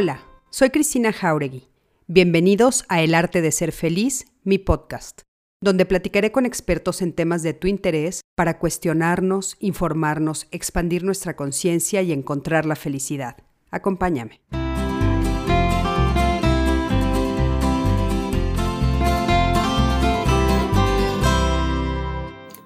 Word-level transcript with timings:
Hola, 0.00 0.22
soy 0.50 0.70
Cristina 0.70 1.12
Jauregui. 1.12 1.66
Bienvenidos 2.06 2.84
a 2.88 3.02
El 3.02 3.16
Arte 3.16 3.42
de 3.42 3.50
Ser 3.50 3.72
Feliz, 3.72 4.26
mi 4.44 4.56
podcast, 4.56 5.22
donde 5.60 5.86
platicaré 5.86 6.30
con 6.30 6.46
expertos 6.46 7.02
en 7.02 7.12
temas 7.12 7.42
de 7.42 7.52
tu 7.52 7.66
interés 7.66 8.20
para 8.36 8.60
cuestionarnos, 8.60 9.56
informarnos, 9.58 10.46
expandir 10.52 11.02
nuestra 11.02 11.34
conciencia 11.34 12.00
y 12.02 12.12
encontrar 12.12 12.64
la 12.64 12.76
felicidad. 12.76 13.38
Acompáñame. 13.72 14.40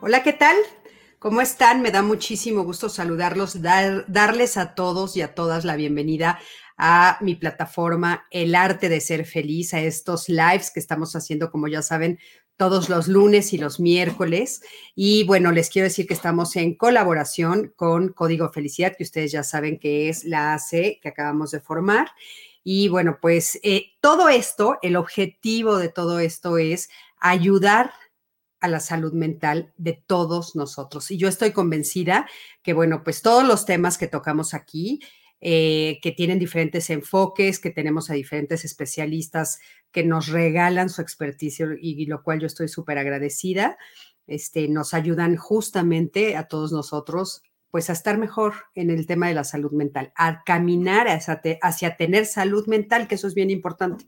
Hola, 0.03 0.22
¿qué 0.22 0.35
tal? 0.35 0.57
¿Cómo 1.18 1.40
están? 1.40 1.82
Me 1.82 1.93
da 1.93 2.03
muchísimo 2.03 2.64
gusto 2.64 2.89
saludarlos, 2.89 3.62
darles 3.62 4.57
a 4.57 4.75
todos 4.75 5.17
y 5.17 5.22
a 5.22 5.36
todas 5.36 5.64
la 5.64 5.76
bienvenida 5.76 6.40
a 6.76 7.18
mi 7.21 7.35
plataforma 7.35 8.26
El 8.31 8.54
Arte 8.54 8.89
de 8.89 9.00
Ser 9.00 9.25
Feliz, 9.25 9.75
a 9.75 9.81
estos 9.81 10.29
lives 10.29 10.71
que 10.72 10.81
estamos 10.81 11.14
haciendo, 11.14 11.50
como 11.50 11.68
ya 11.68 11.82
saben, 11.82 12.18
todos 12.57 12.89
los 12.89 13.08
lunes 13.08 13.53
y 13.53 13.58
los 13.58 13.81
miércoles. 13.81 14.62
Y 14.95 15.25
bueno, 15.25 15.53
les 15.53 15.71
quiero 15.71 15.89
decir 15.89 16.07
que 16.07 16.14
estamos 16.14 16.54
en 16.57 16.76
colaboración 16.76 17.72
con 17.76 18.11
Código 18.11 18.50
Felicidad, 18.50 18.95
que 18.96 19.04
ustedes 19.04 19.32
ya 19.32 19.43
saben 19.43 19.79
que 19.79 20.08
es 20.08 20.25
la 20.25 20.54
AC 20.54 21.00
que 21.00 21.08
acabamos 21.08 21.50
de 21.50 21.61
formar. 21.61 22.11
Y 22.64 22.89
bueno, 22.89 23.18
pues 23.20 23.59
eh, 23.62 23.86
todo 24.00 24.29
esto, 24.29 24.79
el 24.82 24.96
objetivo 24.96 25.76
de 25.76 25.89
todo 25.89 26.20
esto 26.20 26.59
es 26.59 26.89
ayudar 27.18 27.93
a 28.61 28.68
la 28.68 28.79
salud 28.79 29.12
mental 29.12 29.73
de 29.76 30.00
todos 30.07 30.54
nosotros. 30.54 31.11
Y 31.11 31.17
yo 31.17 31.29
estoy 31.29 31.50
convencida 31.50 32.28
que, 32.62 32.75
bueno, 32.75 33.03
pues 33.03 33.20
todos 33.20 33.45
los 33.45 33.67
temas 33.67 33.98
que 33.98 34.06
tocamos 34.06 34.55
aquí, 34.55 35.00
eh, 35.45 35.98
que 36.03 36.12
tienen 36.12 36.39
diferentes 36.39 36.89
enfoques, 36.89 37.59
que 37.59 37.71
tenemos 37.71 38.11
a 38.11 38.15
diferentes 38.15 38.65
especialistas 38.65 39.59
que 39.91 40.05
nos 40.05 40.29
regalan 40.29 40.89
su 40.89 41.03
experticia 41.03 41.67
y, 41.81 42.07
lo 42.07 42.23
cual 42.23 42.39
yo 42.39 42.47
estoy 42.47 42.69
súper 42.69 42.97
agradecida, 42.97 43.77
este, 44.29 44.69
nos 44.69 44.95
ayudan 44.95 45.34
justamente 45.34 46.37
a 46.37 46.47
todos 46.47 46.71
nosotros 46.71 47.43
pues 47.73 47.91
a 47.91 47.95
estar 47.95 48.19
mejor 48.19 48.55
en 48.77 48.91
el 48.91 49.05
tema 49.05 49.27
de 49.27 49.34
la 49.34 49.43
salud 49.43 49.73
mental, 49.73 50.12
a 50.15 50.45
caminar 50.45 51.09
hacia, 51.09 51.41
hacia 51.61 51.97
tener 51.97 52.27
salud 52.27 52.69
mental, 52.69 53.09
que 53.09 53.17
eso 53.17 53.27
es 53.27 53.34
bien 53.34 53.51
importante. 53.51 54.05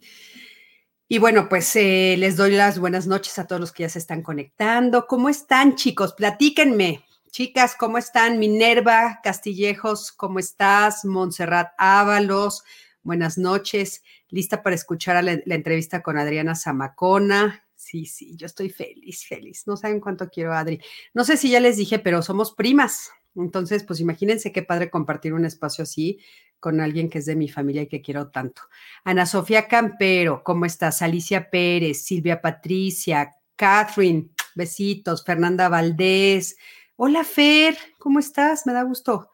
Y 1.09 1.19
bueno, 1.19 1.49
pues 1.49 1.75
eh, 1.75 2.15
les 2.17 2.37
doy 2.37 2.53
las 2.53 2.79
buenas 2.79 3.09
noches 3.09 3.41
a 3.41 3.49
todos 3.49 3.61
los 3.61 3.73
que 3.73 3.83
ya 3.83 3.89
se 3.89 3.99
están 3.99 4.23
conectando. 4.23 5.09
¿Cómo 5.09 5.29
están, 5.29 5.75
chicos? 5.75 6.15
Platíquenme. 6.15 7.05
Chicas, 7.35 7.75
¿cómo 7.77 7.99
están? 7.99 8.39
Minerva 8.39 9.19
Castillejos, 9.21 10.13
¿cómo 10.13 10.39
estás? 10.39 11.05
Montserrat 11.05 11.73
Ábalos, 11.79 12.63
buenas 13.03 13.39
noches. 13.39 14.05
Lista 14.29 14.63
para 14.63 14.77
escuchar 14.77 15.25
la, 15.25 15.33
entrevista 15.33 16.01
con 16.01 16.17
Adriana 16.17 16.55
Zamacona. 16.55 17.67
Sí, 17.75 18.07
sí, 18.07 18.37
yo 18.37 18.47
estoy 18.47 18.71
feliz, 18.71 19.27
feliz. 19.27 19.67
No 19.67 19.77
saben 19.77 19.99
cuánto 19.99 20.31
quiero 20.31 20.55
Adri. 20.55 20.81
No 21.13 21.25
sé 21.25 21.37
si 21.37 21.51
ya 21.51 21.59
les 21.59 21.77
dije, 21.77 21.99
pero 21.99 22.23
somos 22.23 22.53
primas. 22.53 23.11
Entonces, 23.35 23.83
pues 23.83 23.99
imagínense 23.99 24.53
qué 24.53 24.63
padre 24.63 24.89
compartir 24.89 25.35
un 25.35 25.45
espacio 25.45 25.83
así 25.83 26.21
con 26.61 26.81
alguien 26.81 27.11
que 27.11 27.19
es 27.19 27.27
de 27.27 27.35
mi 27.35 27.49
familia 27.49 27.83
y 27.83 27.89
que 27.89 28.01
quiero 28.01 28.29
tanto. 28.29 28.63
Ana 29.03 29.27
Sofía 29.27 29.67
Campero, 29.67 30.45
¿cómo 30.45 30.67
estás? 30.67 31.03
Alicia 31.03 31.51
Pérez, 31.51 32.05
Silvia 32.05 32.41
Patricia, 32.41 33.35
Catherine, 33.57 34.29
besitos, 34.55 35.25
Fernanda 35.25 35.69
Valdés. 35.69 36.57
Hola 36.97 37.25
Fer, 37.25 37.77
¿cómo 37.99 38.21
estás? 38.21 38.67
Me 38.67 38.73
da 38.73 38.85
gusto. 38.85 39.29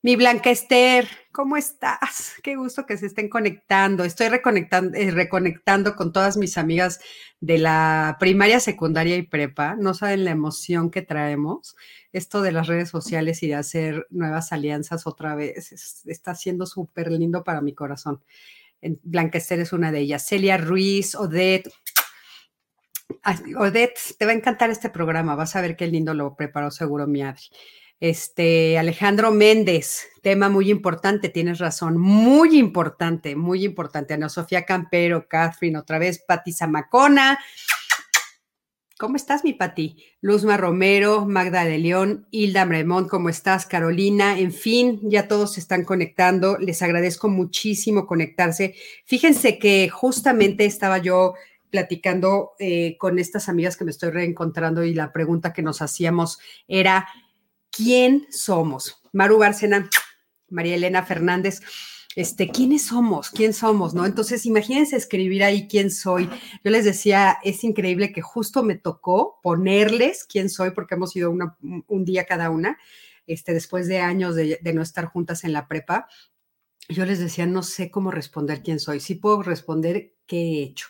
Mi 0.00 0.16
Blanca 0.16 0.48
Esther, 0.48 1.06
¿cómo 1.32 1.58
estás? 1.58 2.32
Qué 2.42 2.56
gusto 2.56 2.86
que 2.86 2.96
se 2.96 3.04
estén 3.04 3.28
conectando. 3.28 4.04
Estoy 4.04 4.28
reconectando, 4.28 4.96
eh, 4.96 5.10
reconectando 5.10 5.94
con 5.94 6.14
todas 6.14 6.38
mis 6.38 6.56
amigas 6.56 6.98
de 7.40 7.58
la 7.58 8.16
primaria, 8.18 8.58
secundaria 8.58 9.16
y 9.16 9.22
prepa. 9.22 9.76
No 9.76 9.92
saben 9.92 10.24
la 10.24 10.30
emoción 10.30 10.90
que 10.90 11.02
traemos. 11.02 11.76
Esto 12.14 12.40
de 12.40 12.52
las 12.52 12.68
redes 12.68 12.88
sociales 12.88 13.42
y 13.42 13.48
de 13.48 13.56
hacer 13.56 14.06
nuevas 14.08 14.50
alianzas 14.52 15.06
otra 15.06 15.34
vez 15.34 16.06
está 16.06 16.34
siendo 16.34 16.64
súper 16.64 17.12
lindo 17.12 17.44
para 17.44 17.60
mi 17.60 17.74
corazón. 17.74 18.22
Blanca 19.02 19.36
Esther 19.36 19.60
es 19.60 19.74
una 19.74 19.92
de 19.92 20.00
ellas. 20.00 20.26
Celia 20.26 20.56
Ruiz, 20.56 21.14
Odette. 21.16 21.70
Odette, 23.56 23.98
te 24.18 24.24
va 24.24 24.32
a 24.32 24.34
encantar 24.34 24.70
este 24.70 24.90
programa. 24.90 25.34
Vas 25.34 25.56
a 25.56 25.60
ver 25.60 25.76
qué 25.76 25.86
lindo 25.86 26.14
lo 26.14 26.36
preparó 26.36 26.70
seguro 26.70 27.06
mi 27.06 27.22
Adri. 27.22 27.44
Este, 28.00 28.78
Alejandro 28.78 29.32
Méndez, 29.32 30.06
tema 30.22 30.48
muy 30.48 30.70
importante, 30.70 31.30
tienes 31.30 31.58
razón, 31.58 31.98
muy 31.98 32.56
importante, 32.56 33.34
muy 33.34 33.64
importante. 33.64 34.14
Ana 34.14 34.28
Sofía 34.28 34.64
Campero, 34.64 35.26
Catherine, 35.28 35.78
otra 35.78 35.98
vez, 35.98 36.22
Pati 36.26 36.52
Zamacona. 36.52 37.38
¿Cómo 38.98 39.16
estás, 39.16 39.44
mi 39.44 39.52
Pati? 39.52 39.96
Luzma 40.20 40.56
Romero, 40.56 41.24
Magda 41.24 41.64
de 41.64 41.78
León, 41.78 42.26
Hilda 42.30 42.64
Bremont, 42.64 43.08
¿cómo 43.08 43.28
estás? 43.28 43.66
Carolina, 43.66 44.38
en 44.38 44.52
fin, 44.52 45.00
ya 45.04 45.28
todos 45.28 45.54
se 45.54 45.60
están 45.60 45.84
conectando. 45.84 46.58
Les 46.58 46.82
agradezco 46.82 47.28
muchísimo 47.28 48.06
conectarse. 48.06 48.74
Fíjense 49.04 49.58
que 49.58 49.88
justamente 49.88 50.64
estaba 50.66 50.98
yo 50.98 51.34
platicando 51.70 52.52
eh, 52.58 52.96
con 52.98 53.18
estas 53.18 53.48
amigas 53.48 53.76
que 53.76 53.84
me 53.84 53.90
estoy 53.90 54.10
reencontrando 54.10 54.84
y 54.84 54.94
la 54.94 55.12
pregunta 55.12 55.52
que 55.52 55.62
nos 55.62 55.82
hacíamos 55.82 56.38
era, 56.66 57.08
quién 57.70 58.26
somos. 58.30 59.02
Maru 59.12 59.38
Bárcena, 59.38 59.88
María 60.48 60.74
Elena 60.74 61.04
Fernández, 61.04 61.60
este, 62.16 62.48
¿quiénes 62.48 62.86
somos? 62.86 63.30
¿Quién 63.30 63.52
somos? 63.52 63.94
¿No? 63.94 64.04
Entonces, 64.04 64.44
imagínense 64.44 64.96
escribir 64.96 65.44
ahí 65.44 65.68
quién 65.68 65.90
soy. 65.90 66.28
Yo 66.64 66.70
les 66.70 66.84
decía, 66.84 67.38
es 67.44 67.62
increíble 67.62 68.12
que 68.12 68.22
justo 68.22 68.64
me 68.64 68.74
tocó 68.74 69.38
ponerles 69.42 70.24
quién 70.24 70.50
soy, 70.50 70.72
porque 70.72 70.96
hemos 70.96 71.14
ido 71.14 71.30
un 71.30 72.04
día 72.04 72.26
cada 72.26 72.50
una, 72.50 72.76
este, 73.26 73.54
después 73.54 73.86
de 73.86 74.00
años 74.00 74.34
de, 74.34 74.58
de 74.60 74.72
no 74.72 74.82
estar 74.82 75.04
juntas 75.04 75.44
en 75.44 75.52
la 75.52 75.68
prepa. 75.68 76.08
Yo 76.88 77.04
les 77.04 77.18
decía, 77.18 77.46
no 77.46 77.62
sé 77.62 77.90
cómo 77.90 78.10
responder 78.10 78.62
quién 78.62 78.80
soy. 78.80 79.00
Sí 79.00 79.14
puedo 79.14 79.42
responder 79.42 80.14
qué 80.26 80.36
he 80.36 80.62
hecho. 80.62 80.86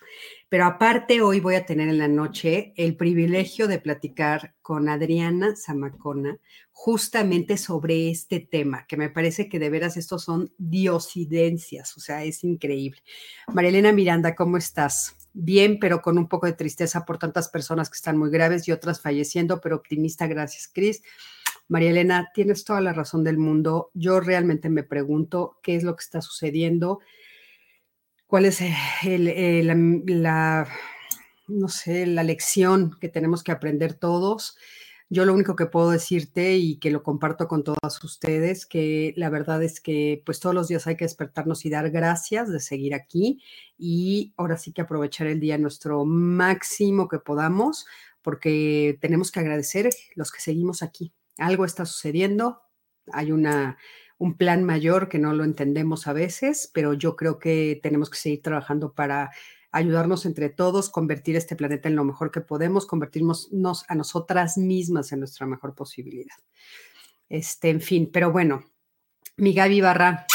Pero 0.49 0.65
aparte, 0.65 1.21
hoy 1.21 1.41
voy 1.41 1.57
a 1.57 1.67
tener 1.67 1.89
en 1.89 1.99
la 1.99 2.09
noche 2.09 2.73
el 2.77 2.97
privilegio 2.97 3.67
de 3.67 3.81
platicar 3.81 4.55
con 4.63 4.89
Adriana 4.89 5.55
Zamacona 5.57 6.39
justamente 6.71 7.57
sobre 7.59 8.11
este 8.11 8.39
tema, 8.39 8.87
que 8.87 8.97
me 8.97 9.11
parece 9.11 9.49
que 9.49 9.59
de 9.59 9.69
veras 9.69 9.97
estos 9.97 10.23
son 10.23 10.55
diosidencias, 10.59 11.97
o 11.97 12.01
sea, 12.01 12.23
es 12.23 12.45
increíble. 12.45 13.03
Marilena 13.53 13.91
Miranda, 13.93 14.37
¿cómo 14.37 14.57
estás? 14.57 15.17
Bien, 15.33 15.79
pero 15.81 16.01
con 16.01 16.17
un 16.17 16.29
poco 16.29 16.47
de 16.47 16.53
tristeza 16.53 17.05
por 17.05 17.19
tantas 17.19 17.49
personas 17.49 17.91
que 17.91 17.97
están 17.97 18.17
muy 18.17 18.31
graves 18.31 18.69
y 18.69 18.73
otras 18.73 19.01
falleciendo, 19.01 19.61
pero 19.61 19.77
optimista, 19.77 20.29
gracias, 20.29 20.71
Cris. 20.73 21.03
María 21.69 21.91
Elena, 21.91 22.31
tienes 22.35 22.65
toda 22.65 22.81
la 22.81 22.93
razón 22.93 23.25
del 23.25 23.39
mundo. 23.39 23.91
Yo 23.95 24.21
realmente 24.21 24.69
me 24.71 24.83
pregunto 24.83 25.59
qué 25.63 25.77
es 25.77 25.85
lo 25.85 25.95
que 25.95 26.03
está 26.03 26.21
sucediendo 26.21 27.01
cuál 28.29 28.45
es 28.45 28.61
la, 29.03 30.69
no 31.49 31.69
sé, 31.69 32.07
la 32.07 32.23
lección 32.23 32.97
que 33.01 33.09
tenemos 33.09 33.43
que 33.43 33.53
aprender 33.53 33.95
todos. 33.95 34.57
Yo 35.11 35.25
lo 35.25 35.33
único 35.33 35.57
que 35.57 35.65
puedo 35.65 35.91
decirte 35.91 36.57
y 36.59 36.79
que 36.79 36.91
lo 36.91 37.03
comparto 37.03 37.49
con 37.49 37.65
todas 37.65 38.05
ustedes, 38.05 38.67
que 38.67 39.15
la 39.17 39.31
verdad 39.31 39.63
es 39.63 39.81
que 39.81 40.23
pues 40.27 40.39
todos 40.39 40.55
los 40.55 40.69
días 40.69 40.87
hay 40.87 40.97
que 40.97 41.07
despertarnos 41.07 41.65
y 41.65 41.71
dar 41.71 41.91
gracias 41.91 42.53
de 42.53 42.61
seguir 42.61 42.95
aquí 42.95 43.43
y 43.79 44.35
ahora 44.37 44.59
sí 44.59 44.73
que 44.73 44.83
aprovechar 44.83 45.27
el 45.27 45.41
día 45.41 45.57
nuestro 45.57 46.05
máximo 46.05 47.09
que 47.09 47.19
podamos, 47.19 47.87
porque 48.21 48.99
tenemos 49.01 49.33
que 49.33 49.41
agradecer 49.41 49.89
los 50.15 50.31
que 50.31 50.43
seguimos 50.43 50.83
aquí. 50.83 51.15
Algo 51.39 51.65
está 51.65 51.87
sucediendo, 51.87 52.63
hay 53.13 53.33
una 53.33 53.79
un 54.19 54.37
plan 54.37 54.65
mayor 54.65 55.09
que 55.09 55.19
no 55.19 55.33
lo 55.33 55.45
entendemos 55.45 56.09
a 56.09 56.13
veces, 56.13 56.71
pero 56.75 56.93
yo 56.93 57.17
creo 57.17 57.39
que 57.39 57.79
tenemos 57.83 58.11
que 58.11 58.19
seguir 58.19 58.43
trabajando 58.43 58.93
para 58.93 59.31
ayudarnos 59.71 60.27
entre 60.27 60.49
todos, 60.49 60.91
convertir 60.91 61.37
este 61.37 61.55
planeta 61.55 61.89
en 61.89 61.97
lo 61.97 62.05
mejor 62.05 62.33
que 62.33 62.41
podemos, 62.41 62.87
convertirnos 62.87 63.49
a 63.89 63.95
nosotras 63.95 64.59
mismas 64.59 65.13
en 65.13 65.21
nuestra 65.21 65.47
mejor 65.47 65.75
posibilidad. 65.75 66.35
Este, 67.29 67.71
en 67.71 67.81
fin, 67.81 68.11
pero 68.13 68.33
bueno, 68.33 68.65
mi 69.37 69.53
Gaby 69.53 69.81
Barra, 69.83 70.27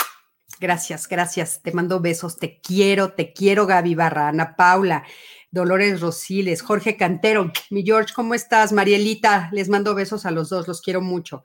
gracias, 0.63 1.09
gracias, 1.09 1.61
te 1.61 1.73
mando 1.73 1.99
besos, 1.99 2.37
te 2.37 2.61
quiero, 2.61 3.11
te 3.11 3.33
quiero 3.33 3.67
Gaby 3.67 3.95
Barra, 3.95 4.29
Ana 4.29 4.55
Paula, 4.55 5.03
Dolores 5.51 5.99
Rosiles, 5.99 6.61
Jorge 6.61 6.95
Cantero, 6.95 7.51
mi 7.69 7.83
George, 7.83 8.13
¿cómo 8.15 8.33
estás? 8.33 8.71
Marielita, 8.71 9.49
les 9.51 9.67
mando 9.67 9.93
besos 9.93 10.25
a 10.25 10.31
los 10.31 10.47
dos, 10.47 10.65
los 10.65 10.81
quiero 10.81 11.01
mucho. 11.01 11.43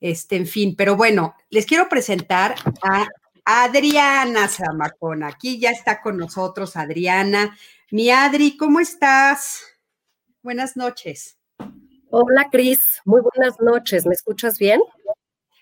Este, 0.00 0.36
en 0.36 0.46
fin, 0.46 0.76
pero 0.76 0.94
bueno, 0.94 1.34
les 1.50 1.66
quiero 1.66 1.88
presentar 1.88 2.54
a 2.84 3.08
Adriana 3.44 4.46
Zamacona. 4.46 5.26
Aquí 5.26 5.58
ya 5.58 5.70
está 5.70 6.00
con 6.00 6.16
nosotros 6.16 6.76
Adriana. 6.76 7.58
Mi 7.90 8.10
Adri, 8.10 8.56
¿cómo 8.56 8.78
estás? 8.78 9.60
Buenas 10.40 10.76
noches. 10.76 11.36
Hola, 12.10 12.48
Cris. 12.52 13.00
Muy 13.04 13.22
buenas 13.22 13.58
noches. 13.60 14.06
¿Me 14.06 14.14
escuchas 14.14 14.56
bien? 14.60 14.80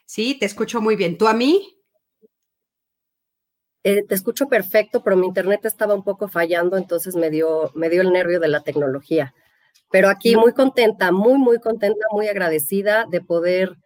Sí, 0.05 0.35
te 0.35 0.45
escucho 0.45 0.83
muy 0.83 0.97
bien. 0.97 1.17
¿Tú 1.17 1.27
a 1.27 1.33
mí? 1.33 1.75
Eh, 3.85 4.03
te 4.03 4.15
escucho 4.15 4.49
perfecto, 4.49 5.03
pero 5.03 5.17
mi 5.17 5.27
internet 5.27 5.67
estaba 5.67 5.95
un 5.95 6.03
poco 6.03 6.27
fallando, 6.27 6.79
entonces 6.79 7.17
me 7.17 7.29
dio, 7.29 7.71
me 7.75 7.91
dio 7.91 8.01
el 8.01 8.13
nervio 8.13 8.41
de 8.41 8.49
la 8.49 8.63
tecnología. 8.63 9.35
Pero 9.91 10.09
aquí 10.09 10.37
muy 10.37 10.55
contenta, 10.55 11.13
muy, 11.13 11.39
muy 11.39 11.61
contenta, 11.61 12.07
muy 12.11 12.27
agradecida 12.27 13.05
de 13.11 13.21
poder 13.21 13.77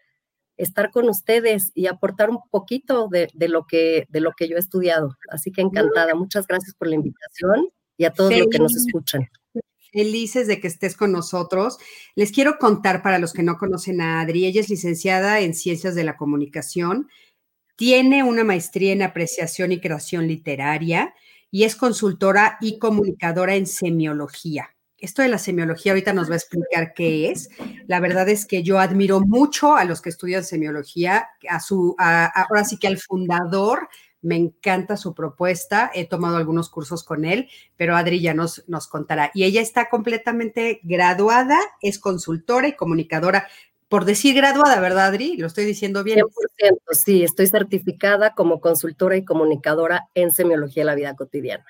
estar 0.56 0.91
con 0.91 1.09
ustedes 1.09 1.73
y 1.75 1.87
aportar 1.87 2.31
un 2.31 2.39
poquito 2.50 3.09
de, 3.09 3.29
lo, 3.49 3.67
que, 3.67 4.06
de 4.09 4.21
lo 4.21 4.33
que 4.37 4.49
yo 4.49 4.56
he 4.56 4.61
estudiado. 4.61 5.17
Así 5.31 5.50
que 5.50 5.62
encantada. 5.62 6.15
Muchas 6.15 6.47
gracias 6.47 6.75
por 6.75 6.89
la 6.89 6.94
invitación 6.94 7.69
y 7.97 8.05
a 8.05 8.12
todos 8.12 8.37
los 8.37 8.49
que 8.49 8.59
nos 8.59 8.77
escuchan. 8.77 9.29
Felices 9.93 10.47
de 10.47 10.61
que 10.61 10.69
estés 10.69 10.97
con 10.97 11.12
nosotros. 11.12 11.79
Les 12.15 12.31
quiero 12.31 12.59
contar 12.59 13.03
para 13.03 13.19
los 13.19 13.33
que 13.33 13.43
no 13.43 13.56
conocen 13.56 14.01
a 14.01 14.21
Adri, 14.21 14.47
ella 14.47 14.61
es 14.61 14.69
licenciada 14.69 15.41
en 15.41 15.55
Ciencias 15.55 15.94
de 15.94 16.05
la 16.05 16.17
Comunicación, 16.17 17.09
tiene 17.79 18.25
una 18.25 18.43
maestría 18.43 18.93
en 18.93 19.03
apreciación 19.03 19.71
y 19.71 19.81
creación 19.81 20.27
literaria 20.27 21.15
y 21.49 21.63
es 21.63 21.77
consultora 21.77 22.59
y 22.61 22.81
comunicadora 22.81 23.55
en 23.55 23.69
semiología 23.69 24.75
esto 24.99 25.23
de 25.23 25.29
la 25.29 25.39
semiología 25.39 25.93
ahorita 25.93 26.13
nos 26.13 26.29
va 26.29 26.35
a 26.35 26.39
explicar 26.39 26.93
qué 26.93 27.31
es. 27.31 27.51
La 27.87 28.01
verdad 28.01 28.29
es 28.29 28.47
que 28.47 28.63
yo 28.63 28.81
admiro 28.81 29.21
mucho 29.21 29.77
a 29.77 29.85
los 29.85 30.03
que 30.03 30.09
estudian 30.11 30.45
semiología, 30.45 31.29
a 31.49 31.61
su, 31.61 31.95
ahora 31.99 32.65
sí 32.65 32.79
que 32.79 32.89
al 32.89 32.99
fundador, 32.99 33.89
me 34.21 34.35
encanta 34.35 34.97
su 34.97 35.15
propuesta, 35.15 35.93
he 35.95 36.05
tomado 36.05 36.37
algunos 36.37 36.69
cursos 36.71 37.05
con 37.05 37.25
él, 37.25 37.49
pero 37.77 37.97
Adri 37.97 38.21
ya 38.21 38.35
nos, 38.35 38.65
nos 38.67 38.89
contará. 38.89 39.31
Y 39.33 39.45
ella 39.45 39.61
está 39.61 39.89
completamente 39.89 40.81
graduada, 40.83 41.57
es 41.81 42.01
consultora 42.01 42.67
y 42.67 42.75
comunicadora. 42.75 43.47
Por 43.88 44.05
decir 44.05 44.35
graduada, 44.35 44.81
¿verdad, 44.81 45.06
Adri? 45.06 45.37
Lo 45.37 45.46
estoy 45.46 45.64
diciendo 45.64 46.05
bien. 46.05 46.20
100%, 46.20 46.79
sí, 46.93 47.25
estoy 47.25 47.46
certificada 47.46 48.35
como 48.35 48.61
consultora 48.61 49.17
y 49.17 49.25
comunicadora 49.25 50.08
en 50.14 50.31
semiología 50.31 50.82
de 50.82 50.87
la 50.87 50.94
vida 50.94 51.17
cotidiana. 51.17 51.64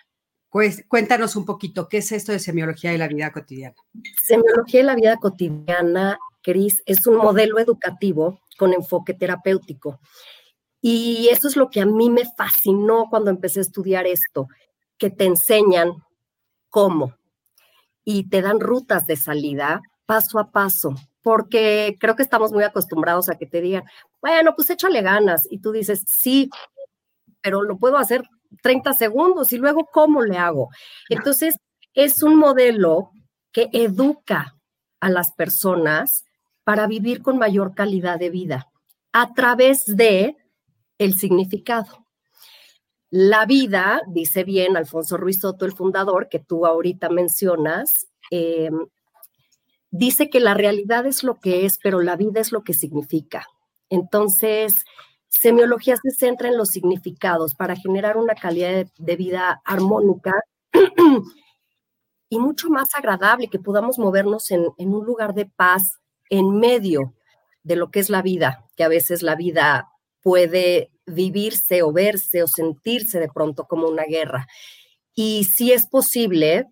Pues 0.50 0.84
cuéntanos 0.88 1.36
un 1.36 1.44
poquito, 1.44 1.88
¿qué 1.88 1.98
es 1.98 2.10
esto 2.10 2.32
de 2.32 2.38
semiología 2.38 2.90
de 2.90 2.98
la 2.98 3.06
vida 3.06 3.30
cotidiana? 3.30 3.76
Semiología 4.24 4.80
de 4.80 4.86
la 4.86 4.94
vida 4.94 5.16
cotidiana, 5.18 6.18
Cris, 6.42 6.82
es 6.86 7.06
un 7.06 7.16
modelo 7.16 7.58
educativo 7.58 8.40
con 8.58 8.72
enfoque 8.72 9.14
terapéutico. 9.14 10.00
Y 10.80 11.28
eso 11.30 11.48
es 11.48 11.56
lo 11.56 11.70
que 11.70 11.80
a 11.80 11.86
mí 11.86 12.08
me 12.08 12.24
fascinó 12.36 13.06
cuando 13.10 13.30
empecé 13.30 13.60
a 13.60 13.62
estudiar 13.62 14.06
esto, 14.06 14.48
que 14.96 15.10
te 15.10 15.24
enseñan 15.24 15.92
cómo 16.70 17.14
y 18.04 18.28
te 18.28 18.40
dan 18.40 18.58
rutas 18.58 19.06
de 19.06 19.16
salida 19.16 19.82
paso 20.06 20.38
a 20.38 20.50
paso, 20.50 20.94
porque 21.28 21.98
creo 22.00 22.16
que 22.16 22.22
estamos 22.22 22.52
muy 22.52 22.64
acostumbrados 22.64 23.28
a 23.28 23.36
que 23.36 23.44
te 23.44 23.60
digan, 23.60 23.84
bueno, 24.22 24.54
pues 24.56 24.70
échale 24.70 25.02
ganas 25.02 25.46
y 25.50 25.58
tú 25.58 25.72
dices, 25.72 26.02
sí, 26.06 26.48
pero 27.42 27.60
lo 27.62 27.76
puedo 27.76 27.98
hacer 27.98 28.22
30 28.62 28.94
segundos 28.94 29.52
y 29.52 29.58
luego, 29.58 29.90
¿cómo 29.92 30.22
le 30.22 30.38
hago? 30.38 30.70
Entonces, 31.10 31.58
es 31.92 32.22
un 32.22 32.36
modelo 32.36 33.10
que 33.52 33.68
educa 33.74 34.56
a 35.00 35.10
las 35.10 35.32
personas 35.32 36.24
para 36.64 36.86
vivir 36.86 37.20
con 37.20 37.36
mayor 37.36 37.74
calidad 37.74 38.18
de 38.18 38.30
vida 38.30 38.68
a 39.12 39.34
través 39.34 39.84
de 39.84 40.34
el 40.96 41.12
significado. 41.12 42.06
La 43.10 43.44
vida, 43.44 44.00
dice 44.06 44.44
bien 44.44 44.78
Alfonso 44.78 45.18
Ruiz 45.18 45.40
Soto, 45.40 45.66
el 45.66 45.72
fundador, 45.72 46.30
que 46.30 46.38
tú 46.38 46.64
ahorita 46.64 47.10
mencionas, 47.10 48.06
em, 48.30 48.86
dice 49.90 50.30
que 50.30 50.40
la 50.40 50.54
realidad 50.54 51.06
es 51.06 51.22
lo 51.22 51.38
que 51.40 51.64
es, 51.66 51.78
pero 51.82 52.00
la 52.00 52.16
vida 52.16 52.40
es 52.40 52.52
lo 52.52 52.62
que 52.62 52.74
significa. 52.74 53.46
Entonces, 53.88 54.84
Semiología 55.28 55.96
se 55.96 56.10
centra 56.10 56.48
en 56.48 56.56
los 56.56 56.70
significados 56.70 57.54
para 57.54 57.76
generar 57.76 58.16
una 58.16 58.34
calidad 58.34 58.86
de, 58.98 59.16
vida 59.16 59.60
armónica 59.64 60.32
y 62.30 62.38
mucho 62.38 62.70
más 62.70 62.94
agradable, 62.94 63.48
que 63.48 63.58
podamos 63.58 63.98
movernos 63.98 64.50
en, 64.50 64.66
en 64.78 64.94
un 64.94 65.04
lugar 65.04 65.34
de 65.34 65.46
paz 65.46 65.98
en 66.30 66.58
medio 66.58 67.14
de 67.62 67.76
lo 67.76 67.90
que 67.90 68.00
es 68.00 68.10
la 68.10 68.22
vida, 68.22 68.66
que 68.76 68.84
a 68.84 68.88
veces 68.88 69.22
la 69.22 69.34
vida 69.34 69.88
puede 70.22 70.90
vivirse 71.06 71.82
o 71.82 71.92
verse 71.92 72.42
o 72.42 72.46
sentirse 72.46 73.20
de 73.20 73.28
pronto 73.28 73.66
como 73.66 73.88
una 73.88 74.04
guerra. 74.04 74.46
Y 75.14 75.44
si 75.44 75.72
es 75.72 75.86
posible, 75.86 76.66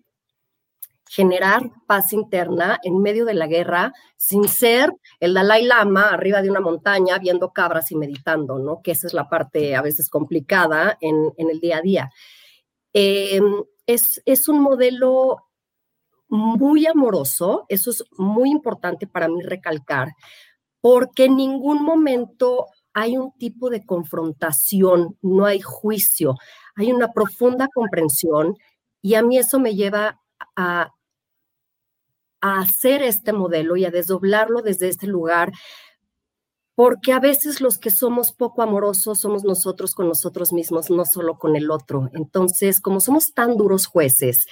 generar 1.09 1.71
paz 1.85 2.13
interna 2.13 2.79
en 2.83 3.01
medio 3.01 3.25
de 3.25 3.33
la 3.33 3.47
guerra 3.47 3.93
sin 4.17 4.47
ser 4.47 4.91
el 5.19 5.33
Dalai 5.33 5.65
Lama 5.65 6.09
arriba 6.09 6.41
de 6.41 6.49
una 6.49 6.59
montaña 6.59 7.17
viendo 7.17 7.51
cabras 7.51 7.91
y 7.91 7.95
meditando, 7.95 8.59
¿no? 8.59 8.81
Que 8.81 8.91
esa 8.91 9.07
es 9.07 9.13
la 9.13 9.29
parte 9.29 9.75
a 9.75 9.81
veces 9.81 10.09
complicada 10.09 10.97
en, 11.01 11.33
el 11.37 11.59
día 11.59 11.77
a 11.77 11.81
día. 11.81 12.09
Em, 12.93 13.63
es, 13.85 14.21
es 14.25 14.47
un 14.47 14.61
modelo 14.61 15.43
muy 16.29 16.85
amoroso, 16.85 17.65
eso 17.69 17.91
es 17.91 18.03
muy 18.17 18.49
importante 18.49 19.07
para 19.07 19.27
mí 19.27 19.41
recalcar, 19.41 20.09
porque 20.81 21.25
en 21.25 21.37
ningún 21.37 21.83
momento 21.83 22.67
hay 22.93 23.17
un 23.17 23.31
tipo 23.37 23.69
de 23.69 23.85
confrontación, 23.85 25.17
no 25.21 25.45
hay 25.45 25.61
juicio, 25.61 26.35
hay 26.75 26.91
una 26.91 27.13
profunda 27.13 27.67
comprensión 27.73 28.55
y 29.01 29.15
a 29.15 29.21
mí 29.21 29.37
eso 29.37 29.59
me 29.59 29.75
lleva 29.75 30.19
a, 30.55 30.91
a 32.41 32.59
hacer 32.59 33.01
este 33.01 33.33
modelo 33.33 33.75
y 33.77 33.85
a 33.85 33.91
desdoblarlo 33.91 34.61
desde 34.61 34.89
este 34.89 35.07
lugar, 35.07 35.51
porque 36.75 37.11
a 37.11 37.19
veces 37.19 37.59
los 37.59 37.79
que 37.79 37.89
somos 37.89 38.31
poco 38.33 38.61
amorosos 38.61 39.19
somos 39.19 39.43
nosotros 39.43 39.95
con 39.95 40.07
nosotros 40.07 40.53
mismos, 40.53 40.91
no 40.91 41.05
solo 41.05 41.39
con 41.39 41.55
el 41.55 41.71
otro. 41.71 42.09
Entonces, 42.13 42.81
como 42.81 42.99
somos 42.99 43.33
tan 43.33 43.57
duros 43.57 43.87
jueces, 43.87 44.45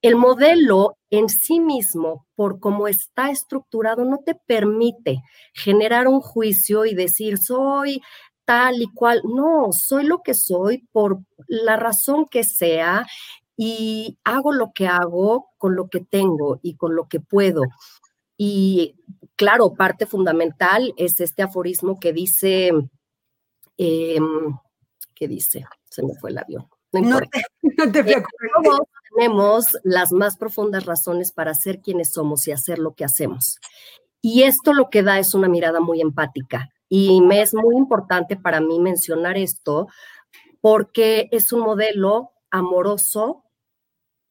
el 0.00 0.14
modelo 0.14 0.98
en 1.10 1.28
sí 1.28 1.58
mismo, 1.58 2.26
por 2.36 2.60
cómo 2.60 2.86
está 2.86 3.30
estructurado, 3.30 4.04
no 4.04 4.18
te 4.24 4.36
permite 4.46 5.22
generar 5.52 6.06
un 6.06 6.20
juicio 6.20 6.84
y 6.84 6.94
decir, 6.94 7.38
soy 7.38 8.00
tal 8.44 8.82
y 8.82 8.86
cual. 8.92 9.22
No, 9.24 9.70
soy 9.72 10.04
lo 10.04 10.20
que 10.22 10.34
soy 10.34 10.86
por 10.92 11.18
la 11.48 11.76
razón 11.76 12.26
que 12.30 12.44
sea 12.44 13.06
y 13.56 14.18
hago 14.24 14.52
lo 14.52 14.72
que 14.74 14.86
hago 14.86 15.50
con 15.58 15.76
lo 15.76 15.88
que 15.88 16.00
tengo 16.00 16.58
y 16.62 16.76
con 16.76 16.96
lo 16.96 17.08
que 17.08 17.20
puedo. 17.20 17.62
Y 18.36 18.96
claro, 19.36 19.74
parte 19.74 20.06
fundamental 20.06 20.92
es 20.96 21.20
este 21.20 21.42
aforismo 21.42 21.98
que 22.00 22.12
dice, 22.12 22.72
em, 23.76 24.58
¿qué 25.14 25.28
dice? 25.28 25.64
Se 25.84 26.02
me 26.02 26.14
fue 26.14 26.30
el 26.30 26.38
avión. 26.38 26.68
No, 27.76 27.90
te, 27.90 28.00
eh, 28.00 28.22
Todos 28.62 28.80
tenemos 29.16 29.76
las 29.82 30.12
más 30.12 30.36
profundas 30.36 30.86
razones 30.86 31.32
para 31.32 31.52
ser 31.54 31.80
quienes 31.80 32.12
somos 32.12 32.46
y 32.46 32.52
hacer 32.52 32.78
lo 32.78 32.94
que 32.94 33.04
hacemos. 33.04 33.58
Y 34.22 34.44
esto 34.44 34.72
lo 34.72 34.90
que 34.90 35.02
da 35.02 35.18
es 35.18 35.34
una 35.34 35.48
mirada 35.48 35.80
muy 35.80 36.00
empática. 36.00 36.70
Y 36.88 37.20
me 37.20 37.42
es 37.42 37.52
muy 37.52 37.76
importante 37.76 38.36
para 38.36 38.60
mí 38.60 38.78
mencionar 38.78 39.36
esto 39.36 39.88
porque 40.60 41.28
es 41.32 41.52
un 41.52 41.60
modelo 41.60 42.30
amoroso 42.50 43.43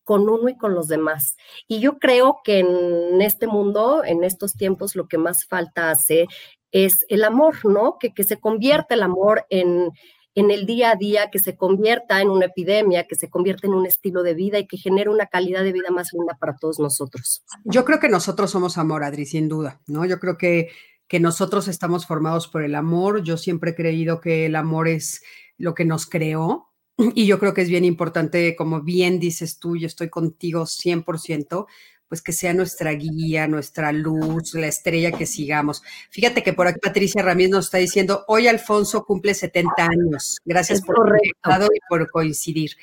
con 0.04 0.30
uno 0.30 0.50
y 0.50 0.58
con 0.58 0.74
los 0.74 0.88
demás. 0.88 1.36
Y 1.68 1.80
yo 1.80 2.00
creo 2.00 2.40
que 2.44 2.60
en 2.60 3.22
este 3.22 3.48
mundo, 3.48 4.04
en 4.06 4.24
estos 4.24 4.54
tiempos, 4.54 4.96
lo 4.96 5.08
que 5.08 5.18
más 5.18 5.46
falta 5.46 5.92
hace 5.92 6.28
es 6.72 7.06
el 7.10 7.24
amor, 7.24 7.66
¿no? 7.66 7.98
Que, 8.00 8.14
que 8.14 8.24
se 8.24 8.40
convierta 8.40 8.96
el 8.96 9.04
amor 9.04 9.46
en, 9.50 9.92
en 10.36 10.52
el 10.52 10.66
día 10.66 10.92
a 10.92 10.96
día, 10.96 11.30
que 11.30 11.40
se 11.40 11.56
convierta 11.56 12.22
en 12.22 12.30
una 12.30 12.46
epidemia, 12.46 13.06
que 13.08 13.16
se 13.16 13.30
convierta 13.30 13.68
en 13.68 13.74
un 13.74 13.86
estilo 13.86 14.24
de 14.24 14.34
vida 14.34 14.60
y 14.60 14.68
que 14.68 14.78
genere 14.78 15.10
una 15.10 15.28
calidad 15.28 15.64
de 15.64 15.72
vida 15.72 15.92
más 15.92 16.12
linda 16.14 16.36
para 16.40 16.56
todos 16.56 16.80
nosotros. 16.80 17.44
Yo 17.64 17.86
creo 17.86 18.00
que 18.00 18.10
nosotros 18.10 18.52
somos 18.52 18.78
amor, 18.78 19.04
Adri, 19.04 19.26
sin 19.26 19.48
duda, 19.48 19.82
¿no? 19.88 20.06
Yo 20.06 20.20
creo 20.20 20.38
que, 20.38 20.70
que 21.08 21.20
nosotros 21.20 21.68
estamos 21.68 22.08
formados 22.08 22.48
por 22.48 22.64
el 22.64 22.76
amor. 22.76 23.24
Yo 23.24 23.38
siempre 23.38 23.72
he 23.72 23.76
creído 23.76 24.22
que 24.22 24.48
el 24.48 24.56
amor 24.56 24.88
es 24.88 25.22
lo 25.58 25.76
que 25.76 25.86
nos 25.86 26.08
creó, 26.08 26.73
y 26.98 27.26
yo 27.26 27.40
creo 27.40 27.54
que 27.54 27.62
es 27.62 27.70
bien 27.70 27.86
importante, 27.86 28.56
como 28.56 28.82
bien 28.82 29.20
dices 29.20 29.60
tú, 29.60 29.78
yo 29.78 29.88
estoy 29.88 30.10
contigo 30.10 30.66
100%, 30.66 31.66
pues 32.08 32.22
que 32.22 32.32
sea 32.32 32.54
nuestra 32.54 32.92
guía, 32.92 33.48
nuestra 33.48 33.92
luz, 33.92 34.54
la 34.54 34.68
estrella 34.68 35.12
que 35.12 35.26
sigamos. 35.26 35.82
Fíjate 36.12 36.44
que 36.44 36.54
por 36.54 36.68
aquí 36.68 36.80
Patricia 36.80 37.24
Ramírez 37.24 37.50
nos 37.50 37.66
está 37.66 37.80
diciendo, 37.80 38.24
hoy 38.28 38.48
Alfonso 38.48 39.04
cumple 39.04 39.34
70 39.34 39.72
años. 39.80 40.38
Gracias 40.46 40.82
por 40.82 40.96
por 40.96 41.70
y 41.74 41.80
por 41.90 42.10
coincidir. 42.12 42.74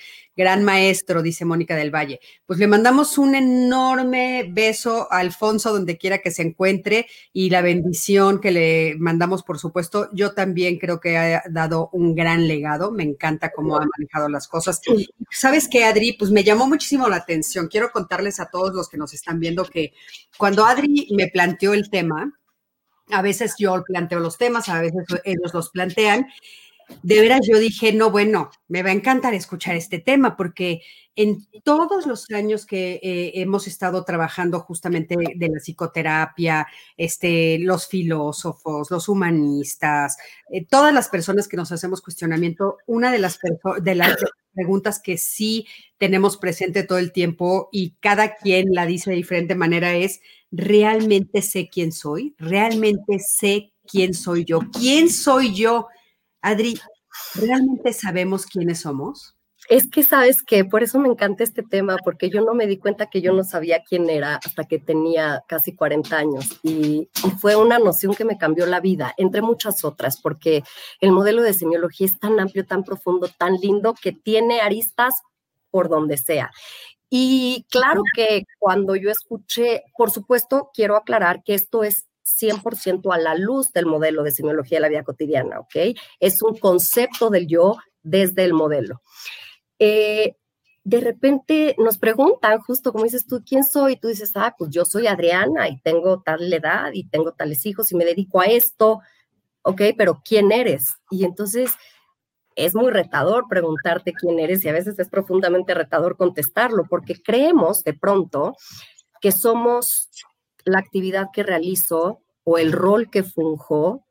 Gran 0.40 0.64
maestro, 0.64 1.20
dice 1.20 1.44
Mónica 1.44 1.76
del 1.76 1.94
Valle. 1.94 2.18
Pues 2.46 2.58
le 2.58 2.66
mandamos 2.66 3.18
un 3.18 3.34
enorme 3.34 4.48
beso 4.50 5.06
a 5.12 5.18
Alfonso 5.18 5.70
donde 5.70 5.98
quiera 5.98 6.20
que 6.20 6.30
se 6.30 6.40
encuentre 6.40 7.08
y 7.34 7.50
la 7.50 7.60
bendición 7.60 8.40
que 8.40 8.50
le 8.50 8.94
mandamos, 8.98 9.42
por 9.42 9.58
supuesto. 9.58 10.08
Yo 10.14 10.32
también 10.32 10.78
creo 10.78 10.98
que 10.98 11.18
ha 11.18 11.42
dado 11.50 11.90
un 11.92 12.14
gran 12.14 12.48
legado. 12.48 12.90
Me 12.90 13.02
encanta 13.02 13.52
cómo 13.54 13.76
ha 13.76 13.84
manejado 13.98 14.30
las 14.30 14.48
cosas. 14.48 14.80
¿Sabes 15.30 15.68
qué, 15.70 15.84
Adri? 15.84 16.14
Pues 16.14 16.30
me 16.30 16.42
llamó 16.42 16.66
muchísimo 16.66 17.06
la 17.10 17.16
atención. 17.16 17.68
Quiero 17.68 17.90
contarles 17.90 18.40
a 18.40 18.48
todos 18.48 18.74
los 18.74 18.88
que 18.88 18.96
nos 18.96 19.12
están 19.12 19.40
viendo 19.40 19.66
que 19.66 19.92
cuando 20.38 20.64
Adri 20.64 21.08
me 21.14 21.28
planteó 21.28 21.74
el 21.74 21.90
tema, 21.90 22.32
a 23.10 23.20
veces 23.20 23.56
yo 23.58 23.84
planteo 23.84 24.20
los 24.20 24.38
temas, 24.38 24.70
a 24.70 24.80
veces 24.80 25.04
ellos 25.24 25.52
los 25.52 25.68
plantean, 25.68 26.28
de 27.02 27.20
veras 27.20 27.40
yo 27.50 27.58
dije, 27.58 27.92
no, 27.92 28.10
bueno, 28.10 28.50
me 28.68 28.82
va 28.82 28.90
a 28.90 28.94
encantar 28.94 29.34
escuchar 29.34 29.76
este 29.76 29.98
tema 29.98 30.36
porque 30.36 30.82
en 31.16 31.46
todos 31.64 32.06
los 32.06 32.30
años 32.30 32.66
que 32.66 33.00
eh, 33.02 33.32
hemos 33.34 33.66
estado 33.66 34.04
trabajando 34.04 34.60
justamente 34.60 35.16
de 35.16 35.48
la 35.48 35.58
psicoterapia, 35.58 36.66
este, 36.96 37.58
los 37.58 37.88
filósofos, 37.88 38.90
los 38.90 39.08
humanistas, 39.08 40.16
eh, 40.50 40.64
todas 40.64 40.94
las 40.94 41.08
personas 41.08 41.48
que 41.48 41.56
nos 41.56 41.72
hacemos 41.72 42.00
cuestionamiento, 42.00 42.78
una 42.86 43.12
de 43.12 43.18
las, 43.18 43.38
de 43.82 43.94
las 43.94 44.16
preguntas 44.54 45.00
que 45.00 45.18
sí 45.18 45.66
tenemos 45.98 46.36
presente 46.36 46.84
todo 46.84 46.98
el 46.98 47.12
tiempo 47.12 47.68
y 47.72 47.96
cada 48.00 48.36
quien 48.36 48.66
la 48.72 48.86
dice 48.86 49.10
de 49.10 49.16
diferente 49.16 49.54
manera 49.54 49.94
es, 49.94 50.20
¿realmente 50.50 51.42
sé 51.42 51.68
quién 51.70 51.92
soy? 51.92 52.34
¿Realmente 52.38 53.18
sé 53.18 53.72
quién 53.86 54.14
soy 54.14 54.44
yo? 54.44 54.60
¿Quién 54.72 55.10
soy 55.10 55.54
yo? 55.54 55.88
Adri, 56.42 56.78
¿realmente 57.34 57.92
sabemos 57.92 58.46
quiénes 58.46 58.80
somos? 58.80 59.36
Es 59.68 59.88
que 59.88 60.02
sabes 60.02 60.42
que 60.42 60.64
por 60.64 60.82
eso 60.82 60.98
me 60.98 61.08
encanta 61.08 61.44
este 61.44 61.62
tema, 61.62 61.96
porque 62.02 62.28
yo 62.28 62.40
no 62.40 62.54
me 62.54 62.66
di 62.66 62.78
cuenta 62.78 63.08
que 63.08 63.20
yo 63.20 63.32
no 63.32 63.44
sabía 63.44 63.84
quién 63.88 64.10
era 64.10 64.40
hasta 64.44 64.64
que 64.64 64.78
tenía 64.78 65.44
casi 65.46 65.76
40 65.76 66.16
años 66.16 66.58
y, 66.62 67.08
fue 67.38 67.54
una 67.54 67.78
noción 67.78 68.14
que 68.14 68.24
me 68.24 68.38
cambió 68.38 68.66
la 68.66 68.80
vida, 68.80 69.14
entre 69.16 69.42
muchas 69.42 69.84
otras, 69.84 70.20
porque 70.20 70.64
el 71.00 71.12
modelo 71.12 71.42
de 71.42 71.54
semiología 71.54 72.06
es 72.06 72.18
tan 72.18 72.40
amplio, 72.40 72.66
tan 72.66 72.82
profundo, 72.82 73.28
tan 73.28 73.54
lindo 73.54 73.94
que 73.94 74.12
tiene 74.12 74.60
aristas 74.60 75.22
por 75.70 75.88
donde 75.88 76.16
sea. 76.16 76.50
Y 77.08 77.66
claro 77.70 78.02
que 78.14 78.44
cuando 78.58 78.96
yo 78.96 79.10
escuché, 79.10 79.84
por 79.96 80.10
supuesto, 80.10 80.70
quiero 80.74 80.96
aclarar 80.96 81.42
que 81.44 81.54
esto 81.54 81.84
es 81.84 82.06
100% 82.38 83.12
a 83.12 83.18
la 83.18 83.34
luz 83.34 83.72
del 83.72 83.86
modelo 83.86 84.22
de 84.22 84.30
semiología 84.30 84.78
de 84.78 84.82
la 84.82 84.88
vida 84.88 85.04
cotidiana, 85.04 85.60
¿ok? 85.60 85.96
Es 86.18 86.42
un 86.42 86.56
concepto 86.56 87.30
del 87.30 87.46
yo 87.46 87.76
desde 88.02 88.44
el 88.44 88.52
modelo. 88.52 89.02
Eh, 89.78 90.36
de 90.84 91.00
repente 91.00 91.74
nos 91.78 91.98
preguntan, 91.98 92.58
justo 92.60 92.92
como 92.92 93.04
dices 93.04 93.26
tú, 93.26 93.42
¿quién 93.46 93.64
soy? 93.64 93.92
Y 93.92 93.96
tú 93.96 94.08
dices, 94.08 94.32
ah, 94.34 94.54
pues 94.56 94.70
yo 94.70 94.84
soy 94.84 95.06
Adriana 95.06 95.68
y 95.68 95.80
tengo 95.80 96.22
tal 96.22 96.52
edad 96.52 96.90
y 96.92 97.08
tengo 97.08 97.32
tales 97.32 97.66
hijos 97.66 97.92
y 97.92 97.96
me 97.96 98.04
dedico 98.04 98.40
a 98.40 98.46
esto, 98.46 99.00
¿ok? 99.62 99.82
Pero 99.96 100.22
¿quién 100.24 100.52
eres? 100.52 100.94
Y 101.10 101.24
entonces 101.24 101.72
es 102.56 102.74
muy 102.74 102.90
retador 102.90 103.46
preguntarte 103.48 104.12
quién 104.12 104.38
eres 104.38 104.64
y 104.64 104.68
a 104.68 104.72
veces 104.72 104.98
es 104.98 105.08
profundamente 105.08 105.74
retador 105.74 106.16
contestarlo 106.16 106.84
porque 106.88 107.14
creemos 107.22 107.84
de 107.84 107.94
pronto 107.94 108.56
que 109.20 109.32
somos 109.32 110.08
la 110.64 110.78
actividad 110.78 111.28
que 111.32 111.42
realizo 111.42 112.20
o 112.44 112.58
el 112.58 112.72
rol 112.72 113.10
que 113.10 113.22
funjo 113.22 114.04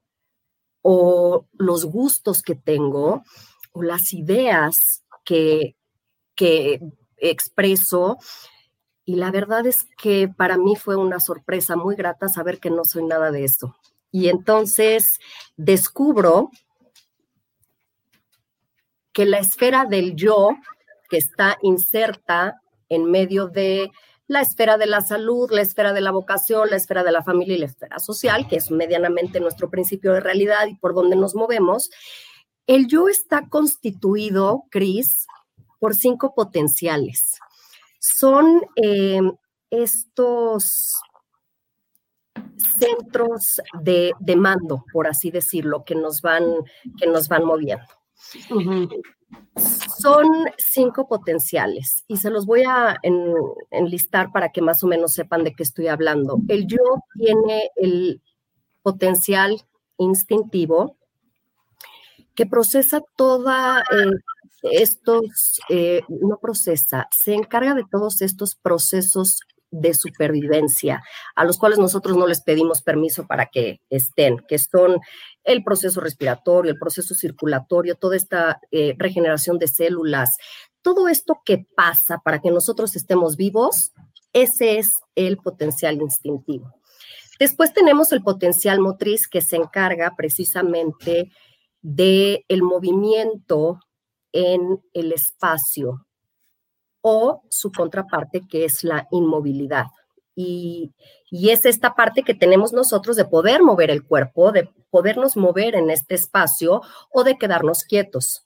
o 0.82 1.46
los 1.54 1.86
gustos 1.86 2.42
que 2.42 2.56
tengo 2.56 3.24
o 3.72 3.84
las 3.84 4.14
ideas 4.14 5.04
que, 5.26 5.76
que 6.36 6.80
expreso. 7.18 8.18
Y 9.06 9.16
la 9.16 9.32
verdad 9.32 9.66
es 9.68 9.86
que 9.98 10.28
para 10.28 10.58
mí 10.58 10.76
fue 10.76 10.96
una 10.96 11.20
sorpresa 11.20 11.76
muy 11.76 11.96
grata 11.96 12.30
saber 12.30 12.60
que 12.60 12.70
no 12.70 12.86
soy 12.86 13.04
nada 13.04 13.32
de 13.32 13.44
eso. 13.44 13.76
Y 14.12 14.30
entonces 14.30 15.20
descubro 15.58 16.50
que 19.12 19.26
la 19.26 19.40
esfera 19.40 19.86
del 19.86 20.16
yo, 20.16 20.52
que 21.10 21.18
está 21.18 21.58
inserta 21.62 22.62
en 22.88 23.06
medio 23.06 23.48
de 23.48 23.92
la 24.30 24.42
esfera 24.42 24.78
de 24.78 24.86
la 24.86 25.02
salud, 25.02 25.50
la 25.52 25.62
esfera 25.62 25.92
de 25.92 26.02
la 26.02 26.12
vocación, 26.12 26.70
la 26.70 26.76
esfera 26.76 27.04
de 27.04 27.12
la 27.12 27.24
familia 27.24 27.56
y 27.56 27.60
la 27.60 27.66
esfera 27.66 27.98
social, 27.98 28.48
que 28.48 28.58
es 28.58 28.70
medianamente 28.70 29.40
nuestro 29.40 29.72
principio 29.72 30.14
de 30.14 30.20
realidad 30.20 30.68
y 30.68 30.76
por 30.76 30.94
donde 30.94 31.16
nos 31.16 31.34
movemos, 31.34 31.90
el 32.68 32.88
yo 32.88 33.10
está 33.10 33.50
constituido, 33.50 34.66
Cris, 34.70 35.26
por 35.80 35.96
cinco 35.96 36.36
potenciales. 36.36 37.40
Son 38.00 38.62
eh, 38.76 39.20
estos 39.72 40.94
centros 42.78 43.62
de, 43.82 44.14
mando, 44.38 44.86
por 44.94 45.08
así 45.08 45.32
decirlo, 45.32 45.84
que 45.84 45.96
nos 45.96 46.22
van, 46.22 46.44
que 47.00 47.08
nos 47.08 47.28
van 47.30 47.46
moviendo. 47.46 47.84
Son 50.00 50.26
cinco 50.58 51.08
potenciales 51.08 52.06
y 52.08 52.18
se 52.18 52.30
los 52.30 52.46
voy 52.46 52.64
a 52.64 52.98
enlistar 53.72 54.32
para 54.32 54.50
que 54.50 54.62
más 54.62 54.84
o 54.84 54.88
menos 54.88 55.14
sepan 55.14 55.44
de 55.44 55.54
qué 55.54 55.64
estoy 55.64 55.88
hablando. 55.88 56.40
El 56.48 56.68
yo 56.68 56.78
tiene 57.16 57.70
el 57.76 58.22
potencial 58.82 59.62
instintivo, 59.98 60.98
que 62.34 62.46
procesa 62.46 63.02
toda 63.16 63.82
eh, 63.82 64.12
estos, 64.72 65.60
eh, 65.70 66.02
no 66.08 66.40
procesa, 66.40 67.08
se 67.12 67.34
encarga 67.34 67.74
de 67.74 67.84
todos 67.90 68.22
estos 68.22 68.56
procesos 68.56 69.42
de 69.72 69.94
supervivencia, 69.94 71.04
a 71.36 71.46
los 71.46 71.58
cuales 71.58 71.80
nosotros 71.80 72.18
no 72.18 72.28
les 72.28 72.42
pedimos 72.42 72.82
permiso 72.82 73.28
para 73.28 73.48
que 73.48 73.82
estén, 73.90 74.38
que 74.48 74.58
son 74.58 75.00
el 75.44 75.64
proceso 75.64 76.02
respiratorio, 76.02 76.72
el 76.72 76.80
proceso 76.80 77.14
circulatorio, 77.14 77.96
toda 77.96 78.16
esta 78.16 78.60
eh, 78.72 78.96
regeneración 78.98 79.58
de 79.60 79.68
células, 79.68 80.38
todo 80.82 81.08
esto 81.08 81.42
que 81.46 81.66
pasa 81.76 82.20
para 82.24 82.40
que 82.40 82.52
nosotros 82.52 82.96
estemos 82.96 83.36
vivos, 83.36 83.92
ese 84.34 84.80
es 84.80 84.92
el 85.16 85.38
potencial 85.38 85.96
instintivo. 86.02 86.74
Después 87.40 87.74
tenemos 87.74 88.12
el 88.12 88.22
potencial 88.22 88.80
motriz 88.80 89.28
que 89.28 89.42
se 89.42 89.56
encarga 89.56 90.14
precisamente 90.18 91.32
del 91.82 92.44
el 92.48 92.64
movimiento 92.64 93.80
en 94.34 94.82
el 94.94 95.14
espacio 95.14 96.06
o 97.02 97.44
su 97.50 97.72
contraparte 97.72 98.48
que 98.48 98.66
es 98.66 98.84
la 98.84 99.08
inmovilidad. 99.12 99.86
Y, 100.36 100.94
y, 101.30 101.50
es 101.50 101.66
esta 101.66 101.96
parte 101.96 102.24
que 102.24 102.34
tenemos 102.34 102.72
nosotros 102.72 103.18
de 103.18 103.26
poder 103.26 103.62
mover 103.62 103.92
el 103.92 104.06
cuerpo, 104.06 104.52
de 104.52 104.70
podernos 104.90 105.36
mover 105.36 105.76
en 105.76 105.90
este 105.90 106.16
espacio 106.16 106.82
o 107.12 107.24
de 107.24 107.38
quedarnos 107.38 107.84
quietos. 107.84 108.44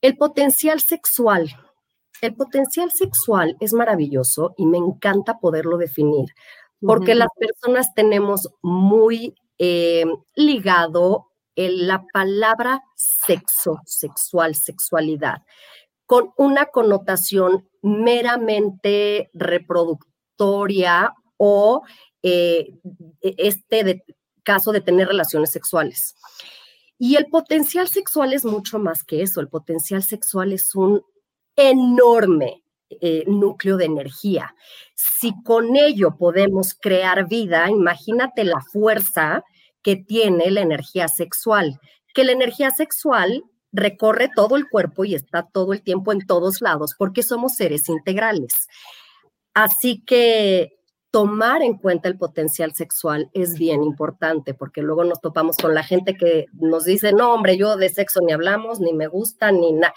El 0.00 0.16
potencial 0.16 0.80
sexual. 0.80 1.50
El 2.22 2.34
potencial 2.34 2.90
sexual 2.90 3.56
es 3.60 3.72
maravilloso 3.74 4.54
y 4.56 4.64
me 4.64 4.78
encanta 4.78 5.38
poderlo 5.38 5.76
definir, 5.76 6.26
porque 6.80 7.14
las 7.14 7.28
personas 7.38 7.92
tenemos 7.94 8.48
muy 8.62 9.34
eh, 9.58 10.04
ligado 10.34 11.26
la 11.56 12.04
palabra 12.12 12.82
sexo, 12.96 13.80
sexual, 13.84 14.54
sexualidad, 14.54 15.42
con 16.14 16.30
una 16.36 16.66
connotación 16.66 17.68
meramente 17.82 19.30
reproductoria 19.34 21.12
o 21.36 21.82
eh, 22.22 22.68
este 23.20 24.04
caso 24.44 24.70
de 24.70 24.80
tener 24.80 25.08
relaciones 25.08 25.50
sexuales. 25.50 26.14
Y 26.98 27.16
el 27.16 27.26
potencial 27.26 27.88
sexual 27.88 28.32
es 28.32 28.44
mucho 28.44 28.78
más 28.78 29.02
que 29.02 29.22
eso. 29.22 29.40
El 29.40 29.48
potencial 29.48 30.04
sexual 30.04 30.52
es 30.52 30.76
un 30.76 31.02
enorme 31.56 32.62
eh, 32.90 33.24
núcleo 33.26 33.76
de 33.76 33.86
energía. 33.86 34.54
Si 34.94 35.32
con 35.42 35.74
ello 35.74 36.16
podemos 36.16 36.74
crear 36.80 37.26
vida, 37.26 37.68
imagínate 37.70 38.44
la 38.44 38.60
fuerza 38.60 39.42
que 39.82 39.96
tiene 39.96 40.52
la 40.52 40.60
energía 40.60 41.08
sexual, 41.08 41.80
que 42.14 42.22
la 42.22 42.30
energía 42.30 42.70
sexual 42.70 43.42
recorre 43.74 44.30
todo 44.34 44.56
el 44.56 44.68
cuerpo 44.68 45.04
y 45.04 45.14
está 45.14 45.42
todo 45.42 45.72
el 45.72 45.82
tiempo 45.82 46.12
en 46.12 46.26
todos 46.26 46.62
lados 46.62 46.94
porque 46.96 47.22
somos 47.22 47.56
seres 47.56 47.88
integrales. 47.88 48.68
Así 49.52 50.02
que 50.06 50.78
tomar 51.10 51.62
en 51.62 51.78
cuenta 51.78 52.08
el 52.08 52.16
potencial 52.16 52.74
sexual 52.74 53.30
es 53.34 53.58
bien 53.58 53.82
importante 53.82 54.54
porque 54.54 54.82
luego 54.82 55.04
nos 55.04 55.20
topamos 55.20 55.56
con 55.56 55.74
la 55.74 55.82
gente 55.82 56.16
que 56.16 56.46
nos 56.54 56.84
dice, 56.84 57.12
no, 57.12 57.32
hombre, 57.34 57.56
yo 57.56 57.76
de 57.76 57.88
sexo 57.88 58.20
ni 58.20 58.32
hablamos, 58.32 58.80
ni 58.80 58.92
me 58.92 59.06
gusta, 59.06 59.52
ni 59.52 59.72
nada. 59.72 59.94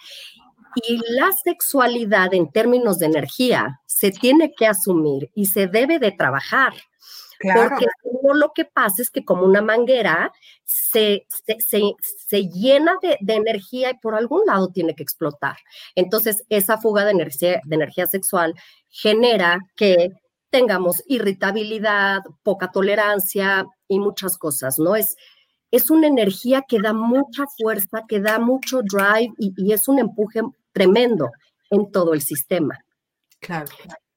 Y 0.87 0.99
la 1.09 1.31
sexualidad 1.43 2.33
en 2.33 2.51
términos 2.51 2.99
de 2.99 3.07
energía 3.07 3.79
se 3.87 4.11
tiene 4.11 4.53
que 4.55 4.67
asumir 4.67 5.31
y 5.33 5.47
se 5.47 5.65
debe 5.65 5.97
de 5.97 6.11
trabajar. 6.11 6.73
Porque 7.39 7.85
lo 8.33 8.51
que 8.53 8.65
pasa 8.65 9.01
es 9.01 9.09
que 9.09 9.23
como 9.23 9.43
una 9.43 9.61
manguera 9.61 10.31
se, 10.63 11.25
se, 11.59 12.43
llena 12.49 12.97
de, 13.01 13.33
energía 13.33 13.91
y 13.91 13.97
por 13.97 14.15
algún 14.15 14.45
lado 14.45 14.69
tiene 14.69 14.95
que 14.95 15.03
explotar. 15.03 15.57
Entonces, 15.95 16.43
esa 16.49 16.77
fuga 16.77 17.05
de 17.05 17.11
energía, 17.11 17.61
de 17.63 17.75
energía 17.75 18.07
sexual 18.07 18.53
genera 18.89 19.59
que 19.75 20.11
tengamos 20.49 21.03
irritabilidad, 21.07 22.21
poca 22.43 22.71
tolerancia 22.71 23.65
y 23.87 23.99
muchas 23.99 24.37
cosas, 24.37 24.79
¿no? 24.79 24.95
Es, 24.95 25.15
es 25.71 25.91
una 25.91 26.07
energía 26.07 26.63
que 26.67 26.79
da 26.79 26.93
mucha 26.93 27.45
fuerza, 27.57 28.03
que 28.07 28.19
da 28.19 28.39
mucho 28.39 28.81
drive 28.81 29.33
y, 29.37 29.53
y 29.57 29.73
es 29.73 29.87
un 29.87 29.99
empuje 29.99 30.41
tremendo 30.71 31.31
en 31.69 31.91
todo 31.91 32.13
el 32.13 32.21
sistema. 32.21 32.79
Claro. 33.39 33.67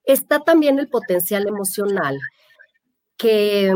Está 0.04 0.40
también 0.40 0.78
el 0.78 0.88
potencial 0.88 1.46
emocional, 1.46 2.18
que 3.20 3.74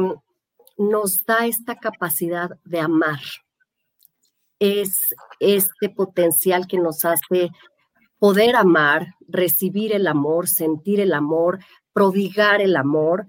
nos 0.79 1.25
da 1.27 1.47
esta 1.47 1.77
capacidad 1.77 2.51
de 2.65 2.81
amar. 2.81 3.21
es 4.59 5.15
este 5.41 5.91
potencial 5.91 6.67
que 6.67 6.79
nos 6.79 7.05
hace 7.05 7.51
poder 8.19 8.57
amar, 8.57 9.15
recibir 9.29 9.93
el 9.93 10.07
amor, 10.07 10.49
sentir 10.49 11.01
el 11.01 11.13
amor, 11.13 11.59
prodigar 11.93 12.63
el 12.63 12.77
amor. 12.77 13.27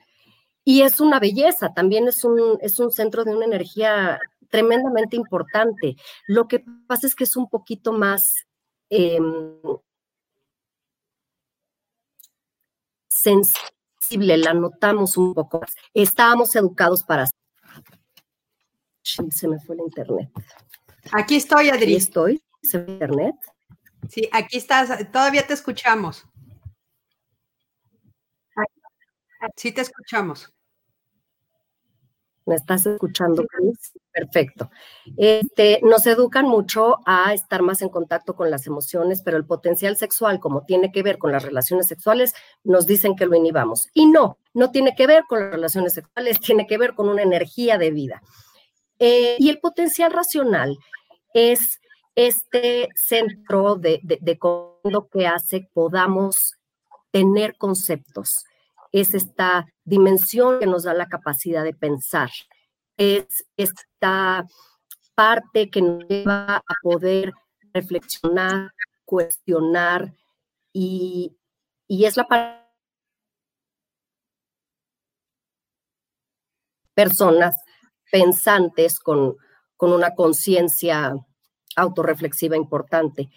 Y 0.63 0.83
es 0.83 1.01
una 1.01 1.19
belleza, 1.19 1.73
también 1.73 2.07
es 2.07 2.23
un, 2.23 2.57
es 2.61 2.79
un 2.79 2.91
centro 2.91 3.25
de 3.25 3.35
una 3.35 3.45
energía 3.45 4.17
tremendamente 4.49 5.17
importante. 5.17 5.97
Lo 6.27 6.47
que 6.47 6.63
pasa 6.87 7.07
es 7.07 7.15
que 7.15 7.25
es 7.25 7.35
un 7.35 7.49
poquito 7.49 7.91
más 7.91 8.45
em, 8.89 9.59
sensible, 13.09 13.74
la 14.11 14.53
notamos 14.53 15.17
un 15.17 15.33
poco 15.33 15.59
más. 15.59 15.75
Estábamos 15.93 16.55
educados 16.55 17.03
para... 17.03 17.27
Se 19.03 19.47
me 19.47 19.59
fue 19.59 19.75
el 19.75 19.81
internet. 19.81 20.29
Aquí 21.11 21.35
estoy, 21.35 21.69
Adri. 21.69 21.83
Aquí 21.83 21.95
estoy, 21.95 22.43
se 22.61 22.77
internet. 22.79 23.35
Sí, 24.09 24.27
aquí 24.31 24.57
estás, 24.57 25.11
todavía 25.11 25.45
te 25.45 25.53
escuchamos. 25.53 26.25
Sí, 29.55 29.71
te 29.71 29.81
escuchamos. 29.81 30.51
¿Me 32.45 32.55
estás 32.55 32.85
escuchando, 32.85 33.45
Perfecto. 34.15 34.71
Este, 35.17 35.81
nos 35.83 36.07
educan 36.07 36.47
mucho 36.47 36.99
a 37.05 37.33
estar 37.33 37.61
más 37.61 37.81
en 37.81 37.89
contacto 37.89 38.33
con 38.33 38.49
las 38.49 38.65
emociones, 38.65 39.21
pero 39.21 39.35
el 39.35 39.45
potencial 39.45 39.97
sexual, 39.97 40.39
como 40.39 40.63
tiene 40.63 40.93
que 40.93 41.03
ver 41.03 41.17
con 41.17 41.33
las 41.33 41.43
relaciones 41.43 41.87
sexuales, 41.87 42.33
nos 42.63 42.85
dicen 42.87 43.17
que 43.17 43.25
lo 43.25 43.35
inhibamos. 43.35 43.89
Y 43.93 44.05
no, 44.05 44.37
no 44.53 44.71
tiene 44.71 44.95
que 44.95 45.05
ver 45.05 45.25
con 45.27 45.41
las 45.41 45.51
relaciones 45.51 45.95
sexuales, 45.95 46.39
tiene 46.39 46.65
que 46.65 46.77
ver 46.77 46.93
con 46.95 47.09
una 47.09 47.23
energía 47.23 47.77
de 47.77 47.91
vida. 47.91 48.21
Eh, 48.99 49.35
y 49.37 49.49
el 49.49 49.59
potencial 49.59 50.13
racional 50.13 50.77
es 51.33 51.81
este 52.15 52.87
centro 52.95 53.75
de, 53.75 53.99
de, 54.01 54.17
de 54.21 54.39
que 55.11 55.27
hace 55.27 55.67
podamos 55.73 56.55
tener 57.11 57.57
conceptos. 57.57 58.45
Es 58.93 59.13
esta 59.13 59.65
dimensión 59.83 60.59
que 60.59 60.67
nos 60.67 60.83
da 60.83 60.93
la 60.93 61.07
capacidad 61.07 61.65
de 61.65 61.73
pensar. 61.73 62.29
Es 62.97 63.45
esta 63.57 64.45
parte 65.15 65.69
que 65.69 65.81
nos 65.81 66.07
lleva 66.07 66.57
a 66.57 66.63
poder 66.81 67.33
reflexionar, 67.73 68.71
cuestionar 69.05 70.13
y, 70.73 71.37
y 71.87 72.05
es 72.05 72.17
la 72.17 72.27
parte 72.27 72.65
personas 76.95 77.55
pensantes 78.11 78.99
con, 78.99 79.35
con 79.77 79.91
una 79.91 80.15
conciencia 80.15 81.13
autorreflexiva 81.75 82.55
importante. 82.55 83.29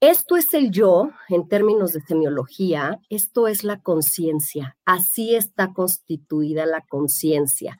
Esto 0.00 0.36
es 0.36 0.52
el 0.54 0.70
yo 0.70 1.10
en 1.28 1.48
términos 1.48 1.92
de 1.92 2.00
semiología, 2.02 3.00
esto 3.08 3.48
es 3.48 3.64
la 3.64 3.80
conciencia, 3.80 4.76
así 4.84 5.34
está 5.34 5.72
constituida 5.72 6.66
la 6.66 6.82
conciencia. 6.82 7.78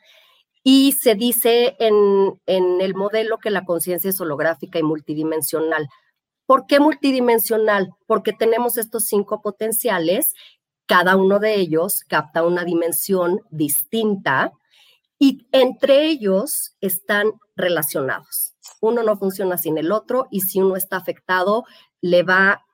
Y 0.70 0.92
se 0.92 1.14
dice 1.14 1.76
en, 1.78 2.38
en, 2.44 2.82
el 2.82 2.94
modelo 2.94 3.38
que 3.38 3.48
la 3.48 3.64
conciencia 3.64 4.10
es 4.10 4.20
holográfica 4.20 4.78
y 4.78 4.82
multidimensional. 4.82 5.88
¿Por 6.44 6.66
qué 6.66 6.78
multidimensional? 6.78 7.94
Porque 8.06 8.34
tenemos 8.34 8.76
estos 8.76 9.06
cinco 9.06 9.40
potenciales, 9.40 10.34
cada 10.84 11.16
uno 11.16 11.38
de 11.38 11.54
ellos 11.54 12.00
capta 12.06 12.44
una 12.44 12.64
dimensión 12.64 13.40
distinta 13.48 14.52
y 15.18 15.48
entre 15.52 16.04
ellos 16.04 16.76
están 16.82 17.32
relacionados. 17.56 18.52
Uno 18.82 19.02
no 19.02 19.16
funciona 19.16 19.56
sin 19.56 19.78
el 19.78 19.90
otro 19.90 20.26
y 20.30 20.42
si 20.42 20.60
uno 20.60 20.76
está 20.76 20.98
afectado, 20.98 21.64
le 22.02 22.24
va 22.24 22.66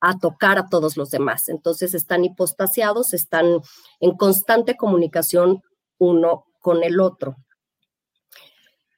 a 0.00 0.18
tocar 0.20 0.56
a 0.56 0.68
todos 0.68 0.96
los 0.96 1.10
demás. 1.10 1.48
Entonces 1.48 1.94
están 1.94 2.24
hipostasiados, 2.24 3.12
están 3.12 3.60
en 3.98 4.16
constante 4.16 4.76
comunicación 4.76 5.62
uno 5.98 6.44
con 6.62 6.82
el 6.82 7.00
otro. 7.00 7.36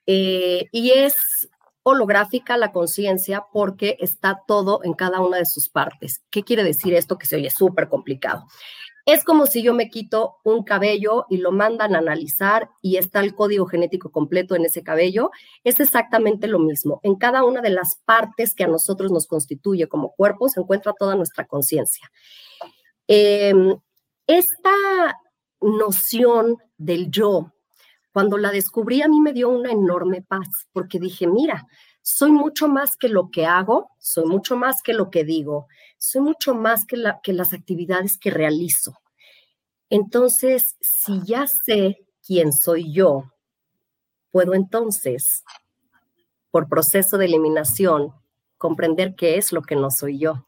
Eh, 0.06 0.66
y 0.70 0.90
es 0.92 1.48
holográfica 1.82 2.56
la 2.56 2.72
conciencia 2.72 3.46
porque 3.52 3.96
está 4.00 4.42
todo 4.46 4.80
en 4.84 4.94
cada 4.94 5.20
una 5.20 5.38
de 5.38 5.46
sus 5.46 5.68
partes. 5.68 6.22
¿Qué 6.30 6.44
quiere 6.44 6.62
decir 6.62 6.94
esto 6.94 7.18
que 7.18 7.26
se 7.26 7.36
oye 7.36 7.50
súper 7.50 7.88
complicado? 7.88 8.46
Es 9.06 9.22
como 9.22 9.44
si 9.44 9.62
yo 9.62 9.74
me 9.74 9.90
quito 9.90 10.36
un 10.44 10.64
cabello 10.64 11.26
y 11.28 11.36
lo 11.36 11.52
mandan 11.52 11.94
a 11.94 11.98
analizar 11.98 12.70
y 12.80 12.96
está 12.96 13.20
el 13.20 13.34
código 13.34 13.66
genético 13.66 14.10
completo 14.10 14.56
en 14.56 14.64
ese 14.64 14.82
cabello. 14.82 15.30
Es 15.62 15.78
exactamente 15.78 16.46
lo 16.46 16.58
mismo. 16.58 17.00
En 17.02 17.16
cada 17.16 17.44
una 17.44 17.60
de 17.60 17.68
las 17.68 17.96
partes 18.06 18.54
que 18.54 18.64
a 18.64 18.68
nosotros 18.68 19.12
nos 19.12 19.26
constituye 19.26 19.88
como 19.88 20.14
cuerpo 20.14 20.48
se 20.48 20.60
encuentra 20.60 20.94
toda 20.98 21.16
nuestra 21.16 21.46
conciencia. 21.46 22.10
Em, 23.06 23.76
esta 24.26 24.70
noción 25.60 26.56
del 26.78 27.10
yo, 27.10 27.52
cuando 28.14 28.38
la 28.38 28.52
descubrí 28.52 29.02
a 29.02 29.08
mí 29.08 29.20
me 29.20 29.32
dio 29.32 29.48
una 29.48 29.72
enorme 29.72 30.22
paz 30.22 30.46
porque 30.72 31.00
dije, 31.00 31.26
mira, 31.26 31.66
soy 32.00 32.30
mucho 32.30 32.68
más 32.68 32.96
que 32.96 33.08
lo 33.08 33.28
que 33.28 33.44
hago, 33.44 33.90
soy 33.98 34.24
mucho 34.26 34.56
más 34.56 34.82
que 34.82 34.92
lo 34.92 35.10
que 35.10 35.24
digo, 35.24 35.66
soy 35.98 36.22
mucho 36.22 36.54
más 36.54 36.86
que, 36.86 36.96
las 36.96 37.52
actividades 37.52 38.16
que 38.16 38.30
realizo. 38.30 38.94
Entonces, 39.90 40.76
si 40.80 41.22
ya 41.24 41.48
sé 41.48 42.06
quién 42.24 42.52
soy 42.52 42.92
yo, 42.92 43.32
puedo 44.30 44.54
entonces, 44.54 45.42
por 46.52 46.68
proceso 46.68 47.18
de 47.18 47.24
eliminación, 47.24 48.12
comprender 48.58 49.16
qué 49.16 49.38
es 49.38 49.50
lo 49.50 49.62
que 49.62 49.74
no 49.74 49.90
soy 49.90 50.20
yo. 50.20 50.46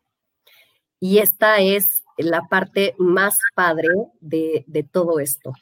Y 1.01 1.19
esta 1.19 1.59
es 1.59 2.05
la 2.17 2.43
parte 2.43 2.95
más 2.97 3.37
padre 3.57 3.89
de 4.21 4.89
todo 4.93 5.19
esto. 5.19 5.53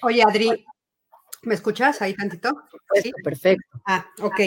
Oye, 0.00 0.22
Adri, 0.22 0.64
¿Me 1.42 1.54
escuchas 1.54 2.00
ahí 2.02 2.14
tantito? 2.14 2.62
¿Sí? 3.02 3.12
Perfecto. 3.24 3.80
Ah, 3.86 4.06
ok. 4.20 4.40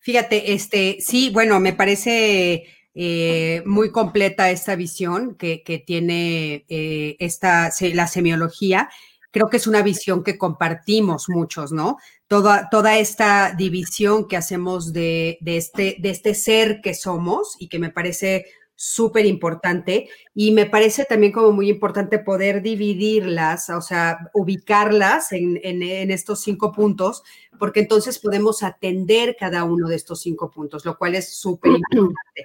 Fíjate, 0.00 0.52
este, 0.52 0.98
sí, 1.00 1.30
bueno, 1.30 1.58
me 1.60 1.72
parece 1.72 2.64
eh, 2.94 3.62
muy 3.64 3.90
completa 3.90 4.50
esta 4.50 4.76
visión 4.76 5.34
que, 5.36 5.62
tiene 5.86 6.66
eh, 6.68 7.16
esta, 7.18 7.70
la 7.94 8.06
semiología. 8.06 8.90
Creo 9.30 9.48
que 9.48 9.56
es 9.56 9.66
una 9.66 9.80
visión 9.80 10.22
que 10.22 10.36
compartimos 10.36 11.30
muchos, 11.30 11.72
¿no? 11.72 11.96
Toda, 12.26 12.68
toda 12.70 12.98
esta 12.98 13.54
división 13.56 14.28
que 14.28 14.36
hacemos 14.36 14.92
de, 14.92 15.38
de, 15.40 15.56
este, 15.56 15.96
de 16.00 16.10
este 16.10 16.34
ser 16.34 16.82
que 16.82 16.92
somos 16.92 17.56
y 17.58 17.68
que 17.68 17.78
me 17.78 17.90
parece 17.90 18.44
súper 18.74 19.26
importante 19.26 20.08
y 20.34 20.50
me 20.50 20.66
parece 20.66 21.04
también 21.04 21.32
como 21.32 21.52
muy 21.52 21.68
importante 21.68 22.18
poder 22.18 22.62
dividirlas, 22.62 23.70
o 23.70 23.80
sea, 23.80 24.30
ubicarlas 24.34 25.32
en, 25.32 25.82
estos 26.10 26.40
cinco 26.40 26.72
puntos, 26.72 27.22
porque 27.58 27.80
entonces 27.80 28.18
podemos 28.18 28.62
atender 28.62 29.36
cada 29.38 29.64
uno 29.64 29.88
de 29.88 29.96
estos 29.96 30.20
cinco 30.22 30.50
puntos, 30.50 30.84
lo 30.84 30.98
cual 30.98 31.14
es 31.14 31.34
súper 31.34 31.72
importante. 31.92 32.44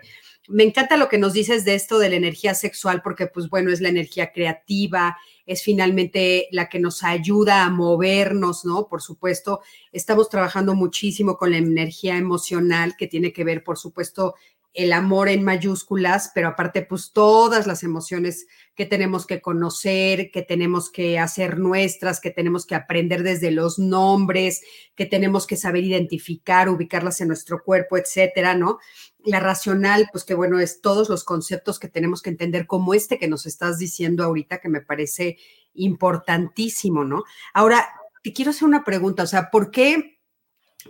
Me 0.49 0.63
encanta 0.63 0.95
lo 0.95 1.09
que 1.09 1.17
nos 1.17 1.33
dices 1.33 1.65
de 1.65 1.75
esto 1.75 1.99
de 1.99 2.09
la 2.09 2.15
energía 2.15 2.53
sexual, 2.53 3.01
porque 3.01 3.27
pues 3.27 3.49
bueno, 3.49 3.71
es 3.71 3.81
la 3.81 3.89
energía 3.89 4.31
creativa, 4.31 5.17
es 5.45 5.63
finalmente 5.63 6.47
la 6.51 6.69
que 6.69 6.79
nos 6.79 7.03
ayuda 7.03 7.63
a 7.63 7.69
movernos, 7.69 8.63
¿no? 8.63 8.87
Por 8.87 9.01
supuesto, 9.01 9.61
estamos 9.91 10.29
trabajando 10.29 10.75
muchísimo 10.75 11.37
con 11.37 11.51
la 11.51 11.57
energía 11.57 12.17
emocional 12.17 12.95
que 12.97 13.07
tiene 13.07 13.33
que 13.33 13.43
ver, 13.43 13.63
por 13.63 13.77
supuesto, 13.77 14.35
el 14.77 14.93
amor 14.93 15.27
en 15.27 15.43
mayúsculas, 15.43 16.31
pero 16.35 16.49
aparte, 16.49 16.83
pues 16.83 17.11
todas 17.11 17.65
las 17.65 17.81
emociones 17.81 18.45
que 18.75 18.85
tenemos 18.85 19.25
que 19.25 19.41
conocer, 19.41 20.29
que 20.29 20.43
tenemos 20.43 20.91
que 20.91 21.17
hacer 21.17 21.57
nuestras, 21.57 22.19
que 22.21 22.29
tenemos 22.29 22.67
que 22.67 22.75
aprender 22.75 23.23
desde 23.23 23.49
los 23.49 23.79
nombres, 23.79 24.61
que 24.95 25.07
tenemos 25.07 25.47
que 25.47 25.57
saber 25.57 25.83
identificar, 25.83 26.69
ubicarlas 26.69 27.19
en 27.21 27.29
nuestro 27.29 27.63
cuerpo, 27.63 27.97
etcétera, 27.97 28.53
¿no? 28.53 28.77
La 29.25 29.39
racional, 29.39 30.09
pues 30.11 30.23
que 30.23 30.35
bueno, 30.35 30.59
es 30.59 30.79
todos 30.79 31.09
los 31.09 31.23
conceptos 31.23 31.79
que 31.79 31.87
tenemos 31.87 32.21
que 32.21 32.29
entender, 32.29 32.67
como 32.67 32.93
este 32.93 33.17
que 33.17 33.27
nos 33.27 33.47
estás 33.47 33.79
diciendo 33.79 34.23
ahorita, 34.23 34.59
que 34.59 34.69
me 34.69 34.81
parece 34.81 35.37
importantísimo, 35.73 37.03
¿no? 37.03 37.23
Ahora, 37.51 37.89
te 38.23 38.31
quiero 38.31 38.51
hacer 38.51 38.67
una 38.67 38.83
pregunta, 38.83 39.23
o 39.23 39.27
sea, 39.27 39.49
¿por 39.49 39.71
qué, 39.71 40.19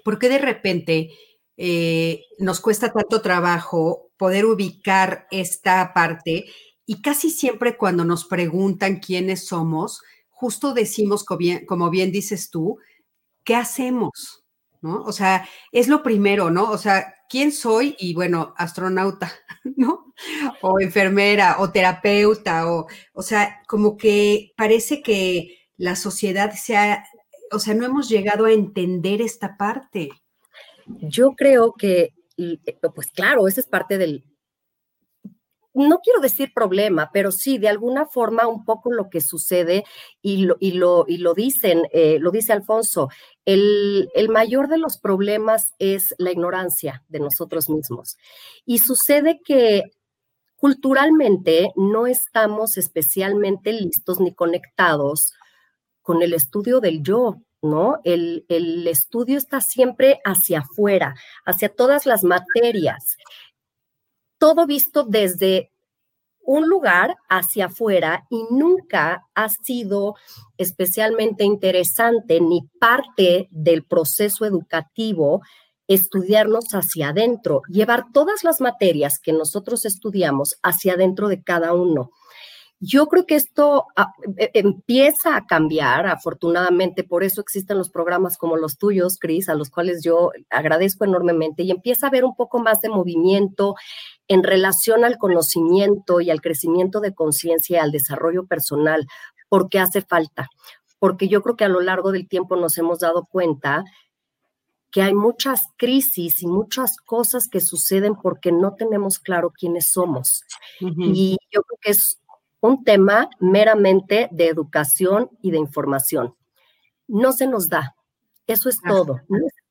por 0.04 0.20
qué 0.20 0.28
de 0.28 0.40
repente 0.40 1.12
eh, 1.58 2.22
nos 2.40 2.62
cuesta 2.62 2.92
tanto 2.92 3.22
trabajo 3.22 4.12
poder 4.18 4.46
ubicar 4.46 5.28
esta 5.32 5.94
parte 5.94 6.46
y 6.86 7.02
casi 7.02 7.30
siempre 7.30 7.78
cuando 7.78 8.06
nos 8.06 8.26
preguntan 8.26 9.00
quiénes 9.00 9.46
somos, 9.46 10.02
justo 10.30 10.74
decimos, 10.74 11.26
como 11.26 11.90
bien, 11.90 12.12
dices 12.12 12.50
tú, 12.50 12.78
¿qué 13.44 13.56
hacemos? 13.56 14.46
¿No? 14.82 15.04
O 15.04 15.12
sea, 15.12 15.48
es 15.72 15.88
lo 15.88 16.04
primero, 16.04 16.50
¿no? 16.50 16.70
O 16.72 16.78
sea, 16.78 17.16
¿quién 17.30 17.52
soy? 17.52 17.96
Y 18.00 18.14
bueno, 18.14 18.54
astronauta, 18.58 19.32
¿no? 19.76 20.14
O 20.62 20.80
enfermera, 20.80 21.58
o 21.60 21.72
terapeuta, 21.72 22.72
o, 22.72 22.88
o 23.14 23.22
sea, 23.22 23.62
como 23.68 23.98
que 23.98 24.54
parece 24.56 25.02
que 25.02 25.58
la 25.76 25.96
sociedad 25.96 26.54
se 26.54 26.78
ha, 26.78 27.04
o 27.52 27.60
sea, 27.60 27.74
no 27.74 27.86
hemos 27.86 28.08
llegado 28.10 28.46
a 28.46 28.54
entender 28.54 29.22
esta 29.22 29.58
parte. 29.58 30.10
Yo 31.02 31.32
creo 31.36 31.74
que, 31.74 32.14
pues 32.96 33.12
claro, 33.12 33.48
ese 33.48 33.62
es 33.62 33.68
parte 33.68 33.98
del, 33.98 34.24
no 35.74 36.00
quiero 36.00 36.20
decir 36.20 36.52
problema, 36.54 37.12
pero 37.14 37.32
sí, 37.32 37.58
de 37.58 37.70
alguna 37.70 38.06
forma 38.06 38.48
un 38.48 38.66
poco 38.66 38.92
lo 38.92 39.10
que 39.10 39.22
sucede 39.22 39.84
y 40.22 40.46
lo, 40.46 40.58
y 40.60 40.72
lo, 40.72 41.06
y 41.08 41.18
lo 41.18 41.34
dicen, 41.34 41.84
eh, 41.92 42.18
lo 42.20 42.32
dice 42.32 42.54
Alfonso, 42.54 43.10
el, 43.46 44.10
el, 44.16 44.30
mayor 44.30 44.70
de 44.70 44.80
los 44.80 44.98
problemas 44.98 45.74
es 45.78 46.16
la 46.18 46.32
ignorancia 46.32 47.04
de 47.10 47.20
nosotros 47.20 47.70
mismos. 47.70 48.18
Y 48.66 48.80
sucede 48.80 49.40
que 49.44 49.84
culturalmente 50.56 51.72
no 51.76 52.08
estamos 52.08 52.78
especialmente 52.78 53.72
listos 53.72 54.20
ni 54.20 54.34
conectados 54.34 55.34
con 56.02 56.24
el 56.24 56.34
estudio 56.34 56.80
del 56.80 57.04
yo, 57.04 57.36
¿no? 57.62 58.00
El, 58.04 58.46
el 58.50 58.88
estudio 58.88 59.38
está 59.38 59.62
siempre 59.62 60.20
hacia 60.24 60.60
afuera, 60.60 61.16
hacia 61.46 61.70
todas 61.70 62.06
las 62.06 62.24
materias 62.24 63.18
todo 64.38 64.68
visto 64.68 65.04
desde 65.04 65.72
un 66.42 66.70
lugar 66.70 67.18
hacia 67.28 67.66
afuera 67.66 68.26
y 68.30 68.44
nunca 68.50 69.28
ha 69.36 69.50
sido 69.50 70.16
especialmente 70.58 71.44
interesante 71.44 72.40
ni 72.40 72.62
parte 72.80 73.48
del 73.52 73.84
proceso 73.84 74.46
educativo 74.46 75.42
estudiarnos 75.88 76.74
hacia 76.74 77.10
adentro, 77.10 77.62
llevar 77.70 78.06
todas 78.14 78.44
las 78.44 78.62
materias 78.62 79.20
que 79.20 79.34
nosotros 79.34 79.86
estudiamos 79.86 80.58
hacia 80.64 80.94
adentro 80.94 81.28
de 81.28 81.44
cada 81.44 81.74
uno. 81.74 82.12
Yo 82.80 83.08
creo 83.08 83.26
que 83.26 83.36
esto 83.36 83.86
ah, 83.96 84.14
e, 84.38 84.52
empieza 84.54 85.36
a 85.36 85.46
cambiar, 85.48 86.06
afortunadamente, 86.06 87.04
por 87.04 87.24
eso 87.24 87.42
existen 87.42 87.78
los 87.78 87.90
programas 87.90 88.38
como 88.38 88.56
los 88.56 88.78
tuyos, 88.78 89.18
Cris, 89.20 89.50
a 89.50 89.56
los 89.56 89.70
cuales 89.72 90.04
yo 90.04 90.32
agradezco 90.52 91.04
enormemente, 91.04 91.64
y 91.64 91.72
empieza 91.72 92.06
a 92.06 92.10
haber 92.10 92.24
un 92.24 92.36
poco 92.36 92.60
más 92.60 92.82
de 92.82 92.90
movimiento 92.90 93.76
en 94.28 94.44
relación 94.44 95.04
al 95.04 95.18
conocimiento 95.18 96.22
y 96.22 96.30
al 96.30 96.42
crecimiento 96.42 97.00
de 97.00 97.16
conciencia 97.16 97.78
y 97.78 97.82
al 97.82 97.92
desarrollo 97.92 98.46
personal, 98.46 99.08
porque 99.50 99.80
hace 99.80 100.02
falta, 100.02 100.48
porque 101.00 101.28
yo 101.28 101.42
creo 101.42 101.56
que 101.56 101.66
a 101.66 101.70
lo 101.70 101.82
largo 101.82 102.12
del 102.12 102.28
tiempo 102.28 102.56
nos 102.58 102.78
hemos 102.78 103.00
dado 103.00 103.26
cuenta 103.26 103.84
que 104.92 105.02
hay 105.02 105.14
muchas 105.14 105.64
crisis 105.78 106.42
y 106.42 106.48
muchas 106.48 106.98
cosas 106.98 107.48
que 107.50 107.60
suceden 107.60 108.16
porque 108.16 108.52
no 108.52 108.76
tenemos 108.76 109.20
claro 109.20 109.52
quiénes 109.52 109.92
somos. 109.92 110.44
Y 110.80 111.38
yo 111.52 111.62
creo 111.64 111.80
que 111.82 111.92
es 111.92 112.20
un 112.62 112.84
tema 112.84 113.30
meramente 113.40 114.30
de 114.32 114.48
educación 114.48 115.30
y 115.42 115.52
de 115.52 115.58
información. 115.58 116.36
No 117.08 117.32
se 117.32 117.48
nos 117.48 117.70
da, 117.70 117.96
eso 118.48 118.70
es 118.70 118.80
todo. 118.82 119.22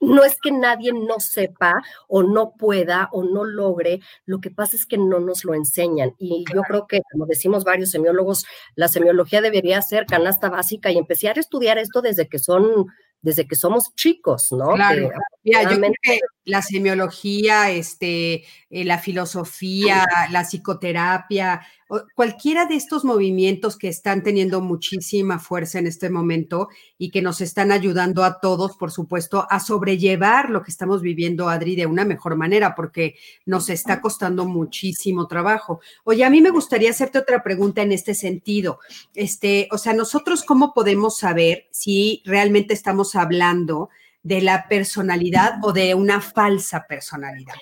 No 0.00 0.22
es, 0.22 0.36
que 0.40 0.52
nadie 0.52 0.92
no 0.92 1.18
sepa 1.18 1.82
o 2.08 2.22
no 2.22 2.52
pueda 2.56 3.08
o 3.10 3.24
no 3.24 3.42
logre, 3.42 4.00
lo 4.26 4.38
que 4.40 4.50
pasa 4.50 4.76
es 4.76 4.84
que 4.84 4.98
no 4.98 5.18
nos 5.18 5.44
lo 5.44 5.54
enseñan. 5.54 6.14
Y 6.18 6.44
yo 6.54 6.60
creo 6.62 6.86
que, 6.86 7.00
como 7.10 7.24
decimos 7.24 7.64
varios 7.64 7.90
semiólogos, 7.90 8.44
la 8.74 8.88
semiología 8.88 9.40
debería 9.40 9.80
ser 9.80 10.04
canasta 10.04 10.50
básica 10.50 10.90
y 10.90 10.98
empezar 10.98 11.38
a 11.38 11.40
estudiar 11.40 11.78
esto 11.78 12.02
desde 12.02 12.28
que 12.28 12.38
son 12.38 12.86
desde 13.22 13.48
que 13.48 13.56
somos 13.56 13.92
chicos, 13.96 14.52
¿no? 14.52 14.74
Claro. 14.74 15.10
yo 15.42 15.58
creo 15.60 15.92
que 16.02 16.20
la 16.44 16.62
semiología, 16.62 17.70
este, 17.70 18.44
eh, 18.70 18.84
la 18.84 18.98
filosofía, 18.98 20.06
la 20.30 20.44
psicoterapia, 20.44 21.66
cualquiera 22.14 22.66
de 22.66 22.74
estos 22.74 23.04
movimientos 23.04 23.76
que 23.76 23.88
están 23.88 24.22
teniendo 24.22 24.60
muchísima 24.60 25.38
fuerza 25.38 25.78
en 25.78 25.86
este 25.86 26.10
momento 26.10 26.68
y 26.98 27.10
que 27.10 27.22
nos 27.22 27.40
están 27.40 27.72
ayudando 27.72 28.24
a 28.24 28.40
todos, 28.40 28.76
por 28.76 28.90
supuesto, 28.90 29.46
a 29.50 29.60
sobrellevar 29.60 30.50
lo 30.50 30.62
que 30.62 30.70
estamos 30.70 31.02
viviendo, 31.02 31.48
Adri, 31.48 31.76
de 31.76 31.86
una 31.86 32.04
mejor 32.04 32.36
manera, 32.36 32.74
porque 32.74 33.16
nos 33.44 33.68
está 33.68 34.00
costando 34.00 34.44
muchísimo 34.46 35.26
trabajo. 35.26 35.80
Oye, 36.04 36.24
a 36.24 36.30
mí 36.30 36.40
me 36.40 36.50
gustaría 36.50 36.90
hacerte 36.90 37.18
otra 37.18 37.42
pregunta 37.42 37.82
en 37.82 37.92
este 37.92 38.14
sentido. 38.14 38.80
Este, 39.14 39.68
o 39.70 39.78
sea, 39.78 39.92
nosotros 39.92 40.42
cómo 40.42 40.74
podemos 40.74 41.18
saber 41.18 41.66
si 41.70 42.22
realmente 42.24 42.74
estamos 42.74 43.14
hablando 43.14 43.90
de 44.26 44.40
la 44.40 44.66
personalidad 44.66 45.60
o 45.62 45.72
de 45.72 45.94
una 45.94 46.20
falsa 46.20 46.84
personalidad? 46.88 47.54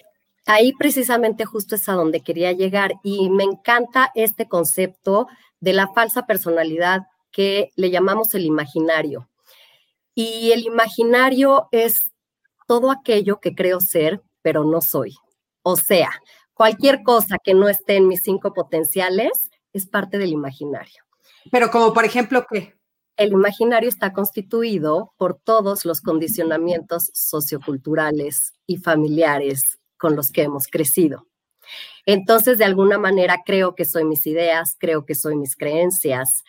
Ahí 0.46 0.72
precisamente 0.72 1.46
justo 1.46 1.74
es 1.74 1.88
a 1.88 1.94
donde 1.94 2.20
quería 2.20 2.52
llegar 2.52 2.94
y 3.02 3.30
me 3.30 3.44
encanta 3.44 4.10
este 4.14 4.46
concepto 4.46 5.26
de 5.60 5.72
la 5.72 5.88
falsa 5.88 6.26
personalidad 6.26 7.06
que 7.30 7.70
le 7.76 7.90
llamamos 7.90 8.34
el 8.34 8.44
imaginario. 8.44 9.28
Y 10.14 10.52
el 10.52 10.60
imaginario 10.60 11.68
es 11.72 12.12
todo 12.66 12.90
aquello 12.90 13.40
que 13.40 13.54
creo 13.54 13.80
ser, 13.80 14.22
pero 14.42 14.64
no 14.64 14.80
soy. 14.82 15.14
O 15.62 15.76
sea, 15.76 16.10
cualquier 16.52 17.02
cosa 17.02 17.38
que 17.42 17.54
no 17.54 17.68
esté 17.68 17.96
en 17.96 18.06
mis 18.06 18.22
cinco 18.22 18.52
potenciales 18.52 19.50
es 19.72 19.86
parte 19.86 20.18
del 20.18 20.30
imaginario. 20.30 21.02
Pero 21.50 21.70
como 21.70 21.94
por 21.94 22.04
ejemplo, 22.04 22.46
¿qué? 22.50 22.74
El 23.16 23.32
imaginario 23.32 23.88
está 23.88 24.12
constituido 24.12 25.14
por 25.16 25.38
todos 25.38 25.84
los 25.84 26.00
condicionamientos 26.00 27.10
socioculturales 27.14 28.52
y 28.66 28.76
familiares 28.78 29.78
con 29.98 30.16
los 30.16 30.30
que 30.30 30.42
hemos 30.42 30.66
crecido. 30.66 31.26
Entonces, 32.06 32.58
de 32.58 32.64
alguna 32.64 32.98
manera, 32.98 33.38
creo 33.44 33.74
que 33.74 33.84
soy 33.84 34.04
mis 34.04 34.26
ideas, 34.26 34.76
creo 34.78 35.06
que 35.06 35.14
soy 35.14 35.36
mis 35.36 35.56
creencias 35.56 36.44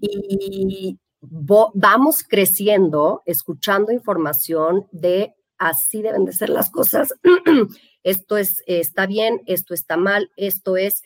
y 0.00 0.98
vamos 1.20 2.24
creciendo, 2.28 3.22
escuchando 3.26 3.92
información 3.92 4.86
de 4.90 5.34
así 5.60 6.00
deben 6.02 6.24
de 6.24 6.32
ser 6.32 6.48
las 6.48 6.70
cosas, 6.70 7.12
esto 8.02 8.38
es, 8.38 8.62
está 8.66 9.06
bien, 9.06 9.42
esto 9.46 9.74
está 9.74 9.96
mal, 9.96 10.32
esto 10.36 10.76
es. 10.76 11.02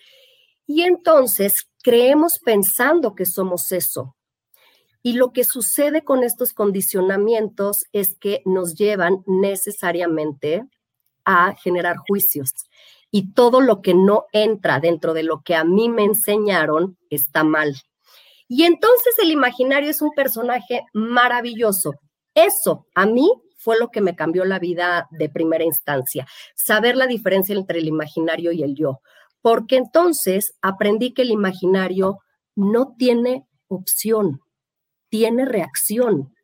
Y 0.67 0.83
entonces 0.83 1.69
creemos 1.83 2.39
pensando 2.39 3.15
que 3.15 3.27
somos 3.27 3.71
eso. 3.73 4.17
Y 5.03 5.15
lo 5.15 5.33
que 5.33 5.45
sucede 5.45 6.03
con 6.03 6.25
estos 6.25 6.55
condicionamientos 6.55 7.85
es 7.93 8.15
que 8.15 8.41
nos 8.47 8.75
llevan 8.75 9.23
necesariamente 9.27 10.65
a 11.25 11.55
generar 11.55 11.97
juicios. 11.97 12.53
Y 13.11 13.33
todo 13.33 13.61
lo 13.61 13.81
que 13.81 13.95
no 13.95 14.27
entra 14.33 14.81
dentro 14.81 15.15
de 15.15 15.23
lo 15.23 15.43
que 15.43 15.55
a 15.55 15.65
mí 15.65 15.89
me 15.89 16.05
enseñaron 16.05 16.99
está 17.11 17.45
mal. 17.45 17.77
Y 18.49 18.65
entonces 18.65 19.15
el 19.19 19.31
imaginario 19.31 19.91
es 19.91 20.03
un 20.03 20.13
personaje 20.13 20.83
maravilloso. 20.93 21.93
Eso 22.35 22.87
a 22.95 23.07
mí 23.07 23.31
fue 23.57 23.79
lo 23.79 23.91
que 23.91 24.03
me 24.03 24.15
cambió 24.15 24.45
la 24.45 24.59
vida 24.59 25.09
de 25.11 25.31
primera 25.31 25.65
instancia, 25.65 26.27
saber 26.55 26.97
la 26.97 27.07
diferencia 27.07 27.55
entre 27.55 27.79
el 27.79 27.89
imaginario 27.89 28.53
y 28.53 28.63
el 28.63 28.75
yo, 28.75 29.01
porque 29.41 29.77
entonces 29.77 30.55
aprendí 30.61 31.15
que 31.15 31.23
el 31.23 31.31
imaginario 31.31 32.19
no 32.55 32.95
tiene 32.99 33.47
opción, 33.69 34.41
tiene 35.09 35.47
reacción. 35.47 36.35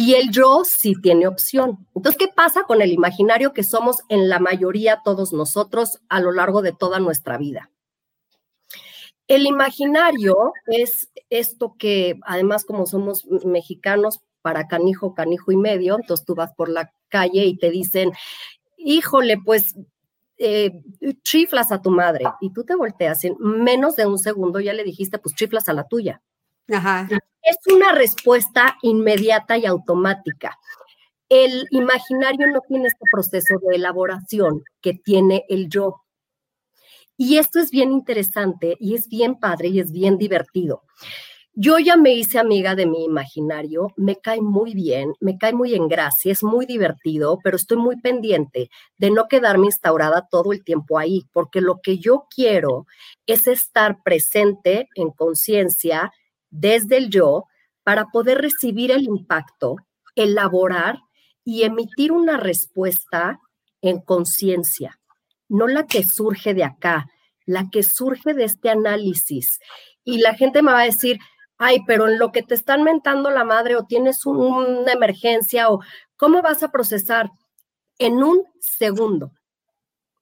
Y 0.00 0.14
el 0.14 0.30
yo 0.30 0.62
sí 0.64 0.94
tiene 1.02 1.26
opción. 1.26 1.84
Entonces, 1.92 2.16
¿qué 2.20 2.28
pasa 2.32 2.62
con 2.62 2.80
el 2.82 2.92
imaginario 2.92 3.52
que 3.52 3.64
somos 3.64 3.96
en 4.08 4.28
la 4.28 4.38
mayoría 4.38 5.02
todos 5.04 5.32
nosotros 5.32 5.98
a 6.08 6.20
lo 6.20 6.30
largo 6.30 6.62
de 6.62 6.72
toda 6.72 7.00
nuestra 7.00 7.36
vida? 7.36 7.72
El 9.26 9.44
imaginario 9.44 10.52
es 10.66 11.10
esto 11.30 11.74
que, 11.76 12.20
además, 12.22 12.64
como 12.64 12.86
somos 12.86 13.26
mexicanos, 13.44 14.20
para 14.40 14.68
canijo, 14.68 15.14
canijo 15.14 15.50
y 15.50 15.56
medio, 15.56 15.96
entonces 15.96 16.24
tú 16.24 16.36
vas 16.36 16.54
por 16.54 16.68
la 16.68 16.92
calle 17.08 17.46
y 17.46 17.58
te 17.58 17.68
dicen, 17.68 18.12
híjole, 18.76 19.36
pues 19.44 19.74
eh, 20.36 20.80
chiflas 21.24 21.72
a 21.72 21.82
tu 21.82 21.90
madre 21.90 22.24
y 22.40 22.52
tú 22.52 22.62
te 22.62 22.76
volteas 22.76 23.24
en 23.24 23.34
menos 23.40 23.96
de 23.96 24.06
un 24.06 24.20
segundo 24.20 24.60
ya 24.60 24.74
le 24.74 24.84
dijiste, 24.84 25.18
pues 25.18 25.34
chiflas 25.34 25.68
a 25.68 25.72
la 25.72 25.88
tuya. 25.88 26.22
Es 27.42 27.56
una 27.72 27.92
respuesta 27.92 28.76
inmediata 28.82 29.56
y 29.56 29.66
automática. 29.66 30.58
El 31.28 31.66
imaginario 31.70 32.46
no 32.48 32.60
tiene 32.66 32.88
este 32.88 33.04
proceso 33.10 33.58
de 33.66 33.76
elaboración 33.76 34.62
que 34.80 34.94
tiene 34.94 35.44
el 35.48 35.68
yo. 35.68 36.02
Y 37.16 37.38
esto 37.38 37.58
es 37.58 37.70
bien 37.70 37.92
interesante 37.92 38.76
y 38.78 38.94
es 38.94 39.08
bien 39.08 39.40
padre 39.40 39.68
y 39.68 39.80
es 39.80 39.92
bien 39.92 40.18
divertido. 40.18 40.84
Yo 41.60 41.80
ya 41.80 41.96
me 41.96 42.12
hice 42.12 42.38
amiga 42.38 42.76
de 42.76 42.86
mi 42.86 43.04
imaginario, 43.04 43.92
me 43.96 44.14
cae 44.14 44.40
muy 44.40 44.74
bien, 44.74 45.14
me 45.18 45.36
cae 45.36 45.52
muy 45.52 45.74
en 45.74 45.88
gracia, 45.88 46.30
es 46.30 46.44
muy 46.44 46.66
divertido, 46.66 47.40
pero 47.42 47.56
estoy 47.56 47.78
muy 47.78 48.00
pendiente 48.00 48.70
de 48.96 49.10
no 49.10 49.26
quedarme 49.26 49.66
instaurada 49.66 50.28
todo 50.30 50.52
el 50.52 50.62
tiempo 50.62 51.00
ahí, 51.00 51.24
porque 51.32 51.60
lo 51.60 51.80
que 51.82 51.98
yo 51.98 52.26
quiero 52.32 52.86
es 53.26 53.48
estar 53.48 54.04
presente 54.04 54.88
en 54.94 55.10
conciencia 55.10 56.12
desde 56.50 56.96
el 56.96 57.10
yo 57.10 57.44
para 57.82 58.06
poder 58.06 58.38
recibir 58.38 58.90
el 58.90 59.04
impacto, 59.04 59.76
elaborar 60.14 60.98
y 61.44 61.62
emitir 61.62 62.12
una 62.12 62.36
respuesta 62.36 63.38
en 63.80 64.00
conciencia, 64.00 64.98
no 65.48 65.66
la 65.66 65.86
que 65.86 66.04
surge 66.04 66.52
de 66.54 66.64
acá, 66.64 67.06
la 67.46 67.70
que 67.70 67.82
surge 67.82 68.34
de 68.34 68.44
este 68.44 68.70
análisis. 68.70 69.60
Y 70.04 70.18
la 70.18 70.34
gente 70.34 70.62
me 70.62 70.72
va 70.72 70.80
a 70.80 70.86
decir, 70.86 71.18
ay, 71.56 71.78
pero 71.86 72.08
en 72.08 72.18
lo 72.18 72.32
que 72.32 72.42
te 72.42 72.54
están 72.54 72.82
mentando 72.82 73.30
la 73.30 73.44
madre 73.44 73.76
o 73.76 73.84
tienes 73.84 74.26
una 74.26 74.92
emergencia 74.92 75.70
o 75.70 75.80
¿Cómo 76.18 76.42
vas 76.42 76.64
a 76.64 76.72
procesar? 76.72 77.30
En 77.96 78.24
un 78.24 78.42
segundo. 78.58 79.30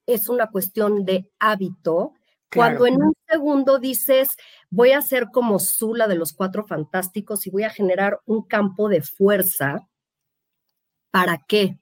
Es 0.05 0.29
una 0.29 0.51
cuestión 0.51 1.07
de 1.07 1.31
hábito. 1.39 2.13
Cuando 2.53 2.87
en 2.87 3.03
un 3.03 3.15
segundo 3.29 3.79
dices, 3.79 4.29
voy 4.71 4.93
a 4.93 5.03
ser 5.03 5.27
como 5.33 5.59
Zula 5.59 6.09
de 6.09 6.15
los 6.15 6.33
Cuatro 6.33 6.65
Fantásticos 6.67 7.47
y 7.47 7.51
voy 7.51 7.65
a 7.65 7.71
generar 7.71 8.21
un 8.25 8.43
campo 8.43 8.89
de 8.89 9.03
fuerza, 9.03 9.89
¿para 11.11 11.39
qué? 11.47 11.79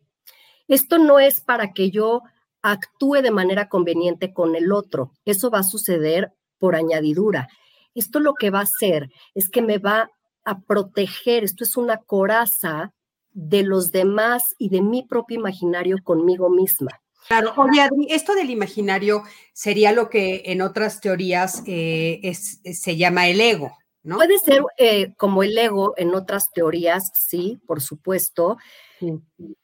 Esto 0.67 0.99
no 0.99 1.19
es 1.19 1.41
para 1.41 1.73
que 1.73 1.91
yo 1.91 2.23
actúe 2.63 3.17
de 3.17 3.31
manera 3.31 3.69
conveniente 3.69 4.33
con 4.33 4.57
el 4.57 4.73
otro. 4.73 5.13
Eso 5.25 5.51
va 5.51 5.59
a 5.59 5.65
suceder 5.65 6.33
por 6.59 6.75
añadidura. 6.75 7.49
Esto 7.95 8.21
lo 8.21 8.35
que 8.35 8.51
va 8.51 8.61
a 8.61 8.63
hacer 8.63 9.11
es 9.35 9.49
que 9.51 9.61
me 9.61 9.79
va 9.79 10.11
a 10.45 10.61
proteger, 10.61 11.45
esto 11.45 11.65
es 11.65 11.77
una 11.77 11.99
coraza 11.99 12.93
de 13.33 13.63
los 13.63 13.91
demás 13.91 14.55
y 14.59 14.71
de 14.71 14.81
mi 14.81 15.03
propio 15.03 15.39
imaginario 15.39 15.97
conmigo 16.03 16.49
misma. 16.49 17.04
Claro, 17.29 17.53
oye 17.57 17.81
Adri, 17.81 18.07
esto 18.11 18.35
del 18.35 18.51
imaginario 18.51 19.23
sería 19.53 19.93
lo 19.93 20.11
que 20.11 20.43
en 20.47 20.63
otras 20.63 21.01
teorías 21.01 21.63
eh, 21.67 22.21
es, 22.23 22.61
se 22.63 22.97
llama 22.97 23.29
el 23.29 23.41
ego, 23.41 23.77
¿no? 24.03 24.17
Puede 24.17 24.39
ser 24.39 24.63
eh, 24.77 25.15
como 25.17 25.43
el 25.43 25.57
ego 25.57 25.95
en 25.97 26.15
otras 26.15 26.51
teorías, 26.53 27.13
sí, 27.15 27.61
por 27.67 27.81
supuesto. 27.81 28.59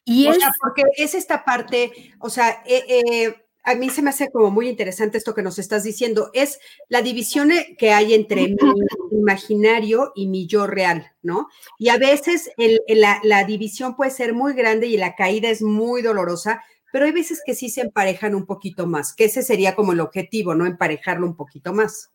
Y 0.04 0.26
es, 0.26 0.38
porque 0.60 0.82
es 0.96 1.14
esta 1.14 1.44
parte, 1.44 1.92
o 2.18 2.30
sea, 2.30 2.62
eh, 2.66 3.34
a 3.62 3.74
mí 3.74 3.90
se 3.90 4.02
me 4.02 4.10
hace 4.10 4.30
como 4.30 4.50
muy 4.50 4.68
interesante 4.68 5.18
esto 5.18 5.34
que 5.34 5.42
nos 5.42 5.58
estás 5.58 5.84
diciendo, 5.84 6.30
es 6.32 6.58
la 6.88 7.02
división 7.02 7.50
que 7.78 7.92
hay 7.92 8.14
entre 8.14 8.48
mi 8.48 8.56
imaginario 9.12 10.12
y 10.14 10.28
mi 10.28 10.46
yo 10.46 10.66
real, 10.66 11.12
¿no? 11.22 11.48
Y 11.78 11.88
a 11.90 11.98
veces 11.98 12.50
la, 12.88 13.44
división 13.44 13.96
puede 13.96 14.10
ser 14.10 14.32
muy 14.32 14.54
grande 14.54 14.86
y 14.86 14.96
la 14.96 15.14
caída 15.14 15.50
es 15.50 15.62
muy 15.62 16.02
dolorosa, 16.02 16.62
pero 16.92 17.04
hay 17.04 17.12
veces 17.12 17.42
que 17.44 17.54
sí 17.54 17.68
se 17.68 17.82
emparejan 17.82 18.34
un 18.34 18.46
poquito 18.46 18.86
más, 18.86 19.14
que 19.14 19.24
ese 19.24 19.42
sería 19.42 19.74
como 19.74 19.92
el 19.92 20.00
objetivo, 20.00 20.54
¿no? 20.54 20.66
Emparejarlo 20.66 21.26
un 21.26 21.36
poquito 21.36 21.72
más. 21.72 22.10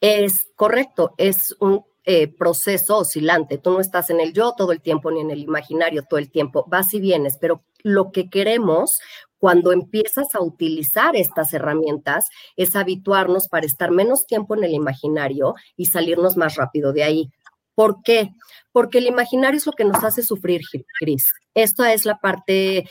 Es 0.00 0.50
correcto, 0.56 1.14
es 1.16 1.56
un 1.60 1.84
eh, 2.04 2.28
proceso 2.28 2.98
oscilante. 2.98 3.58
Tú 3.58 3.72
no 3.72 3.80
estás 3.80 4.10
en 4.10 4.20
el 4.20 4.32
yo 4.32 4.54
todo 4.56 4.72
el 4.72 4.80
tiempo 4.80 5.10
ni 5.10 5.20
en 5.20 5.30
el 5.30 5.40
imaginario 5.40 6.04
todo 6.08 6.18
el 6.18 6.30
tiempo, 6.30 6.64
vas 6.68 6.94
y 6.94 7.00
vienes, 7.00 7.36
pero 7.40 7.64
lo 7.82 8.12
que 8.12 8.30
queremos 8.30 9.00
cuando 9.38 9.72
empiezas 9.72 10.34
a 10.34 10.40
utilizar 10.40 11.16
estas 11.16 11.52
herramientas 11.52 12.28
es 12.56 12.76
habituarnos 12.76 13.48
para 13.48 13.66
estar 13.66 13.90
menos 13.90 14.26
tiempo 14.26 14.54
en 14.56 14.64
el 14.64 14.72
imaginario 14.72 15.54
y 15.76 15.86
salirnos 15.86 16.36
más 16.36 16.56
rápido 16.56 16.92
de 16.92 17.02
ahí. 17.02 17.30
¿Por 17.74 18.02
qué? 18.02 18.30
Porque 18.72 18.98
el 18.98 19.06
imaginario 19.06 19.58
es 19.58 19.66
lo 19.66 19.72
que 19.72 19.84
nos 19.84 20.02
hace 20.02 20.22
sufrir, 20.22 20.62
Cris. 20.98 21.32
Esta 21.54 21.92
es 21.92 22.04
la 22.04 22.18
parte 22.18 22.88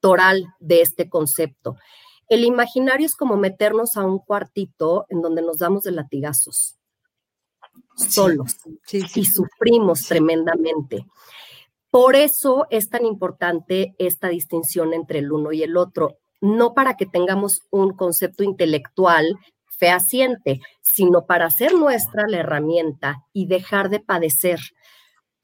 toral 0.00 0.46
de 0.60 0.82
este 0.82 1.08
concepto. 1.08 1.76
El 2.28 2.44
imaginario 2.44 3.06
es 3.06 3.14
como 3.14 3.36
meternos 3.36 3.96
a 3.96 4.04
un 4.04 4.18
cuartito 4.18 5.06
en 5.08 5.22
donde 5.22 5.42
nos 5.42 5.58
damos 5.58 5.84
de 5.84 5.92
latigazos, 5.92 6.76
solos, 7.94 8.56
y 8.90 9.24
sufrimos 9.24 10.02
tremendamente. 10.02 11.06
Por 11.90 12.16
eso 12.16 12.66
es 12.70 12.90
tan 12.90 13.06
importante 13.06 13.94
esta 13.98 14.28
distinción 14.28 14.92
entre 14.92 15.20
el 15.20 15.32
uno 15.32 15.52
y 15.52 15.62
el 15.62 15.76
otro, 15.76 16.18
no 16.40 16.74
para 16.74 16.96
que 16.96 17.06
tengamos 17.06 17.62
un 17.70 17.96
concepto 17.96 18.42
intelectual 18.42 19.38
fehaciente, 19.78 20.60
sino 20.82 21.26
para 21.26 21.46
hacer 21.46 21.74
nuestra 21.74 22.26
la 22.26 22.38
herramienta 22.38 23.24
y 23.32 23.46
dejar 23.46 23.88
de 23.88 24.00
padecer. 24.00 24.58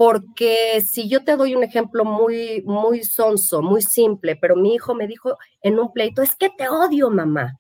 Porque 0.05 0.83
si 0.85 1.09
yo 1.09 1.23
te 1.23 1.37
doy 1.37 1.55
un 1.55 1.62
ejemplo 1.62 2.05
muy, 2.05 2.61
muy 2.67 3.05
sonso, 3.05 3.62
muy 3.62 3.83
simple, 3.83 4.35
pero 4.35 4.57
mi 4.57 4.75
hijo 4.75 4.97
me 4.97 5.07
dijo 5.07 5.38
en 5.61 5.79
un 5.79 5.93
pleito, 5.93 6.23
es 6.23 6.35
que 6.35 6.51
te 6.51 6.69
odio, 6.69 7.09
mamá. 7.09 7.57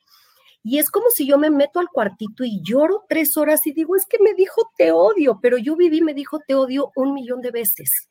Y 0.64 0.80
es 0.80 0.90
como 0.90 1.06
si 1.10 1.24
yo 1.24 1.38
me 1.38 1.50
meto 1.50 1.78
al 1.78 1.86
cuartito 1.88 2.42
y 2.42 2.60
lloro 2.64 3.04
tres 3.08 3.36
horas 3.36 3.64
y 3.68 3.72
digo, 3.72 3.94
es 3.94 4.06
que 4.06 4.18
me 4.18 4.34
dijo 4.34 4.72
te 4.76 4.90
odio, 4.90 5.38
pero 5.40 5.56
yo 5.56 5.76
viví, 5.76 6.00
me 6.00 6.14
dijo 6.14 6.40
te 6.44 6.56
odio 6.56 6.90
un 6.96 7.14
millón 7.14 7.42
de 7.42 7.52
veces. 7.52 8.10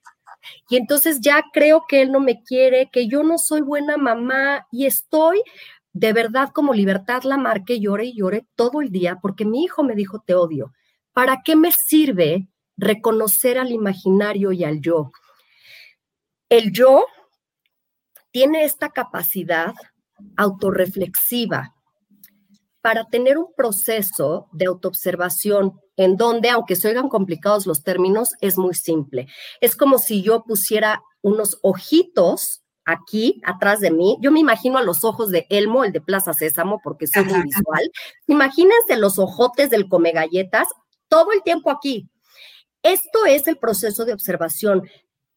Y 0.69 0.77
entonces 0.77 1.19
ya 1.19 1.43
creo 1.51 1.83
que 1.85 2.01
él 2.01 2.13
no 2.13 2.21
me 2.21 2.41
quiere, 2.41 2.89
que 2.89 3.09
yo 3.09 3.23
no 3.23 3.37
soy 3.37 3.59
buena 3.59 3.97
mamá 3.97 4.65
y 4.71 4.85
estoy 4.85 5.43
de 5.91 6.13
verdad 6.13 6.51
como 6.53 6.73
libertad 6.73 7.23
la 7.23 7.35
marque, 7.35 7.81
llore 7.81 8.05
y 8.05 8.15
llore 8.15 8.47
todo 8.55 8.79
el 8.79 8.91
día 8.91 9.19
porque 9.21 9.43
mi 9.43 9.65
hijo 9.65 9.83
me 9.83 9.93
dijo 9.93 10.23
te 10.25 10.35
odio. 10.35 10.71
¿Para 11.11 11.41
qué 11.43 11.57
me 11.57 11.73
sirve 11.73 12.47
reconocer 12.81 13.57
al 13.57 13.71
imaginario 13.71 14.51
y 14.51 14.65
al 14.65 14.81
yo? 14.81 15.11
El 16.49 16.73
yo 16.73 17.05
tiene 18.31 18.65
esta 18.65 18.89
capacidad 18.89 19.73
autorreflexiva 20.35 21.73
para 22.81 23.05
tener 23.05 23.37
un 23.37 23.53
proceso 23.55 24.49
de 24.51 24.65
autoobservación 24.65 25.79
en 25.97 26.17
donde, 26.17 26.49
aunque 26.49 26.75
se 26.75 26.87
oigan 26.89 27.09
complicados 27.09 27.67
los 27.67 27.83
términos, 27.83 28.31
es 28.41 28.57
muy 28.57 28.73
simple. 28.73 29.27
Es 29.61 29.75
como 29.75 29.99
si 29.99 30.23
yo 30.23 30.43
pusiera 30.43 31.03
unos 31.21 31.59
ojitos 31.61 32.63
aquí 32.85 33.39
atrás 33.45 33.79
de 33.79 33.91
mí. 33.91 34.17
Yo 34.21 34.31
me 34.31 34.39
imagino 34.39 34.79
a 34.79 34.83
los 34.83 35.03
ojos 35.03 35.29
de 35.29 35.45
Elmo, 35.49 35.83
el 35.83 35.91
de 35.91 36.01
Plaza 36.01 36.33
Sésamo, 36.33 36.81
porque 36.83 37.05
soy 37.05 37.23
muy 37.25 37.43
visual. 37.43 37.91
Imagínense 38.27 38.97
los 38.97 39.19
ojotes 39.19 39.69
del 39.69 39.87
come 39.87 40.11
galletas 40.11 40.67
todo 41.07 41.31
el 41.33 41.43
tiempo 41.43 41.69
aquí. 41.69 42.09
Esto 42.83 43.25
es 43.25 43.47
el 43.47 43.57
proceso 43.57 44.05
de 44.05 44.13
observación. 44.13 44.83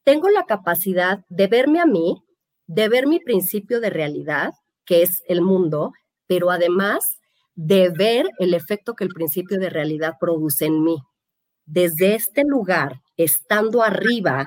Tengo 0.02 0.30
la 0.30 0.44
capacidad 0.44 1.24
de 1.28 1.46
verme 1.46 1.80
a 1.80 1.86
mí, 1.86 2.22
de 2.66 2.88
ver 2.88 3.06
mi 3.06 3.20
principio 3.20 3.80
de 3.80 3.90
realidad, 3.90 4.52
que 4.86 5.02
es 5.02 5.22
el 5.28 5.42
mundo, 5.42 5.92
pero 6.26 6.50
además 6.50 7.18
de 7.54 7.90
ver 7.90 8.28
el 8.38 8.54
efecto 8.54 8.94
que 8.94 9.04
el 9.04 9.10
principio 9.10 9.58
de 9.58 9.70
realidad 9.70 10.14
produce 10.18 10.66
en 10.66 10.82
mí. 10.82 10.96
Desde 11.66 12.14
este 12.14 12.42
lugar, 12.44 13.00
estando 13.16 13.82
arriba, 13.82 14.46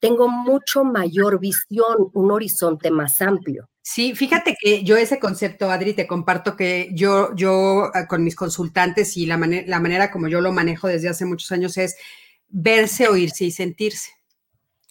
tengo 0.00 0.28
mucho 0.28 0.84
mayor 0.84 1.40
visión, 1.40 2.10
un 2.14 2.30
horizonte 2.30 2.90
más 2.90 3.20
amplio. 3.20 3.68
Sí, 3.82 4.14
fíjate 4.14 4.54
que 4.60 4.84
yo 4.84 4.96
ese 4.96 5.18
concepto, 5.18 5.70
Adri, 5.70 5.94
te 5.94 6.06
comparto 6.06 6.56
que 6.56 6.90
yo, 6.92 7.34
yo 7.34 7.90
ah, 7.94 8.06
con 8.06 8.22
mis 8.22 8.36
consultantes 8.36 9.16
y 9.16 9.26
la, 9.26 9.38
la 9.38 9.80
manera 9.80 10.10
como 10.10 10.28
yo 10.28 10.40
lo 10.40 10.52
manejo 10.52 10.88
desde 10.88 11.08
hace 11.08 11.24
muchos 11.24 11.50
años 11.52 11.76
es 11.78 11.96
verse, 12.48 13.08
oírse 13.08 13.44
y 13.44 13.50
sentirse. 13.50 14.18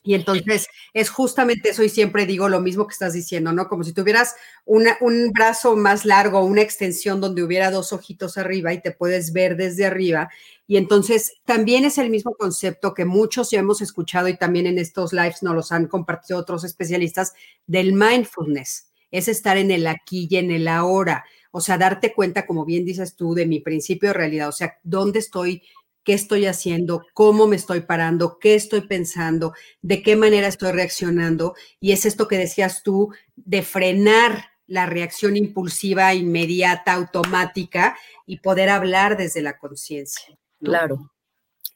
Y 0.07 0.15
entonces 0.15 0.67
es 0.93 1.09
justamente 1.09 1.71
eso 1.71 1.83
y 1.83 1.89
siempre 1.89 2.25
digo 2.25 2.47
lo 2.47 2.61
mismo 2.61 2.87
que 2.87 2.93
estás 2.93 3.11
diciendo, 3.11 3.51
¿no? 3.51 3.67
Como 3.67 3.83
si 3.83 3.91
tuvieras 3.91 4.35
un 4.63 5.33
brazo 5.33 5.75
más 5.75 6.05
largo, 6.05 6.45
una 6.45 6.61
extensión 6.61 7.19
donde 7.19 7.43
hubiera 7.43 7.71
dos 7.71 7.91
ojitos 7.91 8.37
arriba 8.37 8.71
y 8.71 8.81
te 8.81 8.91
puedes 8.91 9.33
ver 9.33 9.57
desde 9.57 9.85
arriba. 9.85 10.29
Y 10.65 10.77
entonces 10.77 11.33
también 11.43 11.83
es 11.83 11.97
el 11.97 12.09
mismo 12.09 12.35
concepto 12.35 12.93
que 12.93 13.03
muchos 13.03 13.51
ya 13.51 13.59
hemos 13.59 13.81
escuchado 13.81 14.29
y 14.29 14.37
también 14.37 14.65
en 14.65 14.77
estos 14.77 15.11
lives 15.11 15.43
nos 15.43 15.55
los 15.55 15.71
han 15.73 15.87
compartido 15.87 16.39
otros 16.39 16.63
especialistas 16.63 17.33
del 17.65 17.91
mindfulness. 17.91 18.87
Es 19.11 19.27
estar 19.27 19.57
en 19.57 19.71
el 19.71 19.87
aquí 19.87 20.29
y 20.29 20.37
en 20.37 20.51
el 20.51 20.69
ahora. 20.69 21.25
O 21.51 21.59
sea, 21.59 21.77
darte 21.77 22.13
cuenta, 22.13 22.45
como 22.45 22.63
bien 22.63 22.85
dices 22.85 23.17
tú, 23.17 23.33
de 23.33 23.45
mi 23.45 23.59
principio 23.59 24.09
de 24.09 24.13
realidad. 24.13 24.47
O 24.47 24.53
sea, 24.53 24.77
dónde 24.83 25.19
estoy 25.19 25.63
qué 26.07 26.13
estoy 26.13 26.45
haciendo, 26.45 27.05
cómo 27.13 27.47
me 27.47 27.57
estoy 27.57 27.81
parando, 27.81 28.39
qué 28.39 28.55
estoy 28.55 28.79
pensando, 28.79 29.51
de 29.81 30.01
qué 30.01 30.15
manera 30.15 30.47
estoy 30.47 30.71
reaccionando. 30.71 31.53
Y 31.81 31.91
es 31.91 32.05
esto 32.05 32.29
que 32.29 32.37
decías 32.37 32.81
tú, 32.81 33.13
de 33.35 33.61
frenar 33.61 34.45
la 34.67 34.85
reacción 34.85 35.35
impulsiva, 35.35 36.13
inmediata, 36.13 36.93
automática 36.93 37.97
y 38.25 38.39
poder 38.39 38.69
hablar 38.69 39.17
desde 39.17 39.41
la 39.41 39.57
conciencia. 39.57 40.39
Claro. 40.63 41.11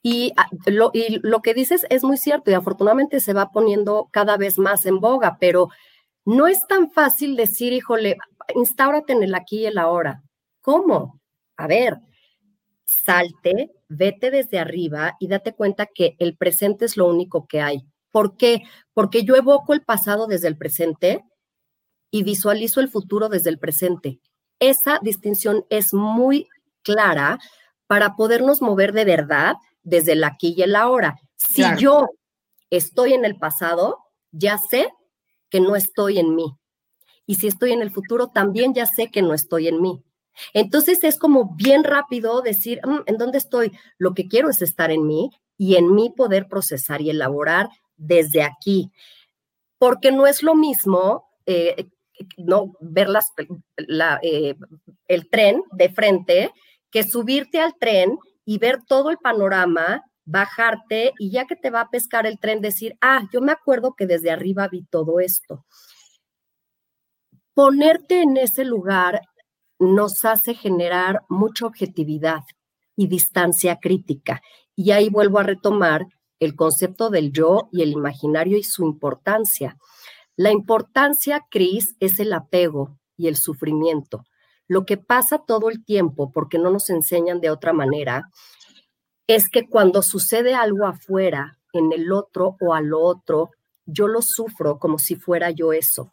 Y 0.02 0.32
ah, 0.38 0.48
lo, 0.66 0.92
y 0.94 1.20
lo 1.24 1.42
que 1.42 1.54
dices 1.54 1.86
es 1.90 2.06
muy 2.06 2.16
cierto 2.16 2.52
y 2.52 2.54
afortunadamente 2.54 3.20
se 3.20 3.34
va 3.34 3.52
poniendo 3.52 4.08
cada 4.14 4.38
vez 4.38 4.58
más 4.58 4.86
en 4.86 5.02
boga, 5.02 5.40
pero 5.42 5.68
no 6.24 6.48
es 6.48 6.66
tan 6.68 6.90
fácil 6.90 7.36
decir, 7.36 7.74
híjole, 7.74 8.16
instáurate 8.56 9.12
en 9.12 9.24
el 9.24 9.36
aquí 9.36 9.64
y 9.64 9.66
el 9.66 9.78
ahora. 9.78 10.24
¿Cómo? 10.62 11.20
A 11.58 11.68
ver, 11.68 11.98
salte, 12.86 13.72
vete 13.92 14.32
desde 14.32 14.58
arriba 14.58 15.18
y 15.20 15.28
date 15.28 15.54
cuenta 15.54 15.86
que 15.86 16.16
el 16.20 16.38
presente 16.38 16.86
es 16.86 16.96
lo 16.96 17.08
único 17.08 17.46
que 17.46 17.62
hay. 17.62 17.86
¿Por 18.10 18.38
qué? 18.38 18.64
Porque 18.94 19.24
yo 19.24 19.36
evoco 19.36 19.74
el 19.74 19.84
pasado 19.84 20.28
desde 20.28 20.48
el 20.48 20.58
presente 20.58 21.24
y 22.10 22.24
visualizo 22.24 22.80
el 22.80 22.90
futuro 22.90 23.30
desde 23.30 23.50
el 23.50 23.60
presente. 23.60 24.20
Esa 24.60 25.00
distinción 25.02 25.66
es 25.70 25.94
muy 25.94 26.48
clara 26.84 27.40
para 27.88 28.16
podernos 28.16 28.62
mover 28.62 28.94
de 28.94 29.06
verdad 29.06 29.56
desde 29.84 30.14
el 30.14 30.24
aquí 30.24 30.54
y 30.56 30.62
el 30.62 30.76
ahora. 30.76 31.16
Si 31.36 31.64
yo 31.78 32.08
estoy 32.70 33.14
en 33.14 33.26
el 33.26 33.36
pasado, 33.36 33.98
ya 34.32 34.58
sé 34.58 34.90
que 35.50 35.60
no 35.60 35.76
estoy 35.76 36.20
en 36.20 36.36
mí. 36.36 36.56
Y 37.26 37.36
si 37.36 37.48
estoy 37.48 37.72
en 37.72 37.82
el 37.82 37.92
futuro, 37.92 38.28
también 38.28 38.74
ya 38.74 38.86
sé 38.86 39.10
que 39.12 39.22
no 39.22 39.34
estoy 39.34 39.68
en 39.68 39.82
mí. 39.82 40.02
Entonces 40.54 41.04
es 41.04 41.18
como 41.18 41.56
bien 41.56 41.84
rápido 41.84 42.42
decir, 42.42 42.80
mm, 42.86 43.02
¿en 43.06 43.18
dónde 43.18 43.38
estoy? 43.38 43.72
Lo 43.98 44.14
que 44.14 44.28
quiero 44.28 44.50
es 44.50 44.62
estar 44.62 44.92
en 44.92 45.06
mí 45.06 45.32
y 45.58 45.76
en 45.76 45.94
mí 45.94 46.14
poder 46.16 46.48
procesar 46.48 47.02
y 47.02 47.10
elaborar 47.10 47.70
desde 47.98 48.44
aquí. 48.44 48.92
porque 49.78 50.12
no 50.12 50.28
es 50.28 50.44
lo 50.44 50.54
mismo 50.54 51.28
eh, 51.48 51.90
no 52.38 52.74
ver 52.80 53.08
eh, 54.22 54.56
el 55.08 55.30
tren 55.30 55.64
de 55.72 55.90
frente 55.90 56.52
que 56.92 57.04
subirte 57.04 57.60
al 57.60 57.76
tren 57.80 58.18
y 58.46 58.58
ver 58.58 58.80
todo 58.86 59.10
el 59.10 59.18
panorama, 59.18 60.04
bajarte 60.26 61.14
y 61.18 61.32
ya 61.32 61.46
que 61.46 61.56
te 61.56 61.70
va 61.70 61.82
a 61.82 61.90
pescar 61.90 62.26
el 62.26 62.40
tren 62.40 62.62
decir, 62.62 62.98
ah, 63.02 63.24
yo 63.32 63.42
me 63.42 63.52
acuerdo 63.52 63.96
que 63.96 64.06
desde 64.06 64.32
arriba 64.32 64.68
vi 64.68 64.84
todo 64.84 65.20
esto. 65.20 65.66
Ponerte 67.54 68.22
en 68.22 68.38
ese 68.38 68.66
lugar 68.66 69.22
nos 69.82 70.26
hace 70.26 70.54
generar 70.54 71.24
mucha 71.28 71.66
objetividad 71.66 72.44
y 72.96 73.08
distancia 73.08 73.80
crítica. 73.82 74.42
Y 74.76 74.92
ahí 74.92 75.10
vuelvo 75.10 75.40
a 75.40 75.44
retomar 75.44 76.06
el 76.40 76.56
concepto 76.56 77.10
del 77.10 77.32
yo 77.32 77.68
y 77.72 77.82
el 77.82 77.92
imaginario 77.92 78.58
y 78.58 78.64
su 78.64 78.84
importancia. 78.84 79.78
La 80.36 80.52
importancia, 80.52 81.46
Cris, 81.50 81.96
es 82.00 82.20
el 82.20 82.32
apego 82.34 83.00
y 83.18 83.28
el 83.28 83.36
sufrimiento. 83.36 84.24
Lo 84.68 84.86
que 84.86 84.98
pasa 84.98 85.40
todo 85.46 85.70
el 85.70 85.84
tiempo, 85.84 86.32
porque 86.32 86.60
no 86.60 86.70
nos 86.70 86.90
enseñan 86.90 87.42
de 87.42 87.50
otra 87.50 87.74
manera, 87.74 88.30
es 89.26 89.50
que 89.50 89.68
cuando 89.68 90.04
sucede 90.04 90.54
algo 90.54 90.86
afuera, 90.86 91.58
en 91.74 91.92
el 91.92 92.12
otro 92.12 92.56
o 92.62 92.74
a 92.74 92.82
lo 92.82 93.02
otro, 93.02 93.50
yo 93.86 94.08
lo 94.08 94.22
sufro 94.22 94.78
como 94.78 95.00
si 95.00 95.16
fuera 95.16 95.50
yo 95.50 95.74
eso. 95.74 96.12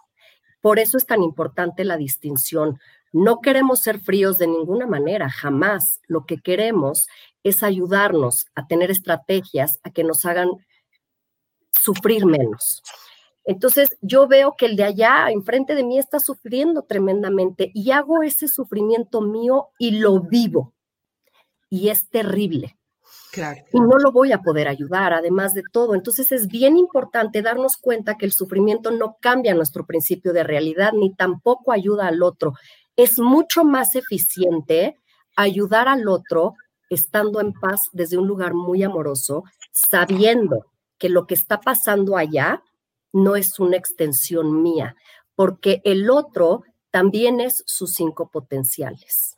Por 0.60 0.78
eso 0.78 0.96
es 0.96 1.06
tan 1.06 1.22
importante 1.22 1.84
la 1.84 1.96
distinción. 1.96 2.78
No 3.12 3.40
queremos 3.40 3.80
ser 3.80 4.00
fríos 4.00 4.38
de 4.38 4.46
ninguna 4.46 4.86
manera, 4.86 5.30
jamás. 5.30 6.00
Lo 6.06 6.26
que 6.26 6.38
queremos 6.38 7.06
es 7.42 7.62
ayudarnos 7.62 8.46
a 8.54 8.66
tener 8.66 8.90
estrategias 8.90 9.78
a 9.82 9.90
que 9.90 10.04
nos 10.04 10.24
hagan 10.24 10.50
sufrir 11.72 12.26
menos. 12.26 12.82
Entonces 13.44 13.88
yo 14.02 14.28
veo 14.28 14.56
que 14.58 14.66
el 14.66 14.76
de 14.76 14.84
allá 14.84 15.30
enfrente 15.30 15.74
de 15.74 15.82
mí 15.82 15.98
está 15.98 16.20
sufriendo 16.20 16.82
tremendamente 16.82 17.70
y 17.72 17.92
hago 17.92 18.22
ese 18.22 18.46
sufrimiento 18.46 19.22
mío 19.22 19.68
y 19.78 19.92
lo 19.92 20.20
vivo. 20.20 20.74
Y 21.70 21.88
es 21.88 22.10
terrible. 22.10 22.76
Claro. 23.32 23.62
Y 23.72 23.80
no 23.80 23.96
lo 23.98 24.12
voy 24.12 24.32
a 24.32 24.42
poder 24.42 24.68
ayudar, 24.68 25.14
además 25.14 25.54
de 25.54 25.62
todo. 25.72 25.94
Entonces 25.94 26.30
es 26.30 26.48
bien 26.48 26.76
importante 26.76 27.40
darnos 27.40 27.78
cuenta 27.78 28.16
que 28.16 28.26
el 28.26 28.32
sufrimiento 28.32 28.90
no 28.90 29.16
cambia 29.20 29.54
nuestro 29.54 29.86
principio 29.86 30.34
de 30.34 30.44
realidad 30.44 30.92
ni 30.92 31.14
tampoco 31.14 31.72
ayuda 31.72 32.06
al 32.08 32.22
otro 32.22 32.52
es 32.98 33.20
mucho 33.20 33.64
más 33.64 33.94
eficiente 33.94 34.98
ayudar 35.36 35.86
al 35.86 36.08
otro 36.08 36.54
estando 36.90 37.40
en 37.40 37.52
paz 37.52 37.82
desde 37.92 38.18
un 38.18 38.26
lugar 38.26 38.54
muy 38.54 38.82
amoroso, 38.82 39.44
sabiendo 39.70 40.66
que 40.98 41.08
lo 41.08 41.26
que 41.26 41.34
está 41.34 41.60
pasando 41.60 42.16
allá 42.16 42.60
no 43.12 43.36
es 43.36 43.60
una 43.60 43.76
extensión 43.76 44.62
mía, 44.62 44.96
porque 45.36 45.80
el 45.84 46.10
otro 46.10 46.64
también 46.90 47.40
es 47.40 47.62
sus 47.66 47.94
cinco 47.94 48.30
potenciales. 48.32 49.36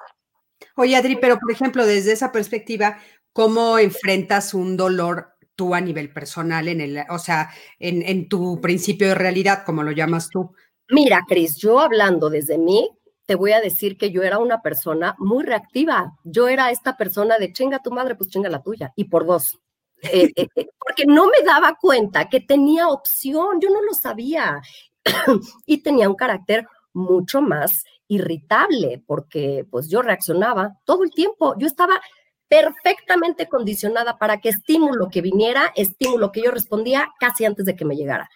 Oye, 0.76 0.96
Adri, 0.96 1.16
pero 1.16 1.38
por 1.38 1.52
ejemplo, 1.52 1.84
desde 1.84 2.12
esa 2.12 2.32
perspectiva, 2.32 2.98
¿cómo 3.34 3.78
enfrentas 3.78 4.54
un 4.54 4.78
dolor 4.78 5.34
tú 5.54 5.74
a 5.74 5.82
nivel 5.82 6.10
personal, 6.10 6.66
en 6.68 6.80
el, 6.80 7.04
o 7.10 7.18
sea, 7.18 7.50
en, 7.78 8.00
en 8.02 8.26
tu 8.30 8.58
principio 8.62 9.08
de 9.08 9.16
realidad, 9.16 9.64
como 9.66 9.82
lo 9.82 9.90
llamas 9.90 10.30
tú? 10.30 10.54
Mira, 10.88 11.20
Cris, 11.28 11.58
yo 11.58 11.78
hablando 11.78 12.30
desde 12.30 12.56
mí, 12.56 12.88
te 13.30 13.36
voy 13.36 13.52
a 13.52 13.60
decir 13.60 13.96
que 13.96 14.10
yo 14.10 14.24
era 14.24 14.40
una 14.40 14.60
persona 14.60 15.14
muy 15.20 15.44
reactiva. 15.44 16.18
Yo 16.24 16.48
era 16.48 16.72
esta 16.72 16.96
persona 16.96 17.38
de 17.38 17.52
chinga 17.52 17.80
tu 17.80 17.92
madre, 17.92 18.16
pues 18.16 18.28
chinga 18.28 18.48
la 18.48 18.60
tuya, 18.60 18.92
y 18.96 19.04
por 19.04 19.24
dos. 19.24 19.56
Eh, 20.02 20.32
eh, 20.34 20.48
eh, 20.56 20.66
porque 20.76 21.06
no 21.06 21.26
me 21.26 21.46
daba 21.46 21.76
cuenta 21.80 22.28
que 22.28 22.40
tenía 22.40 22.88
opción, 22.88 23.60
yo 23.60 23.70
no 23.70 23.84
lo 23.84 23.94
sabía. 23.94 24.60
y 25.64 25.80
tenía 25.80 26.08
un 26.08 26.16
carácter 26.16 26.66
mucho 26.92 27.40
más 27.40 27.84
irritable, 28.08 29.00
porque 29.06 29.64
pues 29.70 29.88
yo 29.88 30.02
reaccionaba 30.02 30.72
todo 30.84 31.04
el 31.04 31.12
tiempo. 31.12 31.54
Yo 31.56 31.68
estaba 31.68 32.00
perfectamente 32.48 33.48
condicionada 33.48 34.18
para 34.18 34.40
que 34.40 34.48
estímulo 34.48 35.08
que 35.08 35.22
viniera, 35.22 35.72
estímulo 35.76 36.32
que 36.32 36.42
yo 36.42 36.50
respondía 36.50 37.12
casi 37.20 37.44
antes 37.44 37.64
de 37.64 37.76
que 37.76 37.84
me 37.84 37.94
llegara. 37.94 38.28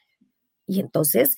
Y 0.69 0.79
entonces 0.79 1.35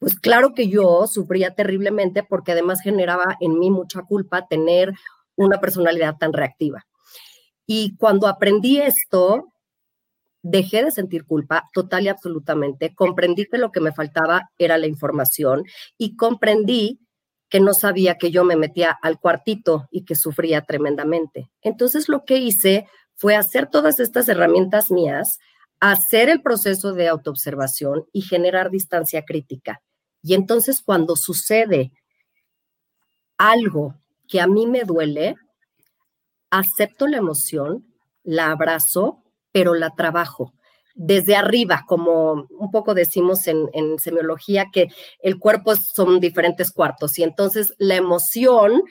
pues 0.00 0.18
claro 0.18 0.54
que 0.54 0.68
yo 0.68 1.06
sufría 1.06 1.54
terriblemente 1.54 2.22
porque 2.22 2.52
además 2.52 2.80
generaba 2.80 3.36
en 3.38 3.58
mí 3.58 3.70
mucha 3.70 4.02
culpa 4.02 4.48
tener 4.48 4.94
una 5.36 5.60
personalidad 5.60 6.16
tan 6.16 6.32
reactiva. 6.32 6.86
Y 7.66 7.96
cuando 7.96 8.26
aprendí 8.26 8.80
esto, 8.80 9.52
dejé 10.42 10.84
de 10.84 10.90
sentir 10.90 11.26
culpa 11.26 11.68
total 11.74 12.04
y 12.04 12.08
absolutamente, 12.08 12.94
comprendí 12.94 13.46
que 13.46 13.58
lo 13.58 13.70
que 13.70 13.80
me 13.80 13.92
faltaba 13.92 14.50
era 14.58 14.78
la 14.78 14.86
información 14.86 15.64
y 15.98 16.16
comprendí 16.16 17.00
que 17.50 17.60
no 17.60 17.74
sabía 17.74 18.16
que 18.16 18.30
yo 18.30 18.42
me 18.42 18.56
metía 18.56 18.96
al 19.02 19.20
cuartito 19.20 19.86
y 19.90 20.06
que 20.06 20.14
sufría 20.14 20.62
tremendamente. 20.62 21.50
Entonces 21.60 22.08
lo 22.08 22.24
que 22.24 22.38
hice 22.38 22.86
fue 23.16 23.36
hacer 23.36 23.68
todas 23.68 24.00
estas 24.00 24.28
herramientas 24.28 24.90
mías, 24.90 25.38
hacer 25.78 26.30
el 26.30 26.40
proceso 26.40 26.94
de 26.94 27.08
autoobservación 27.08 28.06
y 28.12 28.22
generar 28.22 28.70
distancia 28.70 29.24
crítica. 29.26 29.82
Y 30.22 30.34
entonces 30.34 30.82
cuando 30.82 31.16
sucede 31.16 31.92
algo 33.38 33.94
que 34.28 34.40
a 34.40 34.46
mí 34.46 34.66
me 34.66 34.84
duele, 34.84 35.36
acepto 36.50 37.06
la 37.06 37.16
emoción, 37.16 37.86
la 38.22 38.50
abrazo, 38.50 39.22
pero 39.52 39.74
la 39.74 39.90
trabajo. 39.90 40.52
Desde 40.94 41.36
arriba, 41.36 41.84
como 41.86 42.46
un 42.50 42.70
poco 42.70 42.94
decimos 42.94 43.46
en, 43.46 43.98
semiología, 43.98 44.66
que 44.72 44.88
el 45.20 45.38
cuerpo 45.38 45.74
son 45.74 46.20
diferentes 46.20 46.70
cuartos 46.70 47.18
y 47.18 47.22
entonces 47.22 47.72
la 47.78 47.96
emoción, 47.96 48.82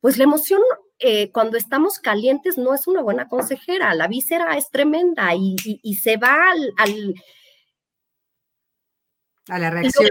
pues 0.00 0.18
la 0.18 0.24
emoción 0.24 0.60
eh, 0.98 1.30
cuando 1.32 1.56
estamos 1.56 1.98
calientes 1.98 2.56
no 2.56 2.74
es 2.74 2.86
una 2.86 3.02
buena 3.02 3.28
consejera, 3.28 3.94
la 3.94 4.06
víscera 4.06 4.56
es 4.56 4.70
tremenda 4.70 5.34
y, 5.34 5.56
se 6.00 6.16
va 6.16 6.36
al 6.76 7.14
a 9.48 9.58
la 9.58 9.70
reacción. 9.70 10.10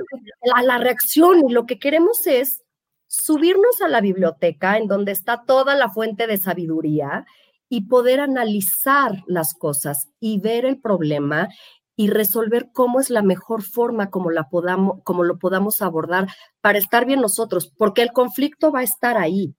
a 0.53 0.63
la 0.63 0.77
reacción. 0.77 1.49
Y 1.49 1.53
lo 1.53 1.65
que 1.65 1.79
queremos 1.79 2.25
es 2.27 2.63
subirnos 3.07 3.81
a 3.81 3.87
la 3.87 4.01
biblioteca 4.01 4.77
en 4.77 4.87
donde 4.87 5.11
está 5.11 5.43
toda 5.45 5.75
la 5.75 5.89
fuente 5.89 6.27
de 6.27 6.37
sabiduría 6.37 7.25
y 7.69 7.87
poder 7.87 8.19
analizar 8.19 9.23
las 9.27 9.53
cosas 9.53 10.09
y 10.19 10.39
ver 10.39 10.65
el 10.65 10.79
problema 10.79 11.49
y 11.95 12.09
resolver 12.09 12.69
cómo 12.73 12.99
es 12.99 13.09
la 13.09 13.21
mejor 13.21 13.63
forma 13.63 14.09
como, 14.09 14.29
la 14.29 14.49
podamos, 14.49 15.01
como 15.03 15.23
lo 15.23 15.39
podamos 15.39 15.81
abordar 15.81 16.27
para 16.61 16.77
estar 16.77 17.05
bien 17.05 17.21
nosotros, 17.21 17.71
porque 17.77 18.01
el 18.01 18.11
conflicto 18.11 18.71
va 18.71 18.81
a 18.81 18.83
estar 18.83 19.17
ahí. 19.17 19.55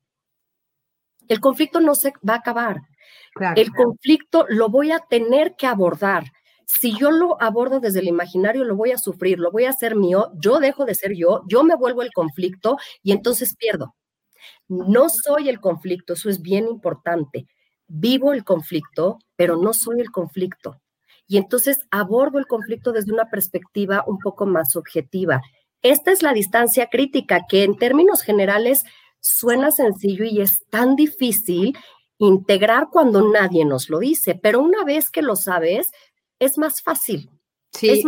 El 1.28 1.40
conflicto 1.40 1.80
no 1.80 1.94
se 1.94 2.12
va 2.28 2.34
a 2.34 2.38
acabar. 2.38 2.82
el 3.56 3.72
conflicto 3.72 4.46
lo 4.48 4.68
voy 4.68 4.92
a 4.92 5.00
tener 5.00 5.56
que 5.56 5.66
abordar 5.66 6.24
si 6.66 6.98
yo 6.98 7.12
lo 7.12 7.40
abordo 7.40 7.79
desde 7.79 8.00
el 8.00 8.09
imaginario, 8.09 8.64
lo 8.64 8.74
voy 8.74 8.90
a 8.90 8.98
sufrir, 8.98 9.38
lo 9.38 9.52
voy 9.52 9.64
a 9.64 9.70
hacer 9.70 9.94
mío, 9.94 10.33
yo 10.35 10.59
dejo 10.59 10.85
de 10.85 10.96
ser 10.96 11.14
yo, 11.14 11.42
yo 11.48 11.62
me 11.62 11.76
vuelvo 11.76 12.02
el 12.02 12.12
conflicto 12.12 12.76
y 13.02 13.12
entonces 13.12 13.55
pierdo. 13.57 13.94
No 14.68 15.09
soy 15.09 15.48
el 15.48 15.61
conflicto, 15.61 16.14
eso 16.14 16.29
es 16.29 16.42
bien 16.42 16.66
importante. 16.66 17.46
Vivo 17.87 18.33
el 18.33 18.42
conflicto, 18.44 19.18
pero 19.37 19.57
no 19.57 19.72
soy 19.72 20.00
el 20.00 20.11
conflicto. 20.11 20.81
Y 21.29 21.38
entonces 21.38 21.87
abordo 21.92 22.38
el 22.38 22.46
conflicto 22.46 22.92
desde 22.92 23.12
una 23.12 23.31
perspectiva 23.31 24.05
un 24.07 24.18
poco 24.18 24.44
más 24.44 24.74
objetiva. 24.74 25.40
Esta 25.83 26.11
es 26.11 26.22
la 26.22 26.33
distancia 26.33 26.88
crítica 26.88 27.46
que 27.48 27.62
en 27.62 27.76
términos 27.76 28.22
generales 28.22 28.85
suena 29.20 29.70
sencillo 29.70 30.24
y 30.24 30.40
es 30.40 30.66
tan 30.68 30.97
difícil 30.97 31.76
integrar 32.18 32.88
cuando 32.90 33.30
nadie 33.30 33.64
nos 33.64 33.88
lo 33.88 34.01
dice, 34.01 34.34
pero 34.34 34.61
una 34.61 34.84
vez 34.84 35.11
que 35.11 35.22
lo 35.22 35.36
sabes, 35.36 35.90
es 36.39 36.59
más 36.59 36.82
fácil. 36.82 37.30
Sí, 37.72 37.91
es, 37.91 38.05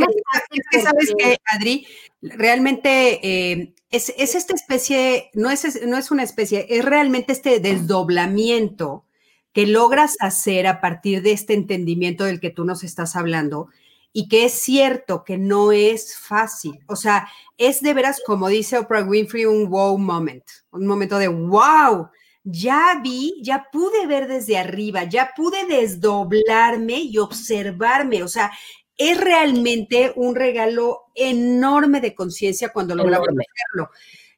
que 0.71 0.81
sabes 0.81 1.13
que, 1.19 1.37
Adri, 1.45 1.87
realmente 2.23 3.21
eh, 3.23 3.75
es, 3.91 4.09
esta 4.17 4.55
especie, 4.55 5.31
no 5.35 5.51
es, 5.51 5.83
no 5.87 5.99
es 5.99 6.11
una 6.11 6.23
especie, 6.23 6.67
es 6.71 6.85
realmente 6.85 7.33
este 7.33 7.61
desdoblamiento 7.61 9.05
que 9.53 9.67
logras 9.67 10.17
hacer 10.21 10.67
a 10.67 10.81
partir 10.81 11.23
de 11.23 11.33
este 11.33 11.53
entendimiento 11.53 12.25
del 12.25 12.41
que 12.41 12.51
tú 12.51 12.65
nos 12.65 12.83
estás 12.83 13.17
hablando 13.17 13.69
y 14.13 14.29
que 14.29 14.45
es 14.47 14.53
cierto 14.53 15.23
que 15.25 15.37
no 15.37 15.73
es 15.73 16.17
fácil. 16.17 16.81
O 16.87 16.97
sea, 16.97 17.29
es 17.59 17.83
de 17.83 17.93
veras, 17.93 18.21
como 18.25 18.49
dice 18.49 18.79
Oprah 18.79 19.05
Winfrey, 19.05 19.45
un 19.45 19.69
wow 19.69 19.99
moment, 19.99 20.45
un 20.71 20.87
momento 20.87 21.19
de 21.19 21.29
wow, 21.29 22.09
ya 22.51 23.01
vi, 23.03 23.35
ya 23.43 23.67
pude 23.71 24.07
ver 24.07 24.27
desde 24.27 24.57
arriba, 24.57 25.05
ya 25.05 25.33
pude 25.37 25.67
desdoblarme 25.67 27.01
y 27.01 27.19
observarme. 27.19 28.23
O 28.23 28.29
sea, 28.29 28.51
es 28.97 29.21
realmente 29.21 30.13
un 30.17 30.35
regalo 30.35 31.03
enorme 31.15 32.01
de 32.01 32.15
conciencia 32.15 32.71
cuando 32.71 32.95
logramos 32.95 33.29
hacerlo. 33.29 33.91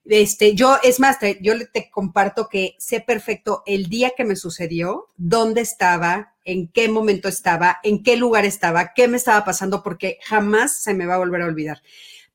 Este, 0.05 0.55
yo, 0.55 0.77
es 0.83 0.99
más, 0.99 1.19
yo 1.41 1.55
te 1.73 1.91
comparto 1.91 2.49
que 2.49 2.75
sé 2.79 3.01
perfecto 3.01 3.63
el 3.67 3.89
día 3.89 4.13
que 4.17 4.25
me 4.25 4.35
sucedió, 4.35 5.11
dónde 5.17 5.61
estaba, 5.61 6.35
en 6.45 6.69
qué 6.69 6.89
momento 6.89 7.29
estaba, 7.29 7.79
en 7.83 8.03
qué 8.03 8.17
lugar 8.17 8.45
estaba, 8.45 8.93
qué 8.95 9.09
me 9.09 9.19
estaba 9.19 9.45
pasando, 9.45 9.83
porque 9.83 10.19
jamás 10.25 10.83
se 10.83 10.95
me 10.95 11.07
va 11.07 11.15
a 11.15 11.19
volver 11.19 11.43
a 11.43 11.47
olvidar. 11.47 11.83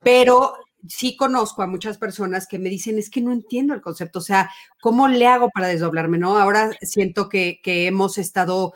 pero 0.02 0.56
sí 0.88 1.16
conozco 1.16 1.62
a 1.62 1.68
muchas 1.68 1.98
personas 1.98 2.48
que 2.48 2.60
me 2.60 2.70
dicen, 2.70 2.98
es 2.98 3.10
que 3.10 3.22
no 3.22 3.32
entiendo 3.32 3.74
el 3.74 3.82
concepto, 3.82 4.20
o 4.20 4.22
sea, 4.22 4.50
¿cómo 4.82 5.08
le 5.08 5.28
hago 5.28 5.50
para 5.50 5.68
desdoblarme? 5.68 6.18
¿No? 6.18 6.38
Ahora 6.38 6.72
siento 6.82 7.30
que, 7.30 7.60
que 7.64 7.88
hemos 7.88 8.18
estado 8.18 8.74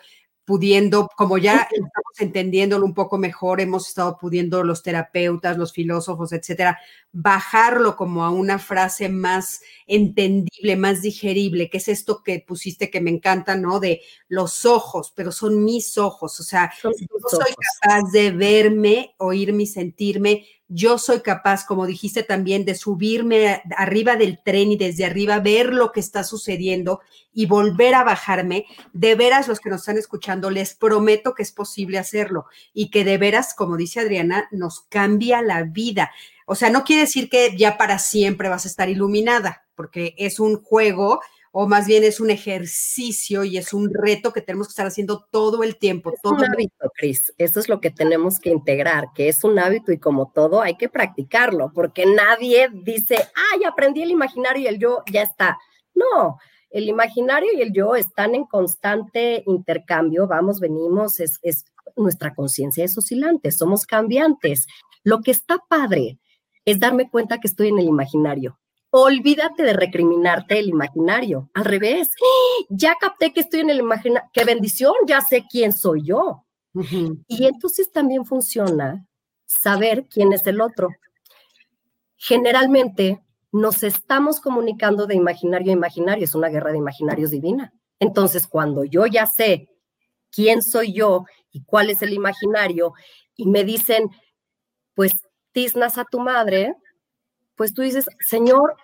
pudiendo, 0.50 1.08
como 1.16 1.38
ya 1.38 1.68
estamos 1.72 2.20
entendiéndolo 2.20 2.84
un 2.84 2.96
poco 2.96 3.20
mejor, 3.20 3.62
hemos 3.62 3.88
estado 3.88 4.18
pudiendo 4.18 4.64
los 4.64 4.82
terapeutas, 4.82 5.60
los 5.60 5.72
filósofos, 5.72 6.34
etcétera, 6.34 6.80
bajarlo 7.12 7.96
como 7.96 8.26
a 8.26 8.32
una 8.32 8.58
frase 8.58 9.10
más 9.10 9.62
entendible, 9.86 10.76
más 10.76 11.04
digerible, 11.04 11.70
que 11.70 11.78
es 11.78 11.88
esto 11.88 12.24
que 12.24 12.40
pusiste 12.40 12.90
que 12.90 13.00
me 13.00 13.12
encanta, 13.12 13.56
¿no? 13.56 13.80
De 13.80 14.02
los 14.28 14.66
ojos, 14.66 15.14
pero 15.16 15.32
son 15.32 15.64
mis 15.64 16.00
ojos, 16.00 16.40
o 16.40 16.44
sea, 16.44 16.74
yo 16.82 16.90
soy 17.30 17.54
capaz 17.84 18.10
de 18.12 18.32
verme, 18.32 19.14
oírme 19.20 19.64
y 19.64 19.68
sentirme 19.68 20.48
yo 20.70 21.00
soy 21.00 21.22
capaz, 21.22 21.66
como 21.66 21.88
dijiste 21.88 22.22
también, 22.22 22.64
de 22.64 22.76
subirme 22.76 23.64
arriba 23.76 24.16
del 24.16 24.40
tren 24.42 24.72
y 24.72 24.78
desde 24.78 25.04
arriba 25.04 25.40
ver 25.40 25.74
lo 25.74 25.92
que 25.92 26.00
está 26.00 26.24
sucediendo 26.24 27.02
y 27.34 27.48
volver 27.48 27.96
a 27.96 28.04
bajarme. 28.04 28.66
De 28.94 29.16
veras, 29.16 29.48
los 29.48 29.60
que 29.60 29.72
nos 29.72 29.82
están 29.82 29.98
escuchando, 29.98 30.52
les 30.52 30.76
prometo 30.76 31.34
que 31.34 31.42
es 31.42 31.52
posible 31.52 31.98
hacerlo 31.98 32.46
y 32.72 32.92
que 32.92 33.04
de 33.04 33.18
veras, 33.18 33.56
como 33.56 33.78
dice 33.78 34.00
Adriana, 34.00 34.48
nos 34.52 34.82
cambia 34.82 35.42
la 35.42 35.64
vida. 35.64 36.12
O 36.46 36.54
sea, 36.54 36.70
no 36.70 36.84
quiere 36.84 37.02
decir 37.02 37.30
que 37.30 37.58
ya 37.58 37.78
para 37.78 37.98
siempre 37.98 38.48
vas 38.48 38.66
a 38.66 38.70
estar 38.70 38.90
iluminada, 38.90 39.66
porque 39.74 40.14
es 40.18 40.40
un 40.40 40.62
juego 40.62 41.20
o 41.52 41.68
más 41.68 41.88
bien 41.88 42.04
es 42.04 42.20
un 42.20 42.30
ejercicio 42.30 43.44
y 43.44 43.58
es 43.58 43.74
un 43.74 43.92
reto 43.94 44.32
que 44.32 44.42
tenemos 44.42 44.68
que 44.68 44.72
estar 44.72 44.88
haciendo 44.88 45.26
todo 45.32 45.64
el 45.64 45.78
tiempo. 45.78 46.12
Es 46.12 46.20
un 46.24 46.44
hábito, 46.44 46.92
Cris. 46.96 47.34
Eso 47.38 47.60
es 47.60 47.70
lo 47.70 47.82
que 47.82 47.92
tenemos 47.92 48.40
que 48.40 48.50
integrar, 48.50 49.08
que 49.16 49.30
es 49.30 49.44
un 49.44 49.58
hábito 49.58 49.92
y 49.92 50.00
como 50.00 50.32
todo 50.32 50.62
hay 50.62 50.78
que 50.78 50.90
practicarlo, 50.90 51.72
porque 51.74 52.06
nadie 52.06 52.70
dice, 52.72 53.16
ay, 53.52 53.64
aprendí 53.64 54.04
el 54.04 54.12
imaginario 54.12 54.64
y 54.64 54.68
el 54.68 54.80
yo 54.80 55.04
ya 55.12 55.24
está. 55.24 55.58
No, 55.96 56.38
el 56.70 56.88
imaginario 56.88 57.50
y 57.54 57.62
el 57.62 57.74
yo 57.74 57.96
están 57.96 58.36
en 58.36 58.46
constante 58.46 59.44
intercambio, 59.48 60.28
vamos, 60.28 60.60
venimos, 60.60 61.20
es, 61.20 61.40
es 61.42 61.66
nuestra 61.96 62.34
conciencia 62.34 62.86
es 62.86 62.98
oscilante, 62.98 63.52
somos 63.52 63.86
cambiantes. 63.86 64.68
Lo 65.04 65.22
que 65.22 65.32
está 65.32 65.58
padre 65.68 66.20
es 66.66 66.80
darme 66.80 67.10
cuenta 67.10 67.40
que 67.40 67.48
estoy 67.48 67.70
en 67.70 67.80
el 67.80 67.86
imaginario 67.86 68.60
Olvídate 68.92 69.64
de 69.64 69.74
recriminarte 69.74 70.60
el 70.60 70.70
imaginario. 70.70 71.50
Al 71.54 71.66
revés, 71.66 72.10
ya 72.70 72.96
capté 73.00 73.34
que 73.34 73.42
estoy 73.42 73.62
en 73.62 73.70
el 73.70 73.80
imaginario. 73.80 74.30
¡Qué 74.34 74.44
bendición! 74.46 74.94
Ya 75.08 75.22
sé 75.22 75.46
quién 75.50 75.74
soy 75.74 76.04
yo. 76.04 76.46
Y 77.28 77.46
entonces 77.46 77.92
también 77.92 78.26
funciona 78.26 79.06
saber 79.46 80.08
quién 80.10 80.34
es 80.34 80.46
el 80.48 80.62
otro. 80.62 80.90
Generalmente 82.16 83.24
nos 83.52 83.84
estamos 83.84 84.40
comunicando 84.40 85.08
de 85.08 85.16
imaginario 85.16 85.72
a 85.72 85.76
imaginario. 85.76 86.24
Es 86.24 86.36
una 86.36 86.50
guerra 86.50 86.72
de 86.72 86.78
imaginarios 86.78 87.32
divina. 87.32 87.74
Entonces, 88.00 88.48
cuando 88.48 88.84
yo 88.86 89.06
ya 89.08 89.26
sé 89.26 89.70
quién 90.32 90.62
soy 90.62 90.94
yo 90.94 91.26
y 91.52 91.64
cuál 91.64 91.90
es 91.90 92.02
el 92.02 92.14
imaginario, 92.14 92.94
y 93.36 93.48
me 93.48 93.64
dicen, 93.64 94.10
pues, 94.94 95.14
tiznas 95.52 95.98
a 95.98 96.06
tu 96.06 96.20
madre, 96.20 96.76
pues 97.60 97.74
tú 97.74 97.82
dices, 97.82 98.06
Señor, 98.22 98.78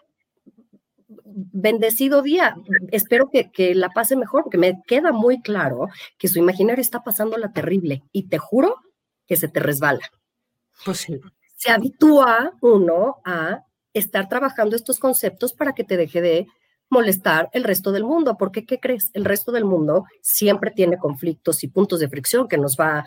bendecido 1.07 2.21
día, 2.21 2.57
espero 2.91 3.30
que, 3.32 3.73
la 3.73 3.88
pase 3.88 4.17
mejor, 4.17 4.43
porque 4.43 4.57
me 4.57 4.82
queda 4.86 5.13
muy 5.13 5.41
claro 5.41 5.88
que 6.17 6.28
su 6.28 6.39
imaginario 6.39 6.82
está 6.82 7.01
pasando 7.01 7.38
la 7.38 7.53
terrible 7.53 8.03
y 8.11 8.28
te 8.28 8.38
juro 8.38 8.76
que 9.28 9.38
se 9.38 9.47
te 9.47 9.61
resbala. 9.61 10.05
Pues 10.84 10.97
sí. 10.97 11.21
Se 11.55 11.71
habitúa 11.71 12.51
uno 12.59 13.21
a 13.23 13.61
estar 13.93 14.28
trabajando 14.28 14.76
estos 14.76 14.99
conceptos 14.99 15.53
para 15.53 15.71
que 15.71 15.86
te 15.86 15.95
deje 15.95 16.19
de 16.19 16.47
molestar 16.89 17.47
el 17.53 17.63
resto 17.63 17.93
del 17.93 18.03
mundo, 18.03 18.36
porque 18.38 18.65
¿qué 18.65 18.82
crees? 18.82 19.09
El 19.13 19.23
resto 19.23 19.53
del 19.53 19.63
mundo 19.63 20.03
siempre 20.21 20.71
tiene 20.71 20.97
conflictos 20.97 21.63
y 21.63 21.69
puntos 21.69 22.01
de 22.01 22.09
fricción 22.09 22.49
que 22.49 22.57
nos 22.57 22.76
va 22.78 23.05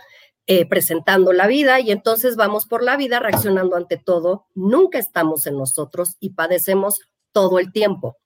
eh, 0.50 0.66
presentando 0.66 1.34
la 1.34 1.46
vida 1.46 1.78
y 1.78 1.90
entonces 1.90 2.34
vamos 2.34 2.64
por 2.64 2.82
la 2.82 2.96
vida 2.96 3.20
reaccionando 3.20 3.76
ante 3.76 3.98
todo. 3.98 4.46
Nunca 4.54 4.98
estamos 4.98 5.46
en 5.46 5.58
nosotros 5.58 6.16
y 6.20 6.30
padecemos 6.30 7.02
todo 7.32 7.58
el 7.58 7.70
tiempo. 7.70 8.16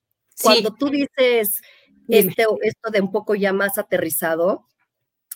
Cuando 0.41 0.73
tú 0.73 0.89
dices 0.89 1.59
este, 2.07 2.45
esto 2.61 2.91
de 2.91 3.01
un 3.01 3.11
poco 3.11 3.35
ya 3.35 3.51
más 3.51 3.77
aterrizado, 3.77 4.65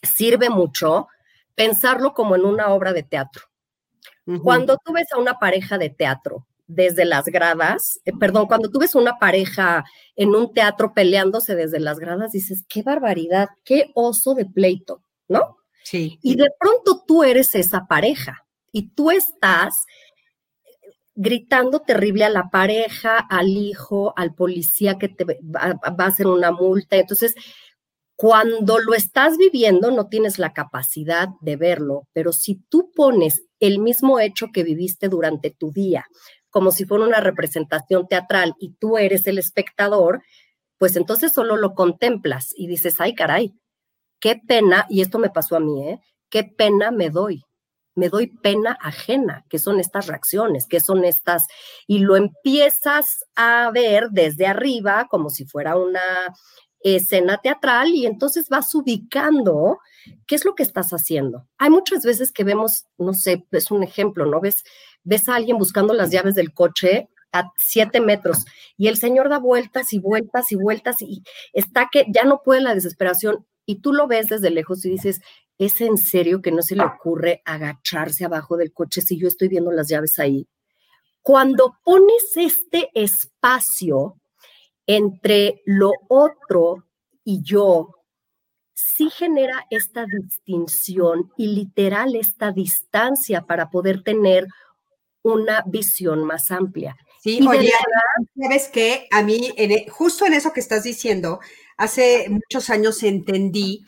sirve 0.01 0.49
mucho 0.49 1.09
pensarlo 1.55 2.13
como 2.13 2.37
en 2.37 2.45
una 2.45 2.69
obra 2.69 2.93
de 2.93 3.03
teatro. 3.03 3.43
Cuando 4.41 4.77
tú 4.77 4.93
ves 4.93 5.07
a 5.11 5.19
una 5.19 5.39
pareja 5.39 5.77
de 5.77 5.89
teatro 5.89 6.47
desde 6.67 7.03
las 7.03 7.25
gradas, 7.25 7.99
eh, 8.05 8.13
perdón, 8.17 8.47
cuando 8.47 8.71
tú 8.71 8.79
ves 8.79 8.95
a 8.95 8.99
una 8.99 9.19
pareja 9.19 9.83
en 10.15 10.35
un 10.35 10.53
teatro 10.53 10.93
peleándose 10.93 11.53
desde 11.53 11.81
las 11.81 11.99
gradas, 11.99 12.31
dices, 12.31 12.63
qué 12.69 12.81
barbaridad, 12.81 13.49
qué 13.65 13.91
oso 13.93 14.35
de 14.35 14.45
pleito, 14.45 15.03
¿no? 15.27 15.57
Y 15.93 16.35
de 16.35 16.47
pronto 16.59 17.03
tú 17.07 17.23
eres 17.23 17.55
esa 17.55 17.85
pareja 17.87 18.45
y 18.71 18.89
tú 18.89 19.11
estás 19.11 19.85
gritando 21.15 21.81
terrible 21.81 22.25
a 22.25 22.29
la 22.29 22.49
pareja, 22.49 23.17
al 23.17 23.47
hijo, 23.49 24.13
al 24.15 24.35
policía 24.35 24.97
que 24.99 25.09
te 25.09 25.25
va, 25.25 25.79
a 25.81 26.05
hacer 26.05 26.27
una 26.27 26.51
multa. 26.51 26.95
Entonces, 26.95 27.33
cuando 28.15 28.77
lo 28.79 28.93
estás 28.93 29.37
viviendo, 29.37 29.91
no 29.91 30.07
tienes 30.07 30.37
la 30.37 30.53
capacidad 30.53 31.29
de 31.41 31.55
verlo, 31.55 32.07
pero 32.13 32.33
si 32.33 32.61
tú 32.69 32.91
pones 32.95 33.43
el 33.59 33.79
mismo 33.79 34.19
hecho 34.19 34.47
que 34.53 34.63
viviste 34.63 35.09
durante 35.09 35.51
tu 35.51 35.71
día, 35.71 36.05
como 36.49 36.71
si 36.71 36.85
fuera 36.85 37.05
una 37.05 37.19
representación 37.19 38.07
teatral 38.07 38.53
y 38.59 38.73
tú 38.79 38.97
eres 38.97 39.27
el 39.27 39.37
espectador, 39.39 40.21
pues 40.77 40.95
entonces 40.95 41.31
solo 41.31 41.57
lo 41.57 41.73
contemplas 41.73 42.53
y 42.55 42.67
dices, 42.67 42.99
ay 42.99 43.15
caray, 43.15 43.53
qué 44.19 44.39
pena, 44.47 44.85
y 44.89 45.01
esto 45.01 45.19
me 45.19 45.29
pasó 45.29 45.55
a 45.55 45.59
mí, 45.59 45.83
¿eh? 45.87 46.01
Qué 46.29 46.43
pena 46.43 46.91
me 46.91 47.09
doy. 47.09 47.43
Me 47.95 48.09
doy 48.09 48.27
pena 48.27 48.77
ajena, 48.79 49.45
que 49.49 49.57
son 49.57 49.79
estas 49.79 50.07
reacciones, 50.07 50.67
que 50.67 50.79
son 50.79 51.03
estas, 51.03 51.47
y 51.87 51.99
lo 51.99 52.15
empiezas 52.15 53.25
a 53.35 53.71
ver 53.71 54.09
desde 54.11 54.45
arriba 54.45 55.07
como 55.09 55.29
si 55.29 55.45
fuera 55.45 55.75
una 55.77 56.01
escena 56.81 57.37
teatral 57.37 57.89
y 57.89 58.05
entonces 58.05 58.49
vas 58.49 58.73
ubicando 58.75 59.79
qué 60.25 60.35
es 60.35 60.45
lo 60.45 60.55
que 60.55 60.63
estás 60.63 60.91
haciendo. 60.91 61.47
Hay 61.57 61.69
muchas 61.69 62.03
veces 62.03 62.31
que 62.31 62.43
vemos, 62.43 62.85
no 62.97 63.13
sé, 63.13 63.45
es 63.51 63.71
un 63.71 63.83
ejemplo, 63.83 64.25
¿no? 64.25 64.39
Ves, 64.39 64.63
ves 65.03 65.27
a 65.27 65.35
alguien 65.35 65.57
buscando 65.57 65.93
las 65.93 66.11
llaves 66.11 66.35
del 66.35 66.53
coche 66.53 67.09
a 67.33 67.51
siete 67.57 67.99
metros 67.99 68.45
y 68.77 68.87
el 68.87 68.97
señor 68.97 69.29
da 69.29 69.39
vueltas 69.39 69.91
y 69.91 69.99
vueltas 69.99 70.51
y 70.51 70.55
vueltas 70.55 71.01
y 71.01 71.23
está 71.51 71.89
que 71.91 72.05
ya 72.09 72.23
no 72.23 72.41
puede 72.43 72.61
la 72.61 72.73
desesperación 72.73 73.45
y 73.67 73.81
tú 73.81 73.93
lo 73.93 74.07
ves 74.07 74.27
desde 74.27 74.49
lejos 74.49 74.83
y 74.85 74.89
dices, 74.89 75.21
¿es 75.59 75.81
en 75.81 75.97
serio 75.97 76.41
que 76.41 76.51
no 76.51 76.63
se 76.63 76.75
le 76.75 76.83
ocurre 76.83 77.41
agacharse 77.45 78.25
abajo 78.25 78.57
del 78.57 78.73
coche 78.73 79.01
si 79.01 79.19
yo 79.19 79.27
estoy 79.27 79.49
viendo 79.49 79.71
las 79.71 79.89
llaves 79.89 80.17
ahí? 80.17 80.47
Cuando 81.21 81.77
pones 81.83 82.31
este 82.37 82.89
espacio 82.93 84.15
entre 84.87 85.61
lo 85.65 85.91
otro 86.07 86.85
y 87.25 87.43
yo, 87.43 87.89
sí 88.73 89.09
genera 89.09 89.65
esta 89.69 90.05
distinción 90.05 91.33
y 91.35 91.47
literal 91.47 92.15
esta 92.15 92.53
distancia 92.53 93.41
para 93.41 93.69
poder 93.69 94.01
tener 94.01 94.47
una 95.23 95.61
visión 95.67 96.23
más 96.23 96.51
amplia. 96.51 96.95
Sí, 97.21 97.45
oye, 97.45 97.71
sabes 98.41 98.69
que 98.69 99.07
a 99.11 99.23
mí, 99.23 99.51
e, 99.57 99.89
justo 99.89 100.25
en 100.25 100.33
eso 100.35 100.53
que 100.53 100.61
estás 100.61 100.83
diciendo, 100.83 101.41
hace 101.77 102.27
muchos 102.29 102.69
años 102.69 103.01
entendí 103.03 103.85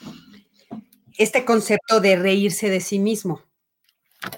este 1.17 1.43
concepto 1.43 1.99
de 1.99 2.15
reírse 2.15 2.69
de 2.69 2.79
sí 2.79 2.99
mismo, 2.99 3.41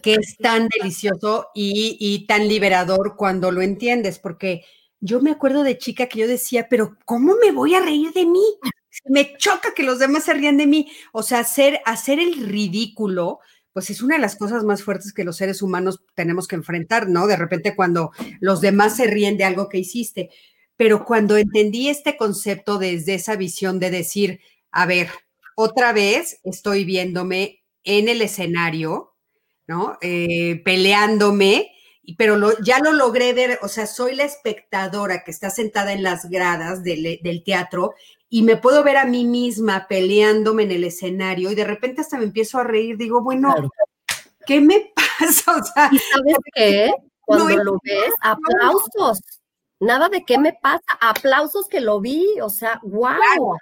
que 0.02 0.16
es 0.16 0.38
tan 0.38 0.68
delicioso 0.80 1.50
y, 1.54 2.26
tan 2.28 2.48
liberador 2.48 3.16
cuando 3.16 3.52
lo 3.52 3.62
entiendes, 3.62 4.18
porque 4.18 4.64
yo 5.00 5.22
me 5.22 5.32
acuerdo 5.32 5.64
de 5.64 5.78
chica 5.78 6.08
que 6.08 6.20
yo 6.20 6.28
decía, 6.28 6.68
pero 6.70 6.98
¿cómo 7.06 7.36
me 7.36 7.52
voy 7.52 7.76
a 7.76 7.82
reír 7.82 8.12
de 8.14 8.26
mí? 8.26 8.44
Me 9.06 9.36
choca 9.38 9.74
que 9.76 9.84
los 9.84 10.00
demás 10.00 10.26
se 10.26 10.34
rían 10.34 10.58
de 10.58 10.68
mí. 10.68 10.92
O 11.12 11.24
sea, 11.24 11.40
hacer, 11.40 11.82
hacer 11.86 12.20
el 12.20 12.48
ridículo, 12.48 13.40
pues 13.74 13.90
es 13.90 14.02
una 14.02 14.16
de 14.16 14.22
las 14.22 14.36
cosas 14.36 14.64
más 14.64 14.84
fuertes 14.84 15.14
que 15.14 15.24
los 15.24 15.38
seres 15.38 15.62
humanos 15.62 16.04
tenemos 16.14 16.48
que 16.48 16.56
enfrentar, 16.56 17.08
¿no? 17.10 17.26
De 17.26 17.36
repente 17.36 17.76
cuando 17.76 18.12
los 18.40 18.62
demás 18.62 18.98
se 18.98 19.08
ríen 19.08 19.38
de 19.38 19.44
algo 19.44 19.70
que 19.70 19.80
hiciste. 19.80 20.30
Pero 20.82 21.06
cuando 21.06 21.38
entendí 21.38 21.90
este 21.90 22.18
concepto 22.18 22.80
desde 22.80 23.14
esa 23.14 23.36
visión 23.36 23.80
de 23.80 23.92
decir, 23.92 24.40
a 24.72 24.88
ver, 24.88 25.10
otra 25.56 25.94
vez 25.94 26.40
estoy 26.44 26.86
viéndome 26.86 27.62
en 27.84 28.10
el 28.10 28.20
escenario, 28.24 29.14
¿no? 29.68 30.00
Eh, 30.02 30.60
peleándome, 30.66 31.72
pero 32.18 32.36
ya 32.64 32.80
lo 32.80 32.94
logré 32.94 33.32
ver, 33.34 33.60
o 33.62 33.68
sea, 33.68 33.86
soy 33.86 34.16
la 34.16 34.24
espectadora 34.24 35.24
que 35.24 35.30
está 35.30 35.52
sentada 35.52 35.94
en 35.94 36.02
las 36.02 36.28
gradas 36.32 36.84
del, 36.84 37.44
teatro 37.46 37.94
y 38.28 38.42
me 38.42 38.58
puedo 38.58 38.84
ver 38.84 38.98
a 38.98 39.06
mí 39.06 39.24
misma 39.24 39.86
peleándome 39.88 40.64
en 40.64 40.72
el 40.72 40.84
escenario 40.84 41.52
y 41.52 41.56
de 41.56 41.64
repente 41.64 42.02
hasta 42.02 42.18
me 42.18 42.24
empiezo 42.24 42.58
a 42.58 42.64
reír, 42.64 42.98
digo, 42.98 43.22
bueno, 43.22 43.54
¿qué 44.48 44.60
me 44.60 44.92
pasa? 45.20 45.58
O 45.58 45.64
sea, 45.64 45.92
¿Y 45.92 46.00
sabes 46.00 46.38
qué? 46.56 46.92
cuando 47.24 47.64
lo 47.64 47.74
ves, 47.84 48.12
aplausos. 48.20 49.41
Nada 49.82 50.10
de 50.10 50.24
qué 50.24 50.38
me 50.38 50.54
pasa, 50.54 50.84
aplausos 51.02 51.68
que 51.68 51.82
lo 51.82 52.00
vi, 52.00 52.40
o 52.42 52.50
sea, 52.50 52.80
wow. 52.84 53.58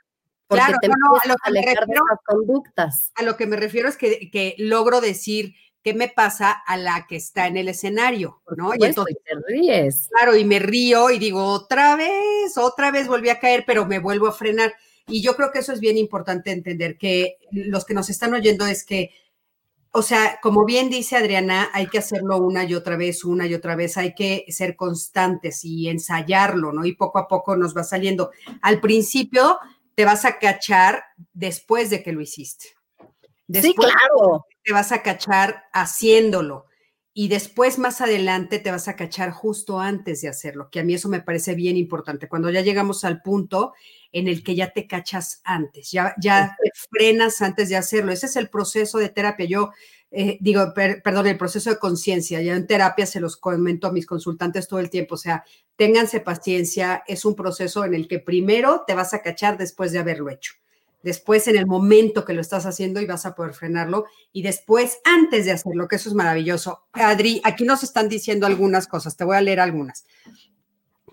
Porque 0.48 0.74
te 0.82 0.88
no, 0.90 0.96
a 1.24 1.28
lo 1.28 1.36
que 1.38 1.52
me 1.52 1.62
refiero, 1.62 2.02
conductas. 2.26 3.12
A 3.16 3.24
lo 3.24 3.38
que 3.38 3.48
me 3.48 3.56
refiero 3.56 3.88
es 3.88 3.96
que, 3.96 4.30
que 4.30 4.56
logro 4.58 5.00
decir 5.00 5.54
qué 5.82 5.94
me 5.94 6.10
pasa 6.10 6.52
a 6.52 6.76
la 6.76 7.08
que 7.08 7.16
está 7.16 7.48
en 7.48 7.56
el 7.56 7.70
escenario, 7.70 8.42
¿no? 8.58 8.74
y 8.78 8.84
entonces 8.84 9.18
te 9.24 9.36
ríes. 9.48 10.10
Claro, 10.12 10.36
y 10.36 10.44
me 10.44 10.60
río 10.60 11.10
y 11.10 11.20
digo, 11.20 11.42
otra 11.46 11.96
vez, 11.96 12.58
otra 12.58 12.92
vez 12.92 13.08
volví 13.08 13.30
a 13.30 13.40
caer, 13.40 13.64
pero 13.66 13.86
me 13.86 14.00
vuelvo 14.00 14.28
a 14.28 14.34
frenar. 14.34 14.74
Y 15.08 15.22
yo 15.22 15.36
creo 15.38 15.52
que 15.52 15.60
eso 15.60 15.72
es 15.72 15.80
bien 15.80 15.98
importante 15.98 16.52
entender, 16.52 16.98
que 16.98 17.38
los 17.52 17.86
que 17.86 17.94
nos 17.94 18.10
están 18.10 18.34
oyendo 18.34 18.66
es 18.66 18.84
que 18.84 19.12
o 19.92 20.02
sea, 20.02 20.40
como 20.42 20.66
bien 20.66 20.90
dice 20.90 21.18
Adriana, 21.18 21.70
hay 21.74 21.88
que 21.88 21.98
hacerlo 21.98 22.38
una 22.38 22.64
y 22.64 22.76
otra 22.76 22.96
vez, 22.96 23.24
una 23.24 23.48
y 23.48 23.56
otra 23.56 23.76
vez, 23.76 23.98
hay 23.98 24.14
que 24.14 24.46
ser 24.50 24.76
constantes 24.76 25.66
y 25.66 25.90
ensayarlo, 25.90 26.72
¿no? 26.72 26.86
Y 26.86 26.94
poco 26.94 27.18
a 27.18 27.28
poco 27.28 27.56
nos 27.56 27.76
va 27.76 27.84
saliendo. 27.84 28.32
Al 28.62 28.82
principio 28.82 29.58
te 29.96 30.06
vas 30.06 30.26
a 30.26 30.38
cachar 30.38 31.04
después 31.34 31.90
de 31.90 32.04
que 32.04 32.12
lo 32.12 32.22
hiciste. 32.22 32.68
sí, 33.52 33.74
claro. 33.74 34.46
Te 34.64 34.74
vas 34.74 34.92
a 34.92 35.02
cachar 35.02 35.64
haciéndolo 35.74 36.66
y 37.14 37.28
después 37.28 37.80
más 37.80 38.00
adelante 38.00 38.60
te 38.60 38.72
vas 38.72 38.88
a 38.88 38.96
cachar 38.96 39.32
justo 39.32 39.80
antes 39.80 40.22
de 40.22 40.30
hacerlo, 40.30 40.70
que 40.70 40.80
a 40.80 40.84
mí 40.84 40.94
eso 40.94 41.10
me 41.10 41.22
parece 41.22 41.56
bien 41.56 41.76
importante. 41.76 42.30
Cuando 42.30 42.52
ya 42.52 42.62
llegamos 42.62 43.04
al 43.04 43.24
punto 43.24 43.74
en 44.12 44.28
el 44.28 44.44
que 44.44 44.56
ya 44.56 44.72
te 44.72 44.88
cachas 44.88 45.42
antes, 45.44 45.92
ya, 45.92 46.16
ya 46.20 46.56
te 46.62 46.72
frenas 46.90 47.42
antes 47.42 47.70
de 47.70 47.76
hacerlo. 47.76 48.12
Ese 48.12 48.26
es 48.26 48.36
el 48.36 48.50
proceso 48.50 48.98
de 48.98 49.10
terapia. 49.10 49.46
Yo 49.46 49.72
eh, 50.12 50.38
digo, 50.42 50.74
perdón, 50.74 51.28
el 51.28 51.38
proceso 51.38 51.70
de 51.70 51.78
conciencia. 51.78 52.42
Ya 52.42 52.56
en 52.56 52.68
terapia 52.68 53.06
se 53.06 53.20
los 53.20 53.38
comento 53.38 53.88
a 53.88 53.92
mis 53.92 54.06
consultantes 54.06 54.68
todo 54.68 54.80
el 54.80 54.90
tiempo. 54.90 55.16
O 55.16 55.18
sea, 55.18 55.44
ténganse 55.76 56.20
paciencia. 56.20 57.04
Es 57.08 57.26
un 57.26 57.36
proceso 57.36 57.86
en 57.86 57.94
el 57.94 58.08
que 58.08 58.20
primero 58.20 58.84
te 58.88 58.96
vas 58.96 59.14
a 59.14 59.22
cachar 59.22 59.58
después 59.58 59.92
de 59.92 60.00
haberlo 60.00 60.30
hecho. 60.30 60.54
Después, 61.02 61.48
en 61.48 61.56
el 61.56 61.66
momento 61.66 62.26
que 62.26 62.34
lo 62.34 62.42
estás 62.42 62.66
haciendo 62.66 63.00
y 63.00 63.06
vas 63.06 63.26
a 63.26 63.34
poder 63.34 63.54
frenarlo. 63.54 64.06
Y 64.34 64.42
después, 64.42 65.00
antes 65.06 65.46
de 65.46 65.52
hacerlo, 65.52 65.88
que 65.88 65.96
eso 65.96 66.10
es 66.10 66.16
maravilloso. 66.16 66.88
Adri, 66.92 67.40
aquí 67.46 67.64
nos 67.64 67.84
están 67.84 68.10
diciendo 68.10 68.46
algunas 68.46 68.88
cosas. 68.88 69.16
Te 69.16 69.24
voy 69.24 69.38
a 69.38 69.42
leer 69.42 69.62
algunas. 69.62 70.06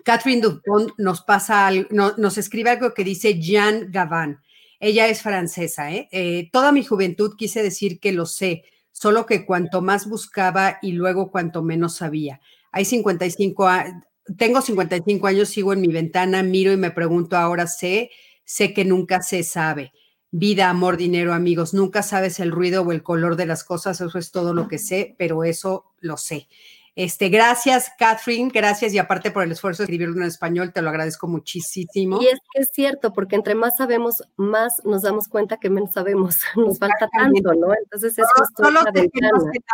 Catherine 0.07 0.39
Dupont 0.39 0.93
nos 0.97 1.21
pasa, 1.21 1.69
nos 1.89 2.37
escribe 2.37 2.69
algo 2.69 2.93
que 2.93 3.03
dice 3.03 3.41
Jean 3.41 3.91
Gavin. 3.91 4.37
Ella 4.79 5.09
es 5.09 5.21
francesa, 5.21 5.91
¿eh? 5.91 6.07
¿eh? 6.13 6.49
Toda 6.49 6.71
mi 6.71 6.85
juventud 6.85 7.35
quise 7.37 7.61
decir 7.61 7.99
que 7.99 8.13
lo 8.13 8.25
sé, 8.25 8.63
solo 8.93 9.25
que 9.25 9.45
cuanto 9.45 9.81
más 9.81 10.07
buscaba 10.07 10.77
y 10.81 10.93
luego 10.93 11.29
cuanto 11.29 11.61
menos 11.61 11.95
sabía. 11.95 12.39
Hay 12.71 12.85
55 12.85 13.67
años, 13.67 14.05
tengo 14.37 14.61
55 14.61 15.27
años, 15.27 15.49
sigo 15.49 15.73
en 15.73 15.81
mi 15.81 15.89
ventana, 15.89 16.41
miro 16.41 16.71
y 16.71 16.77
me 16.77 16.91
pregunto, 16.91 17.35
ahora 17.35 17.67
sé, 17.67 18.09
sé 18.45 18.73
que 18.73 18.85
nunca 18.85 19.21
se 19.21 19.43
sabe. 19.43 19.91
Vida, 20.31 20.69
amor, 20.69 20.95
dinero, 20.95 21.33
amigos, 21.33 21.73
nunca 21.73 22.01
sabes 22.01 22.39
el 22.39 22.51
ruido 22.51 22.83
o 22.83 22.93
el 22.93 23.03
color 23.03 23.35
de 23.35 23.45
las 23.45 23.65
cosas, 23.65 23.99
eso 23.99 24.17
es 24.17 24.31
todo 24.31 24.53
lo 24.53 24.69
que 24.69 24.77
sé, 24.77 25.15
pero 25.17 25.43
eso 25.43 25.83
lo 25.99 26.15
sé. 26.15 26.47
Este, 26.97 27.29
gracias, 27.29 27.91
Catherine, 27.95 28.49
gracias 28.51 28.91
y 28.91 28.97
aparte 28.97 29.29
por 29.29 29.43
el 29.43 29.51
esfuerzo 29.51 29.83
de 29.83 29.85
escribirlo 29.85 30.15
en 30.15 30.23
español, 30.23 30.73
te 30.73 30.81
lo 30.81 30.89
agradezco 30.89 31.27
muchísimo. 31.27 32.19
Y 32.19 32.25
es 32.25 32.39
que 32.51 32.61
es 32.63 32.71
cierto, 32.73 33.13
porque 33.13 33.35
entre 33.35 33.53
más 33.53 33.77
sabemos, 33.77 34.23
más 34.35 34.83
nos 34.83 35.03
damos 35.03 35.27
cuenta 35.27 35.57
que 35.57 35.69
menos 35.69 35.93
sabemos, 35.93 36.37
nos 36.55 36.79
falta 36.79 37.07
tanto, 37.15 37.53
¿no? 37.53 37.71
Entonces 37.71 38.17
es 38.17 38.25
justo 38.35 38.63
no, 38.63 38.81
no 38.81 38.91
sé 38.91 39.09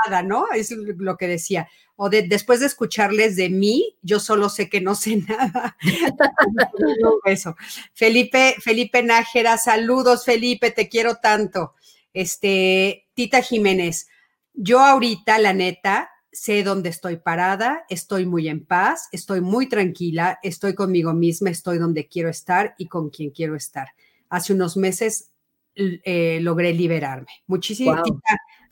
nada, 0.06 0.22
¿no? 0.22 0.48
Es 0.54 0.72
lo 0.72 1.16
que 1.16 1.30
decía. 1.30 1.70
O 1.96 2.10
de, 2.10 2.24
después 2.24 2.60
de 2.60 2.66
escucharles 2.66 3.38
de 3.38 3.50
mí, 3.50 3.96
yo 4.02 4.20
solo 4.20 4.50
sé 4.50 4.68
que 4.70 4.82
no 4.82 4.94
sé 4.94 5.16
nada. 5.30 5.78
Eso. 7.24 7.56
Felipe, 7.94 8.56
Felipe 8.60 9.02
Nájera, 9.02 9.58
saludos, 9.58 10.26
Felipe, 10.26 10.72
te 10.72 10.90
quiero 10.90 11.16
tanto. 11.16 11.74
Este, 12.14 13.08
Tita 13.14 13.42
Jiménez, 13.42 14.10
yo 14.54 14.82
ahorita, 14.82 15.40
la 15.40 15.54
neta, 15.54 16.10
sé 16.34 16.64
dónde 16.64 16.90
estoy 16.90 17.18
parada, 17.18 17.86
estoy 17.90 18.26
muy 18.26 18.50
en 18.50 18.66
paz, 18.66 19.08
estoy 19.12 19.40
muy 19.40 19.70
tranquila, 19.70 20.40
estoy 20.44 20.74
conmigo 20.74 21.14
misma, 21.14 21.52
estoy 21.52 21.78
donde 21.78 22.08
quiero 22.08 22.30
estar 22.30 22.74
y 22.78 22.88
con 22.88 23.10
quien 23.10 23.30
quiero 23.30 23.56
estar. 23.56 23.90
Hace 24.30 24.54
unos 24.54 24.76
meses 24.76 25.30
eh, 25.76 26.40
logré 26.42 26.74
liberarme. 26.74 27.28
Muchísimas 27.48 28.02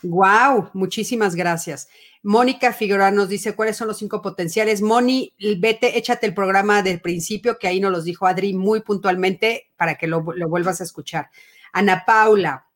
wow. 0.03 0.69
muchísimas 0.73 1.35
gracias. 1.35 1.87
Mónica 2.23 2.73
Figueroa 2.73 3.11
nos 3.11 3.29
dice 3.29 3.55
cuáles 3.55 3.77
son 3.77 3.87
los 3.87 3.97
cinco 3.97 4.21
potenciales. 4.21 4.81
Moni, 4.81 5.33
vete, 5.59 5.97
échate 5.97 6.25
el 6.27 6.33
programa 6.33 6.81
del 6.81 6.99
principio, 6.99 7.57
que 7.57 7.67
ahí 7.67 7.79
nos 7.79 7.91
los 7.91 8.03
dijo 8.03 8.25
Adri 8.25 8.53
muy 8.53 8.81
puntualmente 8.81 9.71
para 9.77 9.95
que 9.95 10.07
lo, 10.07 10.25
lo 10.35 10.49
vuelvas 10.49 10.81
a 10.81 10.83
escuchar. 10.83 11.29
Ana 11.73 12.03
Paula, 12.05 12.67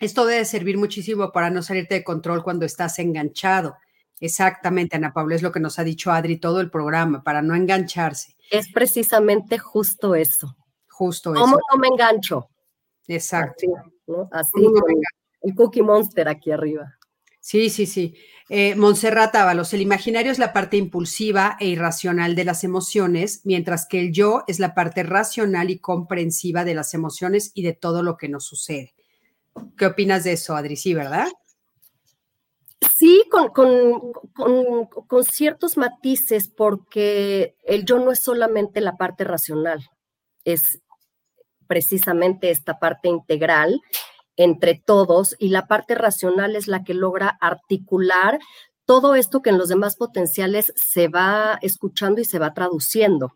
esto 0.00 0.26
debe 0.26 0.44
servir 0.44 0.78
muchísimo 0.78 1.32
para 1.32 1.50
no 1.50 1.62
salirte 1.62 1.94
de 1.94 2.04
control 2.04 2.42
cuando 2.42 2.66
estás 2.66 2.98
enganchado. 2.98 3.76
Exactamente, 4.20 4.96
Ana 4.96 5.12
Paula, 5.12 5.34
es 5.34 5.42
lo 5.42 5.52
que 5.52 5.60
nos 5.60 5.78
ha 5.78 5.84
dicho 5.84 6.10
Adri 6.10 6.38
todo 6.38 6.60
el 6.60 6.70
programa, 6.70 7.22
para 7.22 7.42
no 7.42 7.54
engancharse. 7.54 8.36
Es 8.50 8.68
precisamente 8.72 9.58
justo 9.58 10.14
eso. 10.14 10.56
Justo 10.88 11.34
eso. 11.34 11.42
¿Cómo 11.42 11.58
no 11.72 11.78
me 11.78 11.88
engancho? 11.88 12.48
Exacto. 13.06 13.66
Así, 14.30 14.66
el 15.42 15.54
Cookie 15.54 15.82
Monster 15.82 16.28
aquí 16.28 16.50
arriba. 16.50 16.96
Sí, 17.40 17.70
sí, 17.70 17.86
sí. 17.86 18.14
Eh, 18.48 18.74
Montserrat 18.74 19.34
Ábalos, 19.34 19.72
el 19.74 19.80
imaginario 19.80 20.32
es 20.32 20.38
la 20.38 20.52
parte 20.52 20.76
impulsiva 20.76 21.56
e 21.60 21.66
irracional 21.66 22.34
de 22.34 22.44
las 22.44 22.64
emociones, 22.64 23.42
mientras 23.44 23.86
que 23.86 24.00
el 24.00 24.12
yo 24.12 24.44
es 24.46 24.58
la 24.58 24.74
parte 24.74 25.02
racional 25.02 25.70
y 25.70 25.78
comprensiva 25.78 26.64
de 26.64 26.74
las 26.74 26.94
emociones 26.94 27.52
y 27.54 27.62
de 27.62 27.72
todo 27.72 28.02
lo 28.02 28.16
que 28.16 28.28
nos 28.28 28.44
sucede. 28.44 28.94
¿Qué 29.76 29.86
opinas 29.86 30.24
de 30.24 30.32
eso, 30.32 30.56
Adri? 30.56 30.76
Sí, 30.76 30.94
¿verdad? 30.94 31.28
Sí, 32.80 33.24
con, 33.30 35.24
ciertos 35.24 35.76
matices, 35.76 36.48
porque 36.48 37.56
el 37.64 37.84
yo 37.84 37.98
no 37.98 38.12
es 38.12 38.22
solamente 38.22 38.80
la 38.80 38.96
parte 38.96 39.24
racional, 39.24 39.80
es 40.44 40.82
precisamente 41.66 42.50
esta 42.50 42.78
parte 42.78 43.08
integral 43.08 43.80
entre 44.36 44.80
todos 44.84 45.34
y 45.38 45.48
la 45.48 45.66
parte 45.66 45.94
racional 45.94 46.56
es 46.56 46.68
la 46.68 46.84
que 46.84 46.94
logra 46.94 47.36
articular 47.40 48.38
todo 48.84 49.14
esto 49.14 49.42
que 49.42 49.50
en 49.50 49.58
los 49.58 49.68
demás 49.68 49.96
potenciales 49.96 50.72
se 50.76 51.08
va 51.08 51.58
escuchando 51.62 52.20
y 52.20 52.24
se 52.24 52.38
va 52.38 52.54
traduciendo. 52.54 53.32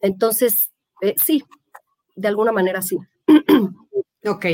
Entonces, 0.00 0.70
eh, 1.00 1.14
sí, 1.22 1.44
de 2.14 2.28
alguna 2.28 2.52
manera 2.52 2.82
sí. 2.82 2.98
Ok, 4.28 4.46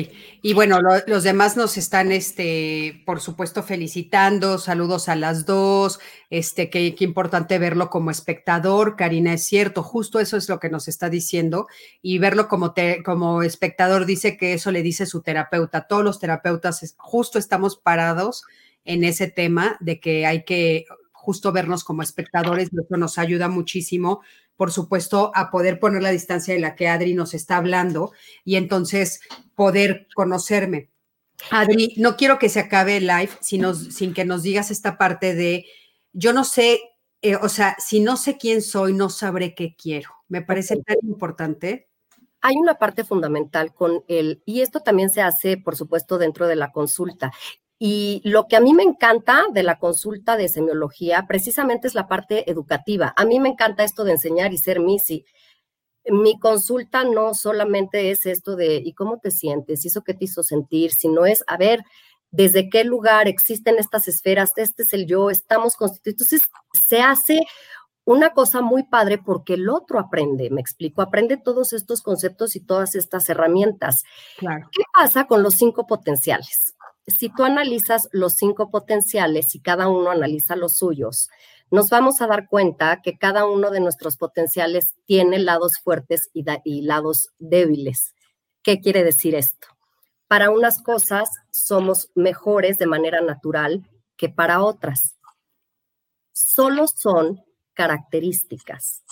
y 0.43 0.53
bueno, 0.53 0.81
los 1.07 1.25
demás 1.25 1.57
nos 1.57 1.79
están, 1.79 2.12
este, 2.12 3.03
por 3.07 3.20
supuesto, 3.20 3.62
felicitando, 3.62 4.59
saludos 4.59 5.09
a 5.09 5.16
las 5.16 5.47
dos, 5.47 5.99
este, 6.29 6.68
qué, 6.68 6.95
importante 7.01 7.59
verlo 7.59 7.89
como 7.89 8.11
espectador, 8.11 8.97
Karina, 8.97 9.33
es 9.33 9.45
cierto, 9.45 9.83
justo 9.83 10.20
eso 10.20 10.37
es 10.37 10.47
lo 10.51 10.61
que 10.61 10.68
nos 10.68 10.89
está 10.89 11.09
diciendo, 11.09 11.68
y 12.03 12.18
verlo 12.18 12.49
como, 12.49 12.75
como 13.03 13.43
espectador 13.43 14.05
dice 14.05 14.37
que 14.37 14.53
eso 14.53 14.73
le 14.73 14.83
dice 14.83 15.07
su 15.07 15.23
terapeuta, 15.23 15.87
todos 15.87 16.05
los 16.05 16.18
terapeutas 16.18 16.95
justo 16.99 17.39
estamos 17.39 17.79
parados 17.79 18.45
en 18.85 19.05
ese 19.05 19.29
tema 19.29 19.79
de 19.81 20.01
que 20.01 20.27
hay 20.27 20.45
que 20.45 20.85
justo 21.12 21.51
vernos 21.51 21.83
como 21.83 22.03
espectadores, 22.03 22.68
eso 22.73 22.97
nos 22.99 23.16
ayuda 23.16 23.49
muchísimo 23.49 24.20
por 24.57 24.72
supuesto, 24.72 25.32
a 25.34 25.50
poder 25.50 25.80
poner 25.80 26.03
la 26.03 26.11
distancia 26.11 26.55
de 26.55 26.61
la 26.61 26.74
que 26.74 26.88
Adri 26.88 27.14
nos 27.14 27.34
está 27.34 27.57
hablando 27.57 28.12
y 28.44 28.57
entonces 28.57 29.20
poder 29.55 30.07
conocerme. 30.14 30.90
Adri, 31.50 31.94
no 31.96 32.16
quiero 32.16 32.38
que 32.38 32.48
se 32.48 32.61
acabe 32.61 32.98
el 32.98 33.07
live 33.07 33.30
sin, 33.40 33.74
sin 33.74 34.14
que 34.14 34.24
nos 34.24 34.42
digas 34.42 34.70
esta 34.70 34.96
parte 34.96 35.34
de, 35.34 35.66
yo 36.12 36.32
no 36.32 36.44
sé, 36.44 36.80
eh, 37.22 37.36
o 37.36 37.48
sea, 37.48 37.76
si 37.78 38.00
no 38.00 38.16
sé 38.16 38.36
quién 38.36 38.62
soy, 38.62 38.92
no 38.92 39.09
sabré 39.09 39.55
qué 39.55 39.74
quiero. 39.76 40.11
Me 40.28 40.42
parece 40.42 40.76
tan 40.82 40.96
importante. 41.03 41.88
Hay 42.40 42.57
una 42.57 42.74
parte 42.74 43.05
fundamental 43.05 43.72
con 43.72 44.05
él, 44.09 44.42
y 44.44 44.62
esto 44.62 44.80
también 44.80 45.11
se 45.11 45.22
hace, 45.22 45.57
por 45.57 45.76
supuesto, 45.76 46.18
dentro 46.18 46.48
de 46.48 46.57
la 46.57 46.72
consulta, 46.72 47.32
y 47.85 48.20
lo 48.22 48.47
que 48.47 48.55
a 48.55 48.61
mí 48.61 48.74
me 48.74 48.85
encanta 48.85 49.47
de 49.53 49.64
la 49.64 49.80
consulta 49.80 50.37
de 50.37 50.49
semiología 50.49 51.26
precisamente 51.26 51.89
es 51.89 51.97
la 51.97 52.07
parte 52.07 52.49
educativa. 52.49 53.12
A 53.16 53.24
mí 53.24 53.41
me 53.41 53.49
encanta 53.49 53.83
esto 53.83 54.05
de 54.05 54.12
enseñar 54.12 54.53
y 54.53 54.59
ser 54.59 54.78
Missy. 54.78 55.24
Mi 56.05 56.39
consulta 56.39 57.03
no 57.03 57.35
solamente 57.35 58.12
es 58.12 58.24
esto 58.24 58.55
de 58.55 58.76
¿y 58.76 58.93
cómo 58.95 59.18
te 59.18 59.33
sientes? 59.33 59.85
¿Y 59.85 59.89
eso 59.89 60.05
qué 60.05 60.14
te 60.14 60.26
hizo 60.26 60.45
sentir? 60.45 60.93
Sino 60.93 61.26
es, 61.26 61.43
a 61.49 61.57
ver, 61.57 61.83
¿desde 62.30 62.70
qué 62.70 62.85
lugar 62.85 63.26
existen 63.26 63.80
estas 63.80 64.07
esferas? 64.07 64.53
Este 64.55 64.85
es 64.85 64.93
el 64.93 65.09
yo, 65.09 65.28
estamos 65.28 65.74
constituidos. 65.74 66.30
Entonces, 66.30 66.49
se 66.72 67.01
hace 67.01 67.41
una 68.05 68.30
cosa 68.33 68.61
muy 68.61 68.85
padre 68.85 69.18
porque 69.18 69.55
el 69.55 69.68
otro 69.68 69.99
aprende, 69.99 70.51
me 70.51 70.61
explico, 70.61 71.03
aprende 71.03 71.37
todos 71.37 71.72
estos 71.72 72.01
conceptos 72.03 72.55
y 72.55 72.61
todas 72.61 72.95
estas 72.95 73.28
herramientas. 73.28 74.05
Claro. 74.39 74.68
¿Qué 74.70 74.85
pasa 74.95 75.26
con 75.26 75.43
los 75.43 75.55
cinco 75.55 75.85
potenciales? 75.89 76.76
Si 77.07 77.28
tú 77.28 77.44
analizas 77.44 78.09
los 78.12 78.34
cinco 78.34 78.70
potenciales 78.70 79.55
y 79.55 79.61
cada 79.61 79.88
uno 79.88 80.11
analiza 80.11 80.57
los 80.57 80.76
suyos, 80.76 81.28
nos 81.70 81.90
vamos 81.90 82.20
a 82.20 82.26
dar 82.26 82.48
cuenta 82.48 83.00
que 83.03 83.16
cada 83.16 83.46
uno 83.46 83.70
de 83.70 83.80
nuestros 83.80 84.16
potenciales 84.16 84.94
tiene 85.07 85.38
lados 85.38 85.78
fuertes 85.82 86.28
y, 86.32 86.44
y 86.64 86.82
lados 86.82 87.30
débiles. 87.38 88.14
¿Qué 88.62 88.80
quiere 88.80 89.05
decir 89.05 89.34
esto? 89.34 89.68
Para 90.28 90.50
unas 90.50 90.80
cosas 90.82 91.28
somos 91.50 92.11
mejores 92.14 92.78
de 92.78 92.86
manera 92.86 93.20
natural 93.20 93.88
que 94.16 94.28
para 94.28 94.62
otras. 94.62 95.16
Solo 96.32 96.86
son 96.86 97.42
características. 97.74 99.03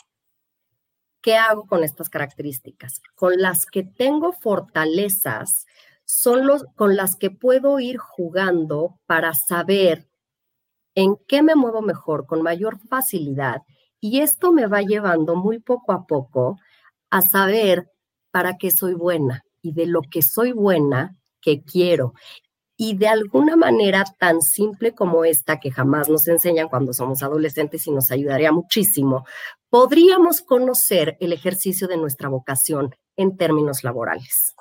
¿Qué 1.23 1.37
hago 1.37 1.67
con 1.67 1.85
estas 1.85 2.09
características? 2.09 3.03
Con 3.15 3.41
las 3.41 3.67
que 3.67 3.83
tengo 3.83 4.33
fortalezas, 4.33 5.67
son 6.13 6.45
los 6.47 6.65
con 6.75 6.97
las 6.97 7.15
que 7.15 7.31
puedo 7.31 7.79
ir 7.79 7.97
jugando 7.99 8.99
para 9.07 9.33
saber 9.33 10.09
en 10.97 11.17
qué 11.29 11.41
me 11.43 11.55
muevo 11.55 11.83
mejor, 11.83 12.27
con 12.27 12.43
mayor 12.43 12.79
facilidad. 12.89 13.63
Y 14.01 14.21
esto 14.21 14.51
me 14.51 14.67
va 14.67 14.83
llevando 14.83 15.37
muy 15.37 15.61
poco 15.61 15.93
a 15.93 16.07
poco 16.07 16.57
a 17.11 17.23
saber 17.23 17.87
para 18.33 18.59
qué 18.59 18.73
soy 18.73 18.95
buena 18.95 19.45
y 19.63 19.73
de 19.73 19.87
lo 19.87 20.03
que 20.03 20.23
soy 20.23 20.51
buena, 20.51 21.17
que 21.41 21.63
quiero. 21.63 22.13
Y 22.77 22.97
de 22.97 23.07
alguna 23.07 23.55
manera 23.55 24.05
tan 24.19 24.43
simple 24.43 24.95
como 24.95 25.25
esta, 25.25 25.61
que 25.61 25.71
jamás 25.71 26.09
nos 26.09 26.27
enseñan 26.27 26.69
cuando 26.69 26.93
somos 26.93 27.23
adolescentes 27.23 27.87
y 27.87 27.93
nos 27.93 28.11
ayudaría 28.11 28.51
muchísimo, 28.51 29.27
podríamos 29.69 30.41
conocer 30.41 31.17
el 31.21 31.33
ejercicio 31.33 31.87
de 31.87 31.99
nuestra 31.99 32.29
vocación 32.29 32.97
en 33.17 33.37
términos 33.37 33.85
laborales. 33.85 34.55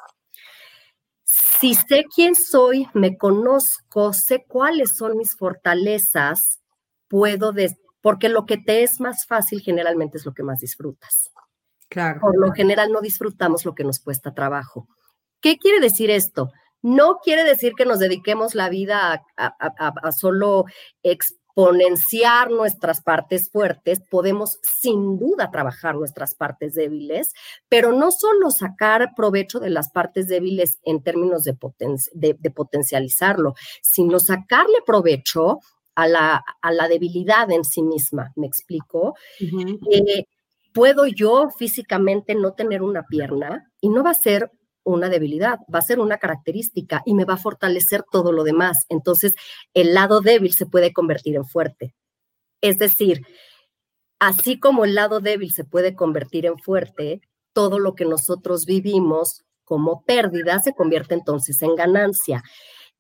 Si 1.60 1.74
sé 1.74 2.06
quién 2.14 2.36
soy, 2.36 2.88
me 2.94 3.18
conozco, 3.18 4.14
sé 4.14 4.46
cuáles 4.48 4.96
son 4.96 5.18
mis 5.18 5.36
fortalezas, 5.36 6.60
puedo, 7.10 7.54
porque 8.02 8.30
lo 8.30 8.46
que 8.46 8.58
te 8.58 8.84
es 8.84 9.02
más 9.02 9.26
fácil 9.28 9.62
generalmente 9.62 10.18
es 10.18 10.26
lo 10.26 10.34
que 10.34 10.44
más 10.44 10.60
disfrutas. 10.60 11.32
Claro. 11.90 12.22
Por 12.22 12.40
lo 12.40 12.54
general 12.54 12.92
no 12.92 13.02
disfrutamos 13.02 13.66
lo 13.66 13.76
que 13.76 13.84
nos 13.84 14.00
cuesta 14.00 14.34
trabajo. 14.34 14.88
¿Qué 15.42 15.58
quiere 15.58 15.80
decir 15.80 16.12
esto? 16.12 16.52
No 16.82 17.18
quiere 17.18 17.44
decir 17.44 17.74
que 17.76 17.86
nos 17.86 18.00
dediquemos 18.00 18.56
la 18.56 18.70
vida 18.70 19.26
a, 19.36 20.12
solo 20.14 20.64
exponenciar 21.60 22.52
nuestras 22.52 23.02
partes 23.02 23.50
fuertes, 23.50 24.00
podemos 24.10 24.60
sin 24.62 25.20
duda 25.20 25.52
trabajar 25.52 25.96
nuestras 25.96 26.34
partes 26.36 26.74
débiles, 26.74 27.34
pero 27.68 27.92
no 27.92 28.12
solo 28.12 28.50
sacar 28.52 29.10
provecho 29.16 29.60
de 29.60 29.70
las 29.70 29.92
partes 29.92 30.28
débiles 30.28 30.80
en 30.84 31.04
términos 31.04 31.44
de, 31.44 31.54
potencializarlo, 32.52 33.56
sino 33.82 34.20
sacarle 34.20 34.78
provecho 34.86 35.60
a 35.96 36.08
la, 36.08 36.44
a 36.62 36.72
la, 36.72 36.88
debilidad 36.88 37.52
en 37.52 37.66
sí 37.66 37.82
misma, 37.82 38.32
¿me 38.36 38.48
explico? 38.48 39.16
puedo 40.72 41.08
yo 41.08 41.50
físicamente 41.50 42.36
no 42.36 42.54
tener 42.54 42.84
una 42.84 43.04
pierna 43.04 43.70
y 43.82 43.90
no 43.90 44.04
va 44.04 44.12
a 44.12 44.14
ser 44.14 44.52
una 44.92 45.10
debilidad, 45.10 45.60
va 45.74 45.80
a 45.80 45.84
ser 45.84 46.00
una 46.00 46.18
característica 46.18 47.02
y 47.06 47.14
me 47.14 47.26
va 47.26 47.36
a 47.36 47.38
fortalecer 47.38 48.04
todo 48.12 48.32
lo 48.32 48.44
demás. 48.44 48.86
Entonces, 48.90 49.34
el 49.74 49.94
lado 49.94 50.22
débil 50.22 50.54
se 50.54 50.66
puede 50.66 50.94
convertir 50.94 51.36
en 51.36 51.46
fuerte. 51.46 51.96
Es 52.62 52.78
decir, 52.78 53.26
así 54.20 54.60
como 54.60 54.86
el 54.86 54.96
lado 54.96 55.20
débil 55.20 55.52
se 55.52 55.64
puede 55.64 55.96
convertir 55.96 56.46
en 56.46 56.58
fuerte, 56.58 57.22
todo 57.54 57.80
lo 57.80 57.96
que 57.96 58.06
nosotros 58.06 58.66
vivimos 58.66 59.44
como 59.64 60.04
pérdida 60.04 60.60
se 60.60 60.74
convierte 60.74 61.14
entonces 61.14 61.62
en 61.62 61.76
ganancia. 61.76 62.44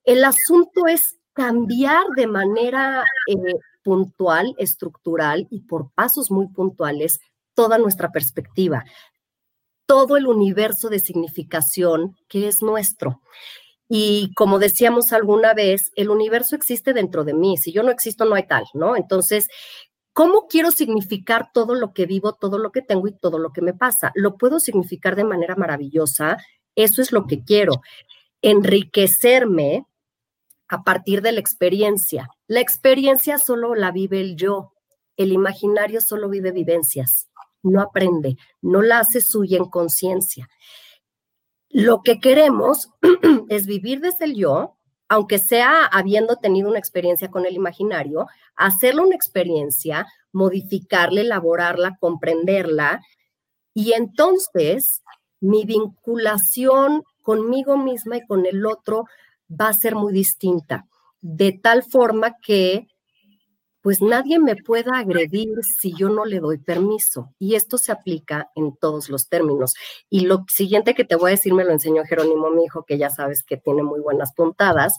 El 0.04 0.24
asunto 0.24 0.88
es 0.88 1.18
cambiar 1.34 2.06
de 2.16 2.28
manera 2.28 3.04
eh, 3.28 3.36
puntual, 3.84 4.54
estructural 4.58 5.48
y 5.50 5.62
por 5.62 5.92
pasos 5.94 6.32
muy 6.32 6.48
puntuales 6.48 7.20
toda 7.54 7.78
nuestra 7.78 8.12
perspectiva, 8.12 8.86
todo 9.90 10.18
el 10.18 10.28
universo 10.28 10.90
de 10.90 11.00
significación 11.00 12.16
que 12.28 12.48
es 12.48 12.62
nuestro. 12.62 13.24
Y 13.88 14.32
como 14.36 14.60
decíamos 14.60 15.14
alguna 15.14 15.56
vez, 15.56 15.92
el 15.96 16.12
universo 16.12 16.56
existe 16.56 16.94
dentro 16.94 17.24
de 17.24 17.34
mí. 17.34 17.58
Si 17.58 17.72
yo 17.72 17.82
no 17.82 17.90
existo, 17.90 18.26
no 18.26 18.36
hay 18.36 18.46
tal, 18.46 18.66
¿no? 18.76 18.96
Entonces, 18.96 19.48
¿cómo 20.14 20.46
quiero 20.48 20.70
significar 20.70 21.50
todo 21.56 21.74
lo 21.74 21.92
que 21.92 22.06
vivo, 22.06 22.34
todo 22.36 22.60
lo 22.60 22.72
que 22.72 22.84
tengo 22.84 23.08
y 23.08 23.18
todo 23.18 23.40
lo 23.40 23.52
que 23.52 23.64
me 23.64 23.74
pasa? 23.74 24.12
Lo 24.14 24.38
puedo 24.38 24.60
significar 24.60 25.16
de 25.16 25.24
manera 25.24 25.56
maravillosa. 25.56 26.38
Eso 26.76 27.02
es 27.02 27.12
lo 27.12 27.26
que 27.26 27.44
quiero. 27.44 27.82
Enriquecerme 28.44 29.88
a 30.68 30.84
partir 30.84 31.24
de 31.24 31.32
la 31.32 31.40
experiencia. 31.40 32.30
La 32.46 32.60
experiencia 32.60 33.40
solo 33.40 33.74
la 33.74 33.90
vive 33.90 34.22
el 34.22 34.36
yo. 34.36 34.72
El 35.18 35.32
imaginario 35.32 36.00
solo 36.00 36.30
vive 36.30 36.52
vivencias 36.52 37.30
no 37.64 37.82
aprende, 37.82 38.36
no 38.62 38.82
la 38.82 38.99
hace 38.99 39.22
suya 39.22 39.57
en 39.57 39.66
conciencia. 39.66 40.47
Lo 41.70 42.01
que 42.01 42.20
queremos 42.20 42.89
es 43.49 43.66
vivir 43.66 44.01
desde 44.01 44.26
el 44.26 44.36
yo, 44.36 44.78
aunque 45.07 45.39
sea 45.39 45.86
habiendo 45.86 46.38
tenido 46.38 46.70
una 46.70 46.80
experiencia 46.80 47.30
con 47.30 47.45
el 47.45 47.55
imaginario, 47.55 48.28
hacerlo 48.55 49.03
una 49.03 49.16
experiencia, 49.16 50.05
modificarla, 50.32 51.22
elaborarla, 51.22 51.97
comprenderla, 51.99 53.01
y 53.74 53.93
entonces 53.93 55.01
mi 55.39 55.66
vinculación 55.66 57.03
conmigo 57.22 57.78
misma 57.78 58.18
y 58.18 58.26
con 58.26 58.45
el 58.45 58.66
otro 58.66 59.05
va 59.49 59.70
a 59.70 59.74
ser 59.74 59.95
muy 59.95 60.14
distinta, 60.14 60.86
de 61.22 61.53
tal 61.53 61.84
forma 61.84 62.36
que 62.41 62.88
pues 63.82 64.01
nadie 64.01 64.39
me 64.39 64.55
pueda 64.55 64.97
agredir 64.97 65.49
si 65.63 65.93
yo 65.93 66.09
no 66.09 66.25
le 66.25 66.39
doy 66.39 66.57
permiso. 66.57 67.34
Y 67.39 67.55
esto 67.55 67.77
se 67.77 67.91
aplica 67.91 68.51
en 68.55 68.75
todos 68.75 69.09
los 69.09 69.30
términos. 69.30 69.73
Y 70.09 70.21
lo 70.21 70.45
siguiente 70.49 70.95
que 70.95 71.05
te 71.05 71.15
voy 71.15 71.32
a 71.32 71.36
decir 71.36 71.53
me 71.53 71.63
lo 71.63 71.71
enseñó 71.71 72.03
Jerónimo, 72.03 72.49
mi 72.49 72.65
hijo, 72.65 72.84
que 72.84 72.97
ya 72.97 73.09
sabes 73.09 73.43
que 73.43 73.57
tiene 73.57 73.84
muy 73.84 74.01
buenas 74.01 74.34
puntadas. 74.34 74.97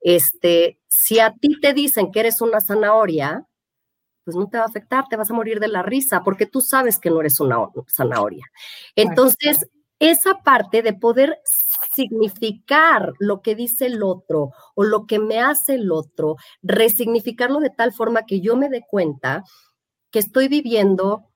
Este, 0.00 0.80
si 0.88 1.18
a 1.20 1.32
ti 1.34 1.60
te 1.60 1.74
dicen 1.74 2.10
que 2.10 2.20
eres 2.20 2.40
una 2.40 2.60
zanahoria, 2.60 3.46
pues 4.24 4.36
no 4.36 4.48
te 4.48 4.58
va 4.58 4.64
a 4.64 4.68
afectar, 4.68 5.04
te 5.08 5.16
vas 5.16 5.30
a 5.30 5.34
morir 5.34 5.60
de 5.60 5.68
la 5.68 5.82
risa, 5.82 6.22
porque 6.22 6.46
tú 6.46 6.60
sabes 6.60 6.98
que 6.98 7.10
no 7.10 7.20
eres 7.20 7.40
una 7.40 7.58
zanahoria. 7.88 8.44
Entonces, 8.96 9.68
esa 9.98 10.42
parte 10.42 10.82
de 10.82 10.94
poder 10.94 11.38
significar 11.94 13.12
lo 13.18 13.42
que 13.42 13.54
dice 13.54 13.86
el 13.86 14.02
otro 14.02 14.50
o 14.74 14.84
lo 14.84 15.06
que 15.06 15.18
me 15.18 15.40
hace 15.40 15.74
el 15.74 15.90
otro, 15.90 16.36
resignificarlo 16.62 17.60
de 17.60 17.70
tal 17.70 17.92
forma 17.92 18.26
que 18.26 18.40
yo 18.40 18.56
me 18.56 18.68
dé 18.68 18.84
cuenta 18.88 19.44
que 20.10 20.18
estoy 20.18 20.48
viviendo 20.48 21.28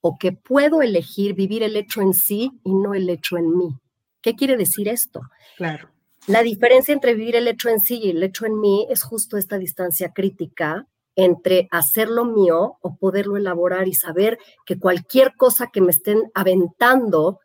o 0.00 0.16
que 0.18 0.32
puedo 0.32 0.82
elegir 0.82 1.34
vivir 1.34 1.62
el 1.62 1.76
hecho 1.76 2.00
en 2.00 2.14
sí 2.14 2.50
y 2.64 2.74
no 2.74 2.94
el 2.94 3.08
hecho 3.10 3.36
en 3.36 3.56
mí. 3.56 3.76
¿Qué 4.22 4.34
quiere 4.34 4.56
decir 4.56 4.88
esto? 4.88 5.20
Claro. 5.56 5.90
La 6.26 6.42
diferencia 6.42 6.92
entre 6.92 7.14
vivir 7.14 7.36
el 7.36 7.48
hecho 7.48 7.68
en 7.68 7.80
sí 7.80 8.00
y 8.02 8.10
el 8.10 8.22
hecho 8.22 8.46
en 8.46 8.60
mí 8.60 8.86
es 8.90 9.02
justo 9.02 9.36
esta 9.36 9.58
distancia 9.58 10.12
crítica 10.12 10.86
entre 11.16 11.68
hacerlo 11.72 12.24
mío 12.24 12.78
o 12.80 12.96
poderlo 12.96 13.36
elaborar 13.36 13.88
y 13.88 13.94
saber 13.94 14.38
que 14.64 14.78
cualquier 14.78 15.34
cosa 15.36 15.68
que 15.72 15.80
me 15.80 15.90
estén 15.90 16.30
aventando 16.32 17.40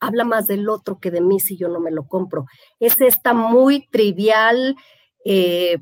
habla 0.00 0.24
más 0.24 0.46
del 0.46 0.68
otro 0.68 0.98
que 0.98 1.10
de 1.10 1.20
mí 1.20 1.40
si 1.40 1.56
yo 1.56 1.68
no 1.68 1.80
me 1.80 1.90
lo 1.90 2.06
compro. 2.06 2.46
Es 2.80 3.00
esta 3.00 3.34
muy 3.34 3.86
trivial 3.90 4.76
eh, 5.24 5.78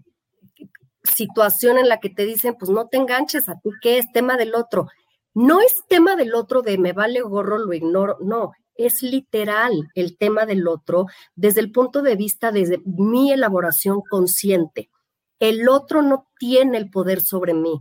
situación 1.04 1.78
en 1.78 1.88
la 1.88 2.00
que 2.00 2.10
te 2.10 2.24
dicen, 2.24 2.56
pues 2.58 2.70
no 2.70 2.88
te 2.88 2.96
enganches 2.96 3.48
a 3.48 3.54
ti, 3.60 3.70
¿qué 3.80 3.98
es 3.98 4.06
tema 4.12 4.36
del 4.36 4.54
otro? 4.54 4.88
No 5.34 5.60
es 5.60 5.76
tema 5.88 6.16
del 6.16 6.34
otro 6.34 6.62
de 6.62 6.78
me 6.78 6.92
vale 6.92 7.20
gorro, 7.20 7.58
lo 7.58 7.72
ignoro, 7.72 8.16
no, 8.20 8.52
es 8.74 9.02
literal 9.02 9.88
el 9.94 10.16
tema 10.16 10.46
del 10.46 10.66
otro 10.66 11.06
desde 11.34 11.60
el 11.60 11.72
punto 11.72 12.02
de 12.02 12.16
vista 12.16 12.50
de 12.52 12.80
mi 12.84 13.32
elaboración 13.32 14.00
consciente 14.08 14.90
el 15.38 15.68
otro 15.68 16.02
no 16.02 16.28
tiene 16.38 16.78
el 16.78 16.90
poder 16.90 17.20
sobre 17.20 17.54
mí. 17.54 17.80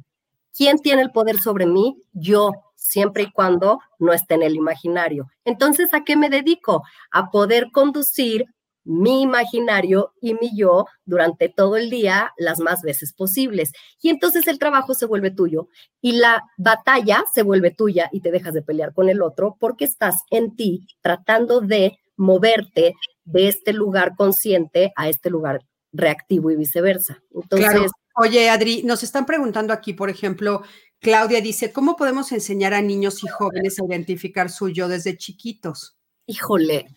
¿Quién 0.56 0.80
tiene 0.80 1.02
el 1.02 1.12
poder 1.12 1.40
sobre 1.40 1.66
mí? 1.66 2.02
Yo, 2.14 2.52
siempre 2.76 3.24
y 3.24 3.32
cuando 3.32 3.80
no 4.00 4.14
esté 4.14 4.36
en 4.36 4.44
el 4.44 4.56
imaginario. 4.56 5.28
Entonces, 5.44 5.94
¿a 5.94 6.04
qué 6.04 6.16
me 6.16 6.30
dedico? 6.30 6.84
A 7.12 7.30
poder 7.30 7.72
conducir 7.72 8.46
mi 8.86 9.24
imaginario 9.24 10.14
y 10.22 10.36
mi 10.36 10.56
yo 10.56 10.86
durante 11.06 11.50
todo 11.50 11.76
el 11.76 11.90
día 11.90 12.32
las 12.38 12.60
más 12.60 12.84
veces 12.84 13.14
posibles. 13.14 13.72
Y 14.00 14.10
entonces 14.10 14.48
el 14.48 14.60
trabajo 14.60 14.94
se 14.94 15.08
vuelve 15.08 15.32
tuyo 15.32 15.68
y 16.02 16.14
la 16.14 16.44
batalla 16.58 17.26
se 17.34 17.42
vuelve 17.42 17.72
tuya 17.72 18.10
y 18.12 18.22
te 18.22 18.32
dejas 18.32 18.54
de 18.54 18.62
pelear 18.62 18.94
con 18.94 19.10
el 19.10 19.24
otro 19.24 19.58
porque 19.60 19.86
estás 19.86 20.22
en 20.30 20.56
ti 20.56 20.88
tratando 21.02 21.62
de 21.62 21.98
moverte 22.16 22.94
de 23.24 23.48
este 23.48 23.74
lugar 23.74 24.16
consciente 24.16 24.94
a 24.96 25.10
este 25.10 25.32
lugar 25.32 25.66
reactivo 25.92 26.52
y 26.52 26.56
viceversa. 26.56 27.18
Entonces, 27.34 27.92
Oye, 28.18 28.50
Adri, 28.50 28.82
nos 28.84 29.04
están 29.04 29.26
preguntando 29.26 29.74
aquí, 29.74 29.94
por 29.94 30.10
ejemplo, 30.10 30.62
Claudia 31.00 31.42
dice, 31.42 31.74
¿cómo 31.74 31.98
podemos 31.98 32.32
enseñar 32.32 32.74
a 32.74 32.82
niños 32.82 33.24
y 33.24 33.28
jóvenes 33.28 33.78
a 33.78 33.86
identificar 33.86 34.50
su 34.50 34.70
yo 34.70 34.88
desde 34.88 35.18
chiquitos? 35.18 35.98
Híjole, 36.26 36.88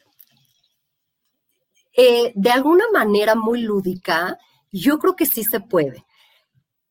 eh, 1.96 2.32
de 2.36 2.50
alguna 2.50 2.84
manera 2.92 3.34
muy 3.34 3.62
lúdica, 3.62 4.38
yo 4.70 5.00
creo 5.00 5.16
que 5.16 5.26
sí 5.26 5.42
se 5.42 5.58
puede. 5.58 6.04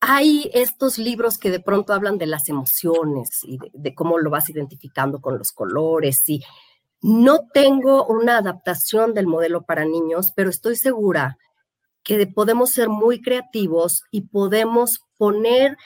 Hay 0.01 0.51
estos 0.53 0.97
libros 0.97 1.37
que 1.37 1.49
de 1.49 1.61
pronto 1.61 1.93
hablan 1.93 2.17
de 2.17 2.27
las 2.27 2.49
emociones 2.49 3.29
y 3.43 3.57
de, 3.73 3.95
cómo 3.95 4.17
lo 4.19 4.29
vas 4.29 4.49
identificando 4.49 5.21
con 5.21 5.37
los 5.37 5.53
colores 5.53 6.27
y 6.27 6.43
no 7.01 7.47
tengo 7.53 8.05
una 8.07 8.39
adaptación 8.39 9.13
del 9.13 9.27
modelo 9.27 9.63
para 9.63 9.85
niños, 9.85 10.33
pero 10.35 10.49
estoy 10.49 10.75
segura 10.75 11.37
que 12.07 12.25
podemos 12.25 12.71
ser 12.71 12.87
muy 12.87 13.21
creativos 13.21 14.01
y 14.11 14.21
podemos 14.21 15.01
poner 15.17 15.77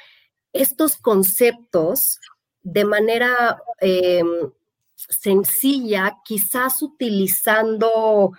estos 0.53 0.97
conceptos 0.97 2.19
de 2.61 2.85
manera 2.85 3.59
em, 3.79 4.51
sencilla, 4.95 6.19
quizás 6.23 6.83
utilizando 6.83 8.33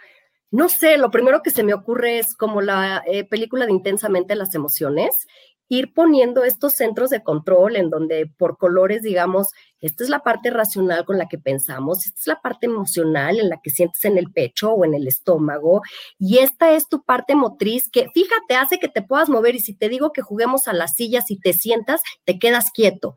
no 0.53 0.69
sé, 0.69 0.99
lo 0.99 1.11
primero 1.11 1.43
que 1.43 1.51
se 1.51 1.65
me 1.65 1.73
ocurre 1.73 2.19
es 2.19 2.35
como 2.35 2.61
la 2.61 3.03
eh, 3.07 3.25
película 3.25 3.65
de 3.65 3.73
Intensamente 3.73 4.35
las 4.35 4.55
emociones, 4.55 5.27
ir 5.73 5.95
poniendo 5.95 6.45
estos 6.45 6.75
centros 6.75 7.09
de 7.09 7.23
control 7.23 7.77
en 7.77 7.89
donde 7.89 8.27
por 8.27 8.59
colores, 8.59 9.01
digamos, 9.01 9.49
esta 9.81 10.05
es 10.05 10.11
la 10.11 10.19
parte 10.19 10.51
racional 10.51 11.07
con 11.07 11.17
la 11.17 11.29
que 11.29 11.39
pensamos, 11.39 12.05
esta 12.05 12.21
es 12.21 12.27
la 12.27 12.43
parte 12.43 12.67
emocional 12.67 13.41
en 13.41 13.49
la 13.49 13.59
que 13.63 13.71
sientes 13.71 14.05
en 14.05 14.19
el 14.19 14.31
pecho 14.31 14.71
o 14.73 14.85
en 14.85 14.93
el 14.93 15.09
estómago, 15.09 15.81
y 16.19 16.39
esta 16.39 16.73
es 16.73 16.91
tu 16.91 17.03
parte 17.03 17.35
motriz 17.35 17.89
que, 17.89 18.09
fíjate, 18.13 18.55
hace 18.55 18.79
que 18.79 18.89
te 18.89 19.01
puedas 19.01 19.31
mover 19.31 19.55
y 19.55 19.61
si 19.61 19.73
te 19.73 19.89
digo 19.89 20.13
que 20.13 20.21
juguemos 20.21 20.69
a 20.69 20.75
las 20.75 20.95
sillas 20.95 21.31
y 21.31 21.41
te 21.41 21.55
sientas, 21.55 22.03
te 22.25 22.39
quedas 22.39 22.71
quieto. 22.75 23.15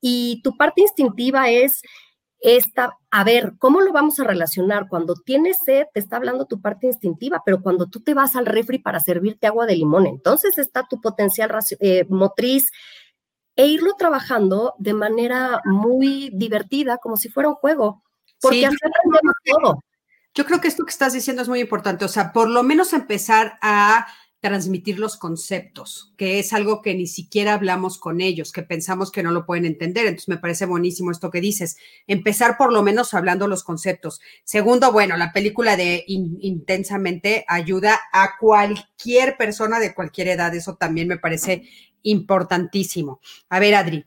Y 0.00 0.42
tu 0.44 0.56
parte 0.56 0.82
instintiva 0.82 1.50
es 1.50 1.82
esta, 2.40 2.96
a 3.10 3.24
ver, 3.24 3.54
¿cómo 3.58 3.80
lo 3.80 3.92
vamos 3.92 4.20
a 4.20 4.24
relacionar? 4.24 4.88
Cuando 4.88 5.14
tienes 5.14 5.58
sed, 5.64 5.86
te 5.92 6.00
está 6.00 6.16
hablando 6.16 6.46
tu 6.46 6.60
parte 6.60 6.86
instintiva, 6.86 7.42
pero 7.44 7.62
cuando 7.62 7.86
tú 7.86 8.00
te 8.00 8.14
vas 8.14 8.36
al 8.36 8.46
refri 8.46 8.78
para 8.78 9.00
servirte 9.00 9.46
agua 9.46 9.66
de 9.66 9.76
limón, 9.76 10.06
entonces 10.06 10.58
está 10.58 10.86
tu 10.88 11.00
potencial 11.00 11.50
eh, 11.80 12.04
motriz 12.08 12.70
e 13.56 13.66
irlo 13.66 13.94
trabajando 13.94 14.74
de 14.78 14.92
manera 14.92 15.62
muy 15.64 16.30
divertida, 16.34 16.98
como 16.98 17.16
si 17.16 17.30
fuera 17.30 17.48
un 17.48 17.54
juego, 17.54 18.02
porque 18.40 18.68
sí, 18.68 18.76
todo. 19.44 19.82
Yo 20.34 20.44
creo 20.44 20.60
que 20.60 20.68
esto 20.68 20.84
que 20.84 20.90
estás 20.90 21.14
diciendo 21.14 21.40
es 21.40 21.48
muy 21.48 21.60
importante, 21.60 22.04
o 22.04 22.08
sea, 22.08 22.32
por 22.32 22.50
lo 22.50 22.62
menos 22.62 22.92
empezar 22.92 23.58
a 23.62 24.06
transmitir 24.46 25.00
los 25.00 25.16
conceptos, 25.16 26.14
que 26.16 26.38
es 26.38 26.52
algo 26.52 26.80
que 26.80 26.94
ni 26.94 27.08
siquiera 27.08 27.54
hablamos 27.54 27.98
con 27.98 28.20
ellos, 28.20 28.52
que 28.52 28.62
pensamos 28.62 29.10
que 29.10 29.24
no 29.24 29.32
lo 29.32 29.44
pueden 29.44 29.66
entender. 29.66 30.06
Entonces 30.06 30.28
me 30.28 30.38
parece 30.38 30.66
buenísimo 30.66 31.10
esto 31.10 31.32
que 31.32 31.40
dices. 31.40 31.76
Empezar 32.06 32.56
por 32.56 32.72
lo 32.72 32.84
menos 32.84 33.12
hablando 33.12 33.48
los 33.48 33.64
conceptos. 33.64 34.20
Segundo, 34.44 34.92
bueno, 34.92 35.16
la 35.16 35.32
película 35.32 35.76
de 35.76 36.04
Intensamente 36.06 37.44
ayuda 37.48 37.98
a 38.12 38.38
cualquier 38.38 39.36
persona 39.36 39.80
de 39.80 39.94
cualquier 39.94 40.28
edad. 40.28 40.54
Eso 40.54 40.76
también 40.76 41.08
me 41.08 41.18
parece 41.18 41.64
importantísimo. 42.02 43.20
A 43.48 43.58
ver, 43.58 43.74
Adri. 43.74 44.06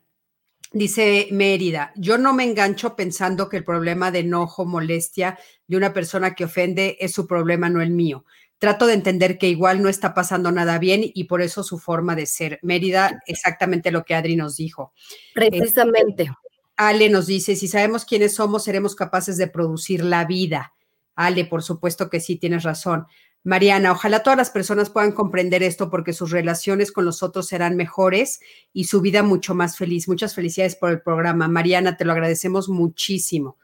Dice 0.72 1.26
Mérida, 1.32 1.92
yo 1.96 2.16
no 2.16 2.32
me 2.32 2.44
engancho 2.44 2.94
pensando 2.94 3.48
que 3.48 3.56
el 3.56 3.64
problema 3.64 4.12
de 4.12 4.20
enojo, 4.20 4.64
molestia 4.64 5.36
de 5.66 5.76
una 5.76 5.92
persona 5.92 6.36
que 6.36 6.44
ofende 6.44 6.96
es 7.00 7.12
su 7.12 7.26
problema, 7.26 7.68
no 7.68 7.82
el 7.82 7.90
mío 7.90 8.24
trato 8.60 8.86
de 8.86 8.92
entender 8.92 9.38
que 9.38 9.48
igual 9.48 9.82
no 9.82 9.88
está 9.88 10.12
pasando 10.14 10.52
nada 10.52 10.78
bien 10.78 11.00
y 11.02 11.24
por 11.24 11.40
eso 11.40 11.64
su 11.64 11.78
forma 11.78 12.14
de 12.14 12.26
ser. 12.26 12.60
Mérida, 12.62 13.22
exactamente 13.26 13.90
lo 13.90 14.04
que 14.04 14.14
Adri 14.14 14.36
nos 14.36 14.56
dijo. 14.56 14.92
Precisamente. 15.34 16.30
Ale 16.76 17.08
nos 17.08 17.26
dice, 17.26 17.56
si 17.56 17.68
sabemos 17.68 18.04
quiénes 18.04 18.34
somos, 18.34 18.62
seremos 18.64 18.94
capaces 18.94 19.38
de 19.38 19.48
producir 19.48 20.04
la 20.04 20.26
vida. 20.26 20.74
Ale, 21.14 21.46
por 21.46 21.62
supuesto 21.62 22.10
que 22.10 22.20
sí, 22.20 22.36
tienes 22.36 22.62
razón. 22.62 23.06
Mariana, 23.44 23.92
ojalá 23.92 24.22
todas 24.22 24.36
las 24.36 24.50
personas 24.50 24.90
puedan 24.90 25.12
comprender 25.12 25.62
esto 25.62 25.88
porque 25.88 26.12
sus 26.12 26.30
relaciones 26.30 26.92
con 26.92 27.06
los 27.06 27.22
otros 27.22 27.46
serán 27.46 27.76
mejores 27.76 28.40
y 28.74 28.84
su 28.84 29.00
vida 29.00 29.22
mucho 29.22 29.54
más 29.54 29.78
feliz. 29.78 30.06
Muchas 30.06 30.34
felicidades 30.34 30.76
por 30.76 30.90
el 30.90 31.00
programa. 31.00 31.48
Mariana, 31.48 31.96
te 31.96 32.04
lo 32.04 32.12
agradecemos 32.12 32.68
muchísimo. 32.68 33.56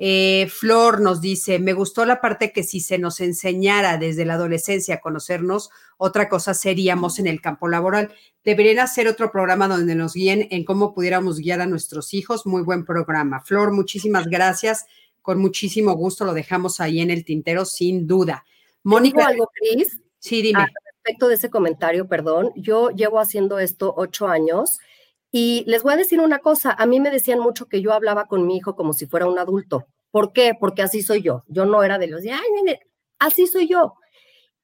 Eh, 0.00 0.48
Flor 0.48 1.00
nos 1.00 1.20
dice, 1.20 1.58
me 1.58 1.72
gustó 1.72 2.06
la 2.06 2.20
parte 2.20 2.52
que 2.52 2.62
si 2.62 2.78
se 2.78 2.98
nos 2.98 3.20
enseñara 3.20 3.98
desde 3.98 4.24
la 4.24 4.34
adolescencia 4.34 4.96
a 4.96 5.00
conocernos, 5.00 5.70
otra 5.96 6.28
cosa 6.28 6.54
seríamos 6.54 7.18
en 7.18 7.26
el 7.26 7.40
campo 7.40 7.66
laboral. 7.68 8.14
Deberían 8.44 8.78
hacer 8.78 9.08
otro 9.08 9.32
programa 9.32 9.66
donde 9.66 9.96
nos 9.96 10.14
guíen 10.14 10.46
en 10.50 10.64
cómo 10.64 10.94
pudiéramos 10.94 11.38
guiar 11.40 11.60
a 11.60 11.66
nuestros 11.66 12.14
hijos. 12.14 12.46
Muy 12.46 12.62
buen 12.62 12.84
programa. 12.84 13.40
Flor, 13.40 13.72
muchísimas 13.72 14.26
gracias. 14.26 14.86
Con 15.20 15.40
muchísimo 15.40 15.94
gusto 15.94 16.24
lo 16.24 16.32
dejamos 16.32 16.80
ahí 16.80 17.00
en 17.00 17.10
el 17.10 17.24
tintero, 17.24 17.64
sin 17.64 18.06
duda. 18.06 18.44
Mónica. 18.84 19.26
algo, 19.26 19.50
Cris? 19.52 20.00
Sí, 20.20 20.42
dime. 20.42 20.60
Ah, 20.60 20.68
respecto 20.94 21.28
de 21.28 21.34
ese 21.34 21.50
comentario, 21.50 22.06
perdón, 22.06 22.52
yo 22.54 22.90
llevo 22.90 23.18
haciendo 23.18 23.58
esto 23.58 23.92
ocho 23.96 24.28
años 24.28 24.78
y 25.30 25.64
les 25.66 25.82
voy 25.82 25.94
a 25.94 25.98
decir 25.98 26.20
una 26.20 26.38
cosa, 26.38 26.72
a 26.72 26.86
mí 26.86 27.00
me 27.00 27.10
decían 27.10 27.40
mucho 27.40 27.66
que 27.66 27.82
yo 27.82 27.92
hablaba 27.92 28.26
con 28.26 28.46
mi 28.46 28.56
hijo 28.56 28.74
como 28.74 28.92
si 28.92 29.06
fuera 29.06 29.26
un 29.26 29.38
adulto. 29.38 29.86
¿Por 30.10 30.32
qué? 30.32 30.52
Porque 30.58 30.82
así 30.82 31.02
soy 31.02 31.22
yo. 31.22 31.44
Yo 31.48 31.66
no 31.66 31.82
era 31.82 31.98
de 31.98 32.06
los 32.06 32.22
de, 32.22 32.32
ay, 32.32 32.40
así 33.18 33.46
soy 33.46 33.68
yo. 33.68 33.94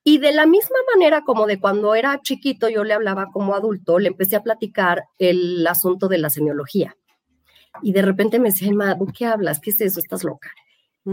Y 0.03 0.19
de 0.19 0.33
la 0.33 0.47
misma 0.47 0.77
manera 0.95 1.23
como 1.23 1.47
de 1.47 1.61
cuando 1.61 1.95
era 1.95 2.21
chiquito 2.23 2.69
yo 2.69 2.85
le 2.85 2.93
hablaba 2.95 3.31
como 3.33 3.55
adulto, 3.55 3.99
le 3.99 4.09
empecé 4.09 4.37
a 4.37 4.43
platicar 4.43 5.05
el 5.19 5.67
asunto 5.67 6.09
de 6.09 6.19
la 6.19 6.31
semiología. 6.31 6.97
Y 7.83 7.93
de 7.93 8.03
repente 8.03 8.39
me 8.39 8.51
decía, 8.51 8.73
ma, 8.73 8.97
qué 9.17 9.27
hablas? 9.27 9.61
¿Qué 9.61 9.71
es 9.71 9.81
eso? 9.81 10.01
Estás 10.01 10.25
loca. 10.25 10.51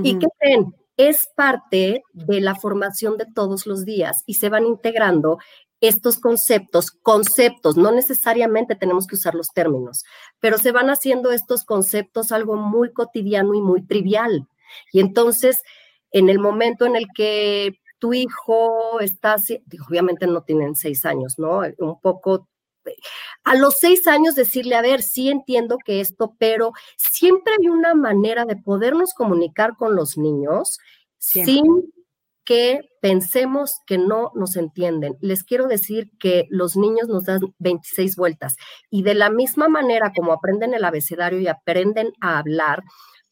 ¿Y 0.03 0.19
qué 0.19 0.27
creen? 0.39 0.75
Es 0.95 1.29
parte 1.35 2.03
de 2.13 2.41
la 2.41 2.55
formación 2.55 3.17
de 3.17 3.25
todos 3.33 3.65
los 3.65 3.83
días 3.83 4.23
y 4.25 4.35
se 4.35 4.49
van 4.49 4.65
integrando 4.65 5.39
estos 5.81 6.19
conceptos, 6.19 6.91
conceptos, 6.91 7.75
no 7.75 7.91
necesariamente 7.91 8.75
tenemos 8.75 9.07
que 9.07 9.15
usar 9.15 9.33
los 9.33 9.49
términos, 9.49 10.05
pero 10.39 10.59
se 10.59 10.71
van 10.71 10.91
haciendo 10.91 11.31
estos 11.31 11.63
conceptos 11.63 12.31
algo 12.31 12.55
muy 12.55 12.93
cotidiano 12.93 13.55
y 13.55 13.61
muy 13.61 13.85
trivial. 13.85 14.47
Y 14.93 14.99
entonces, 14.99 15.63
en 16.11 16.29
el 16.29 16.39
momento 16.39 16.85
en 16.85 16.95
el 16.95 17.07
que 17.15 17.79
tu 17.97 18.13
hijo 18.13 18.99
está, 18.99 19.35
obviamente 19.89 20.27
no 20.27 20.43
tienen 20.43 20.75
seis 20.75 21.03
años, 21.03 21.39
¿no? 21.39 21.61
Un 21.79 21.99
poco, 21.99 22.47
a 23.43 23.55
los 23.55 23.79
seis 23.79 24.07
años 24.07 24.35
decirle, 24.35 24.75
a 24.75 24.81
ver, 24.81 25.01
sí 25.01 25.29
entiendo 25.29 25.77
que 25.83 25.99
esto, 25.99 26.35
pero 26.37 26.73
siempre 26.97 27.53
hay 27.59 27.69
una 27.69 27.95
manera 27.95 28.45
de 28.45 28.55
podernos 28.55 29.13
comunicar 29.13 29.75
con 29.77 29.95
los 29.95 30.17
niños 30.17 30.77
sin 31.17 31.91
que 32.51 32.81
pensemos 32.99 33.79
que 33.87 33.97
no 33.97 34.33
nos 34.35 34.57
entienden. 34.57 35.15
Les 35.21 35.45
quiero 35.45 35.67
decir 35.67 36.11
que 36.19 36.47
los 36.49 36.75
niños 36.75 37.07
nos 37.07 37.23
dan 37.23 37.39
26 37.59 38.17
vueltas 38.17 38.57
y 38.89 39.03
de 39.03 39.13
la 39.13 39.29
misma 39.29 39.69
manera 39.69 40.11
como 40.13 40.33
aprenden 40.33 40.73
el 40.73 40.83
abecedario 40.83 41.39
y 41.39 41.47
aprenden 41.47 42.11
a 42.19 42.39
hablar, 42.39 42.83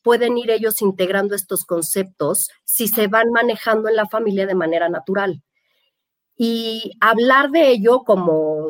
pueden 0.04 0.38
ir 0.38 0.52
ellos 0.52 0.82
integrando 0.82 1.36
estos 1.36 1.66
conceptos 1.66 2.48
si 2.64 2.88
se 2.88 3.08
van 3.08 3.30
manejando 3.34 3.90
en 3.90 3.98
la 3.98 4.08
familia 4.08 4.48
de 4.48 4.56
manera 4.56 4.88
natural. 4.88 5.44
Y 6.38 6.94
hablar 7.02 7.50
de 7.50 7.72
ello 7.72 8.04
como 8.06 8.70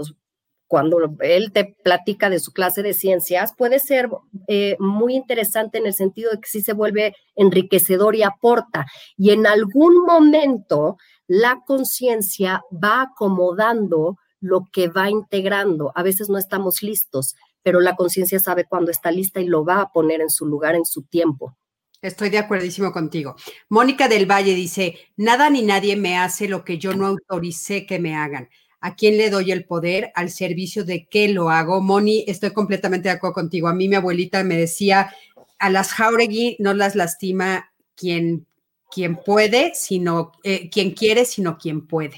cuando 0.69 0.99
él 1.21 1.51
te 1.51 1.75
platica 1.83 2.29
de 2.29 2.39
su 2.39 2.53
clase 2.53 2.83
de 2.83 2.93
ciencias, 2.93 3.53
puede 3.57 3.79
ser 3.79 4.07
eh, 4.47 4.77
muy 4.79 5.15
interesante 5.15 5.79
en 5.79 5.87
el 5.87 5.95
sentido 5.95 6.29
de 6.29 6.39
que 6.39 6.47
sí 6.47 6.61
se 6.61 6.73
vuelve 6.73 7.15
enriquecedor 7.35 8.15
y 8.15 8.21
aporta. 8.21 8.85
Y 9.17 9.31
en 9.31 9.47
algún 9.47 10.05
momento 10.05 10.97
la 11.25 11.63
conciencia 11.65 12.61
va 12.71 13.01
acomodando 13.01 14.17
lo 14.39 14.67
que 14.71 14.89
va 14.89 15.09
integrando. 15.09 15.91
A 15.95 16.03
veces 16.03 16.29
no 16.29 16.37
estamos 16.37 16.83
listos, 16.83 17.35
pero 17.63 17.79
la 17.79 17.95
conciencia 17.95 18.39
sabe 18.39 18.65
cuándo 18.65 18.91
está 18.91 19.11
lista 19.11 19.41
y 19.41 19.47
lo 19.47 19.65
va 19.65 19.81
a 19.81 19.91
poner 19.91 20.21
en 20.21 20.29
su 20.29 20.45
lugar, 20.45 20.75
en 20.75 20.85
su 20.85 21.01
tiempo. 21.01 21.57
Estoy 21.99 22.29
de 22.29 22.37
acuerdísimo 22.37 22.91
contigo. 22.91 23.35
Mónica 23.69 24.07
del 24.07 24.29
Valle 24.29 24.53
dice, 24.53 24.99
nada 25.17 25.49
ni 25.49 25.63
nadie 25.63 25.95
me 25.95 26.19
hace 26.19 26.47
lo 26.47 26.63
que 26.63 26.77
yo 26.77 26.93
no 26.93 27.07
autoricé 27.07 27.87
que 27.87 27.97
me 27.97 28.15
hagan. 28.15 28.49
¿A 28.81 28.95
quién 28.95 29.17
le 29.17 29.29
doy 29.29 29.51
el 29.51 29.65
poder? 29.65 30.11
Al 30.15 30.29
servicio 30.29 30.85
de 30.85 31.07
qué 31.07 31.27
lo 31.27 31.49
hago. 31.49 31.81
Moni, 31.81 32.23
estoy 32.27 32.51
completamente 32.51 33.09
de 33.09 33.15
acuerdo 33.15 33.33
contigo. 33.33 33.67
A 33.67 33.73
mí 33.73 33.89
mi 33.89 33.95
abuelita 33.95 34.43
me 34.43 34.55
decía, 34.55 35.13
a 35.57 35.69
las 35.69 35.91
Jauregui 35.91 36.55
no 36.59 36.73
las 36.73 36.95
lastima 36.95 37.73
quien, 37.95 38.47
quien 38.89 39.17
puede, 39.17 39.73
sino 39.75 40.31
eh, 40.43 40.69
quien 40.69 40.91
quiere, 40.91 41.25
sino 41.25 41.57
quien 41.57 41.87
puede. 41.87 42.17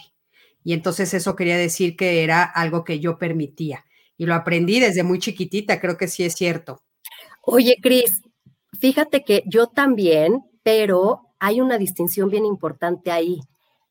Y 0.64 0.74
entonces 0.74 1.14
eso 1.16 1.36
quería 1.36 1.58
decir 1.58 1.96
que 1.96 2.24
era 2.24 2.44
algo 2.44 2.84
que 2.84 3.00
yo 3.00 3.18
permitía. 3.18 3.84
Y 4.16 4.28
lo 4.28 4.36
aprendí 4.36 4.80
desde 4.80 5.02
muy 5.02 5.18
chiquitita, 5.18 5.82
creo 5.82 5.98
que 5.98 6.08
sí 6.08 6.24
es 6.24 6.36
cierto. 6.36 6.84
Oye, 7.42 7.78
Cris, 7.82 8.22
fíjate 8.80 9.24
que 9.24 9.42
yo 9.48 9.66
también, 9.66 10.44
pero 10.62 11.34
hay 11.40 11.60
una 11.60 11.80
distinción 11.80 12.30
bien 12.30 12.46
importante 12.46 13.10
ahí. 13.10 13.40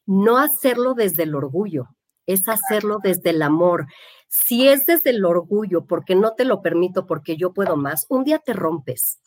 No 0.06 0.38
hacerlo 0.38 0.94
desde 0.94 1.24
el 1.24 1.34
orgullo 1.34 1.88
es 2.32 2.48
hacerlo 2.48 2.98
desde 3.02 3.30
el 3.30 3.42
amor. 3.42 3.86
Si 4.28 4.68
es 4.68 4.86
desde 4.86 5.10
el 5.10 5.24
orgullo, 5.24 5.86
porque 5.86 6.14
no 6.14 6.34
te 6.34 6.44
lo 6.44 6.62
permito, 6.62 7.06
porque 7.06 7.36
yo 7.36 7.52
puedo 7.52 7.76
más, 7.76 8.06
un 8.08 8.24
día 8.24 8.38
te 8.38 8.52
rompes. 8.52 9.20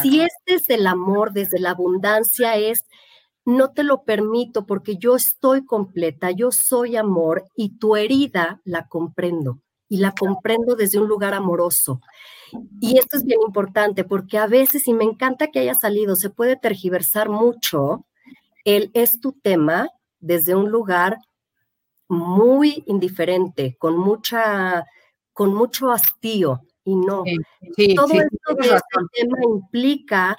Si 0.00 0.20
es 0.20 0.32
desde 0.46 0.74
el 0.74 0.86
amor, 0.86 1.32
desde 1.32 1.58
la 1.58 1.70
abundancia, 1.70 2.56
es 2.56 2.84
no 3.44 3.72
te 3.72 3.82
lo 3.82 4.04
permito 4.04 4.66
porque 4.66 4.96
yo 4.96 5.16
estoy 5.16 5.64
completa, 5.64 6.30
yo 6.30 6.52
soy 6.52 6.96
amor 6.96 7.44
y 7.56 7.78
tu 7.78 7.96
herida 7.96 8.60
la 8.64 8.86
comprendo 8.86 9.58
y 9.88 9.98
la 9.98 10.12
comprendo 10.12 10.74
desde 10.74 10.98
un 10.98 11.08
lugar 11.08 11.34
amoroso. 11.34 12.00
Y 12.80 12.98
esto 12.98 13.16
es 13.16 13.24
bien 13.24 13.40
importante 13.46 14.04
porque 14.04 14.38
a 14.38 14.46
veces, 14.46 14.88
y 14.88 14.94
me 14.94 15.04
encanta 15.04 15.48
que 15.48 15.58
haya 15.58 15.74
salido, 15.74 16.16
se 16.16 16.30
puede 16.30 16.56
tergiversar 16.56 17.28
mucho 17.28 18.06
el 18.64 18.90
es 18.94 19.20
tu 19.20 19.32
tema 19.32 19.88
desde 20.20 20.54
un 20.54 20.70
lugar 20.70 21.18
muy 22.12 22.84
indiferente, 22.86 23.76
con 23.78 23.96
mucha, 23.96 24.84
con 25.32 25.54
mucho 25.54 25.90
hastío. 25.90 26.60
Y 26.84 26.94
no, 26.94 27.24
todo 27.96 28.12
esto 28.12 28.54
de 28.60 28.66
este 28.66 29.00
tema 29.14 29.38
implica 29.42 30.36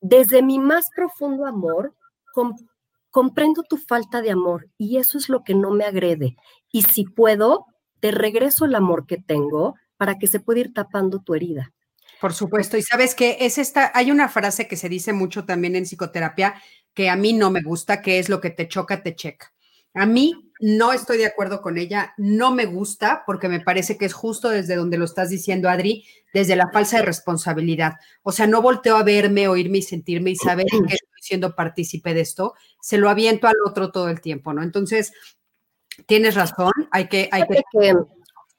desde 0.00 0.42
mi 0.42 0.58
más 0.58 0.86
profundo 0.94 1.46
amor, 1.46 1.94
comprendo 3.10 3.62
tu 3.62 3.78
falta 3.78 4.20
de 4.20 4.30
amor 4.30 4.68
y 4.76 4.98
eso 4.98 5.16
es 5.18 5.28
lo 5.28 5.44
que 5.44 5.54
no 5.54 5.70
me 5.70 5.84
agrede. 5.84 6.36
Y 6.70 6.82
si 6.82 7.04
puedo, 7.04 7.66
te 8.00 8.10
regreso 8.10 8.66
el 8.66 8.74
amor 8.74 9.06
que 9.06 9.16
tengo 9.16 9.74
para 9.96 10.18
que 10.18 10.26
se 10.26 10.40
pueda 10.40 10.60
ir 10.60 10.74
tapando 10.74 11.20
tu 11.20 11.34
herida. 11.34 11.72
Por 12.20 12.34
supuesto. 12.34 12.76
Y 12.76 12.82
sabes 12.82 13.14
que 13.14 13.38
es 13.40 13.56
esta, 13.56 13.90
hay 13.94 14.10
una 14.10 14.28
frase 14.28 14.68
que 14.68 14.76
se 14.76 14.88
dice 14.88 15.12
mucho 15.12 15.44
también 15.44 15.76
en 15.76 15.84
psicoterapia 15.84 16.54
que 16.92 17.08
a 17.08 17.16
mí 17.16 17.32
no 17.32 17.50
me 17.50 17.62
gusta, 17.62 18.02
que 18.02 18.18
es 18.18 18.28
lo 18.28 18.40
que 18.40 18.50
te 18.50 18.68
choca, 18.68 19.02
te 19.02 19.14
checa. 19.14 19.52
A 19.94 20.06
mí 20.06 20.45
no 20.60 20.92
estoy 20.92 21.18
de 21.18 21.26
acuerdo 21.26 21.60
con 21.60 21.78
ella, 21.78 22.14
no 22.16 22.52
me 22.52 22.66
gusta 22.66 23.24
porque 23.26 23.48
me 23.48 23.60
parece 23.60 23.98
que 23.98 24.06
es 24.06 24.12
justo 24.12 24.48
desde 24.48 24.76
donde 24.76 24.98
lo 24.98 25.04
estás 25.04 25.28
diciendo, 25.28 25.68
Adri, 25.68 26.04
desde 26.32 26.56
la 26.56 26.70
falsa 26.72 26.98
de 26.98 27.04
responsabilidad. 27.04 27.94
O 28.22 28.32
sea, 28.32 28.46
no 28.46 28.62
volteo 28.62 28.96
a 28.96 29.02
verme, 29.02 29.48
oírme 29.48 29.78
y 29.78 29.82
sentirme 29.82 30.30
y 30.30 30.36
saber 30.36 30.66
que 30.66 30.76
estoy 30.76 31.20
siendo 31.20 31.54
partícipe 31.54 32.14
de 32.14 32.20
esto, 32.20 32.54
se 32.80 32.98
lo 32.98 33.10
aviento 33.10 33.46
al 33.46 33.56
otro 33.66 33.90
todo 33.90 34.08
el 34.08 34.20
tiempo, 34.20 34.52
¿no? 34.52 34.62
Entonces, 34.62 35.12
tienes 36.06 36.34
razón, 36.34 36.72
hay 36.90 37.08
que... 37.08 37.28
Hay 37.32 37.44
que... 37.72 37.94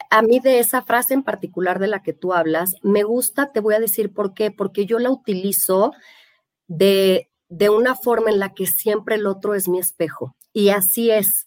A 0.10 0.22
mí 0.22 0.40
de 0.40 0.60
esa 0.60 0.84
frase 0.84 1.14
en 1.16 1.24
particular 1.24 1.80
de 1.80 1.88
la 1.88 2.02
que 2.02 2.14
tú 2.14 2.32
hablas, 2.32 2.76
me 2.82 3.04
gusta, 3.04 3.52
te 3.52 3.60
voy 3.60 3.74
a 3.74 3.80
decir 3.80 4.14
por 4.14 4.34
qué, 4.34 4.52
porque 4.52 4.86
yo 4.86 5.00
la 5.00 5.10
utilizo 5.10 5.92
de, 6.68 7.30
de 7.50 7.70
una 7.70 7.94
forma 7.94 8.30
en 8.30 8.40
la 8.40 8.54
que 8.54 8.68
siempre 8.68 9.16
el 9.16 9.26
otro 9.26 9.54
es 9.54 9.68
mi 9.68 9.80
espejo. 9.80 10.38
Y 10.54 10.70
así 10.70 11.12
es. 11.12 11.47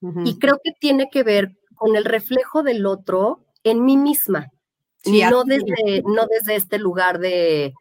Y 0.00 0.38
creo 0.38 0.60
que 0.62 0.72
tiene 0.78 1.08
que 1.10 1.22
ver 1.22 1.56
con 1.74 1.96
el 1.96 2.04
reflejo 2.04 2.62
del 2.62 2.86
otro 2.86 3.44
en 3.64 3.84
mí 3.84 3.96
misma, 3.96 4.50
no, 5.04 5.44
desde, 5.44 6.02
no 6.02 6.26
desde 6.26 6.56
este 6.56 6.78
lugar 6.78 7.18
de, 7.18 7.72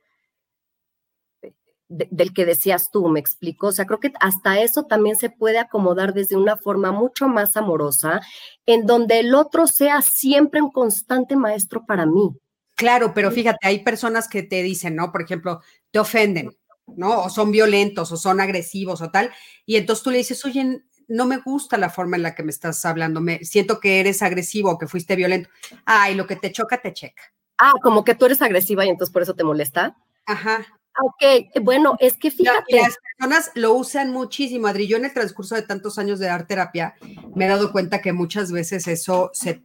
del 1.89 2.33
que 2.33 2.45
decías 2.45 2.89
tú, 2.91 3.07
me 3.07 3.19
explico. 3.19 3.67
O 3.67 3.71
sea, 3.71 3.85
creo 3.85 3.99
que 3.99 4.11
hasta 4.19 4.59
eso 4.59 4.83
también 4.83 5.15
se 5.15 5.29
puede 5.29 5.59
acomodar 5.59 6.13
desde 6.13 6.35
una 6.35 6.57
forma 6.57 6.91
mucho 6.91 7.27
más 7.27 7.55
amorosa, 7.57 8.21
en 8.65 8.85
donde 8.85 9.19
el 9.19 9.33
otro 9.35 9.67
sea 9.67 10.01
siempre 10.01 10.61
un 10.61 10.71
constante 10.71 11.35
maestro 11.35 11.85
para 11.85 12.05
mí. 12.05 12.31
Claro, 12.75 13.13
pero 13.13 13.31
fíjate, 13.31 13.67
hay 13.67 13.83
personas 13.83 14.27
que 14.27 14.43
te 14.43 14.61
dicen, 14.61 14.95
¿no? 14.95 15.11
Por 15.11 15.23
ejemplo, 15.23 15.61
te 15.89 15.99
ofenden, 15.99 16.51
¿no? 16.85 17.23
O 17.23 17.29
son 17.29 17.51
violentos 17.51 18.11
o 18.11 18.17
son 18.17 18.39
agresivos 18.39 19.01
o 19.01 19.09
tal. 19.09 19.31
Y 19.65 19.77
entonces 19.77 20.03
tú 20.03 20.11
le 20.11 20.19
dices, 20.19 20.43
oye, 20.45 20.83
no 21.07 21.25
me 21.25 21.37
gusta 21.37 21.77
la 21.77 21.89
forma 21.89 22.17
en 22.17 22.23
la 22.23 22.35
que 22.35 22.43
me 22.43 22.51
estás 22.51 22.83
hablando, 22.85 23.21
me 23.21 23.43
siento 23.45 23.79
que 23.79 23.99
eres 23.99 24.21
agresivo 24.21 24.77
que 24.77 24.87
fuiste 24.87 25.15
violento. 25.15 25.49
Ay, 25.85 26.15
lo 26.15 26.27
que 26.27 26.35
te 26.35 26.51
choca, 26.51 26.81
te 26.81 26.93
checa. 26.93 27.23
Ah, 27.57 27.73
como 27.81 28.03
que 28.03 28.15
tú 28.15 28.25
eres 28.25 28.41
agresiva 28.41 28.85
y 28.85 28.89
entonces 28.89 29.11
por 29.11 29.21
eso 29.21 29.33
te 29.33 29.43
molesta. 29.43 29.97
Ajá. 30.25 30.65
Ok, 30.99 31.61
bueno, 31.61 31.95
es 31.99 32.13
que 32.15 32.31
fíjate. 32.31 32.75
las 32.75 32.97
personas 33.17 33.51
lo 33.53 33.73
usan 33.73 34.11
muchísimo, 34.11 34.67
Adri. 34.67 34.87
Yo 34.87 34.97
en 34.97 35.05
el 35.05 35.13
transcurso 35.13 35.55
de 35.55 35.61
tantos 35.61 35.99
años 35.99 36.19
de 36.19 36.25
dar 36.25 36.47
terapia 36.47 36.95
me 37.35 37.45
he 37.45 37.47
dado 37.47 37.71
cuenta 37.71 38.01
que 38.01 38.13
muchas 38.13 38.51
veces 38.51 38.87
eso 38.87 39.29
se 39.33 39.61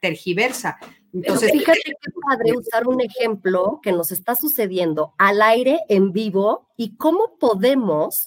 tergiversa. 0.00 0.78
Entonces, 1.12 1.50
fíjate 1.50 1.80
qué 1.82 2.12
padre 2.28 2.56
usar 2.56 2.86
un 2.86 3.00
ejemplo 3.00 3.80
que 3.82 3.92
nos 3.92 4.12
está 4.12 4.34
sucediendo 4.34 5.14
al 5.16 5.40
aire, 5.40 5.80
en 5.88 6.12
vivo, 6.12 6.68
y 6.76 6.96
cómo 6.96 7.38
podemos 7.38 8.26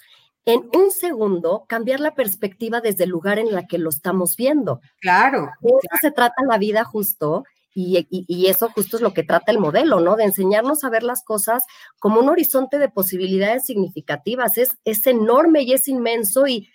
en 0.50 0.68
un 0.74 0.90
segundo 0.92 1.66
cambiar 1.68 2.00
la 2.00 2.16
perspectiva 2.16 2.82
desde 2.82 3.04
el 3.04 3.12
lugar 3.12 3.38
en 3.38 3.54
la 3.54 3.68
que 3.68 3.78
lo 3.78 3.90
estamos 3.90 4.36
viendo. 4.36 4.82
Claro. 5.00 5.48
De 5.62 5.70
eso 5.70 5.98
se 6.02 6.12
trata 6.12 6.44
la 6.48 6.58
vida 6.58 6.84
justo. 6.84 7.44
Y, 7.76 8.48
eso 8.50 8.70
justo 8.72 8.98
es 8.98 9.02
lo 9.02 9.14
que 9.14 9.24
trata 9.24 9.54
el 9.54 9.60
modelo, 9.60 10.02
¿no? 10.02 10.18
De 10.18 10.26
enseñarnos 10.26 10.84
a 10.84 10.90
ver 10.90 11.04
las 11.04 11.24
cosas 11.24 11.64
como 12.00 12.20
un 12.20 12.28
horizonte 12.28 12.78
de 12.78 12.90
posibilidades 12.90 13.66
significativas. 13.66 14.58
Es, 14.58 14.72
es 14.84 15.08
enorme 15.08 15.62
y 15.62 15.72
es 15.72 15.88
inmenso 15.88 16.46
y 16.46 16.68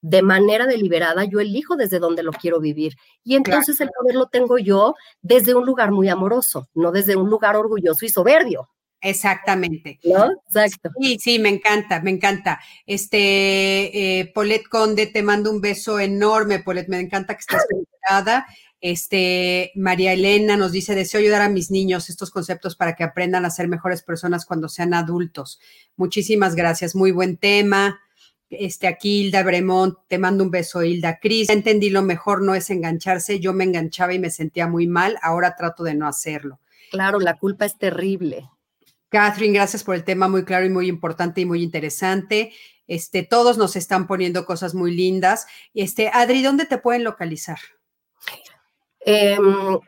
de 0.00 0.22
manera 0.22 0.66
deliberada 0.66 1.24
yo 1.24 1.38
elijo 1.38 1.76
desde 1.76 2.00
dónde 2.00 2.24
lo 2.24 2.32
quiero 2.32 2.60
vivir. 2.60 2.94
Y 3.22 3.36
entonces 3.36 3.80
el 3.80 3.90
poder 3.90 4.16
lo 4.16 4.26
tengo 4.26 4.58
yo 4.58 4.94
desde 5.20 5.54
un 5.54 5.66
lugar 5.66 5.92
muy 5.92 6.08
amoroso, 6.08 6.68
no 6.74 6.90
desde 6.90 7.14
un 7.14 7.28
lugar 7.30 7.54
orgulloso 7.54 8.04
y 8.04 8.08
soberbio. 8.08 8.68
Exactamente. 9.00 10.00
¿No? 10.04 10.30
Exacto. 10.46 10.90
Sí, 11.00 11.18
sí, 11.20 11.38
me 11.38 11.48
encanta, 11.48 12.00
me 12.00 12.10
encanta. 12.10 12.60
Este, 12.86 14.18
eh, 14.20 14.32
Polet 14.34 14.66
Conde, 14.68 15.06
te 15.06 15.22
mando 15.22 15.50
un 15.50 15.60
beso 15.60 16.00
enorme, 16.00 16.60
Polet, 16.60 16.88
me 16.88 16.98
encanta 16.98 17.34
que 17.34 17.40
estés 17.40 17.64
conectada. 17.70 18.46
Este, 18.80 19.72
María 19.74 20.12
Elena 20.12 20.56
nos 20.56 20.72
dice, 20.72 20.94
deseo 20.94 21.20
ayudar 21.20 21.42
a 21.42 21.48
mis 21.48 21.70
niños 21.70 22.08
estos 22.08 22.30
conceptos 22.30 22.76
para 22.76 22.94
que 22.94 23.04
aprendan 23.04 23.44
a 23.44 23.50
ser 23.50 23.68
mejores 23.68 24.02
personas 24.02 24.44
cuando 24.44 24.68
sean 24.68 24.94
adultos. 24.94 25.60
Muchísimas 25.96 26.54
gracias, 26.54 26.94
muy 26.94 27.10
buen 27.10 27.36
tema. 27.36 28.00
Este, 28.50 28.86
aquí 28.86 29.26
Hilda 29.26 29.42
Bremont, 29.42 29.98
te 30.08 30.18
mando 30.18 30.42
un 30.42 30.50
beso, 30.50 30.82
Hilda. 30.82 31.18
Cris, 31.20 31.50
entendí 31.50 31.90
lo 31.90 32.02
mejor 32.02 32.42
no 32.42 32.54
es 32.54 32.70
engancharse, 32.70 33.40
yo 33.40 33.52
me 33.52 33.64
enganchaba 33.64 34.14
y 34.14 34.18
me 34.18 34.30
sentía 34.30 34.66
muy 34.68 34.86
mal, 34.86 35.18
ahora 35.22 35.54
trato 35.56 35.82
de 35.84 35.94
no 35.94 36.06
hacerlo. 36.06 36.60
Claro, 36.90 37.20
la 37.20 37.36
culpa 37.36 37.66
es 37.66 37.76
terrible. 37.76 38.48
Catherine, 39.08 39.54
gracias 39.54 39.84
por 39.84 39.94
el 39.94 40.04
tema 40.04 40.28
muy 40.28 40.44
claro 40.44 40.66
y 40.66 40.70
muy 40.70 40.88
importante 40.88 41.40
y 41.40 41.46
muy 41.46 41.62
interesante. 41.62 42.52
Este, 42.86 43.22
todos 43.22 43.58
nos 43.58 43.76
están 43.76 44.06
poniendo 44.06 44.44
cosas 44.44 44.74
muy 44.74 44.94
lindas. 44.94 45.46
Este, 45.74 46.10
Adri, 46.12 46.42
¿dónde 46.42 46.66
te 46.66 46.78
pueden 46.78 47.04
localizar? 47.04 47.58
Em, 49.00 49.78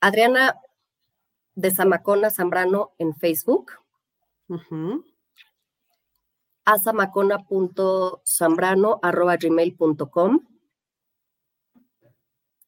Adriana 0.00 0.56
de 1.54 1.70
Zamacona 1.70 2.30
Zambrano 2.30 2.94
en 2.98 3.14
Facebook. 3.14 3.72
Uh 4.48 5.02
gmail.com 9.40 10.40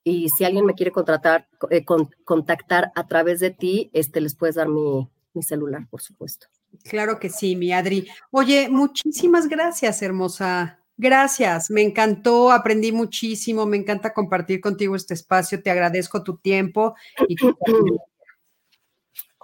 y 0.06 0.28
si 0.28 0.44
alguien 0.44 0.66
me 0.66 0.74
quiere 0.74 0.92
contratar, 0.92 1.48
eh, 1.70 1.84
contactar 2.24 2.92
a 2.94 3.06
través 3.06 3.40
de 3.40 3.50
ti, 3.50 3.90
este, 3.94 4.20
les 4.20 4.34
puedes 4.34 4.56
dar 4.56 4.68
mi, 4.68 5.08
mi 5.34 5.42
celular, 5.42 5.86
por 5.90 6.00
supuesto. 6.00 6.46
Claro 6.84 7.18
que 7.18 7.28
sí, 7.28 7.56
mi 7.56 7.72
Adri. 7.72 8.08
Oye, 8.30 8.68
muchísimas 8.68 9.48
gracias, 9.48 10.02
hermosa. 10.02 10.80
Gracias, 10.96 11.70
me 11.70 11.82
encantó, 11.82 12.52
aprendí 12.52 12.92
muchísimo, 12.92 13.66
me 13.66 13.76
encanta 13.76 14.14
compartir 14.14 14.60
contigo 14.60 14.94
este 14.94 15.14
espacio, 15.14 15.60
te 15.60 15.70
agradezco 15.70 16.22
tu 16.22 16.36
tiempo 16.36 16.94
y 17.28 17.34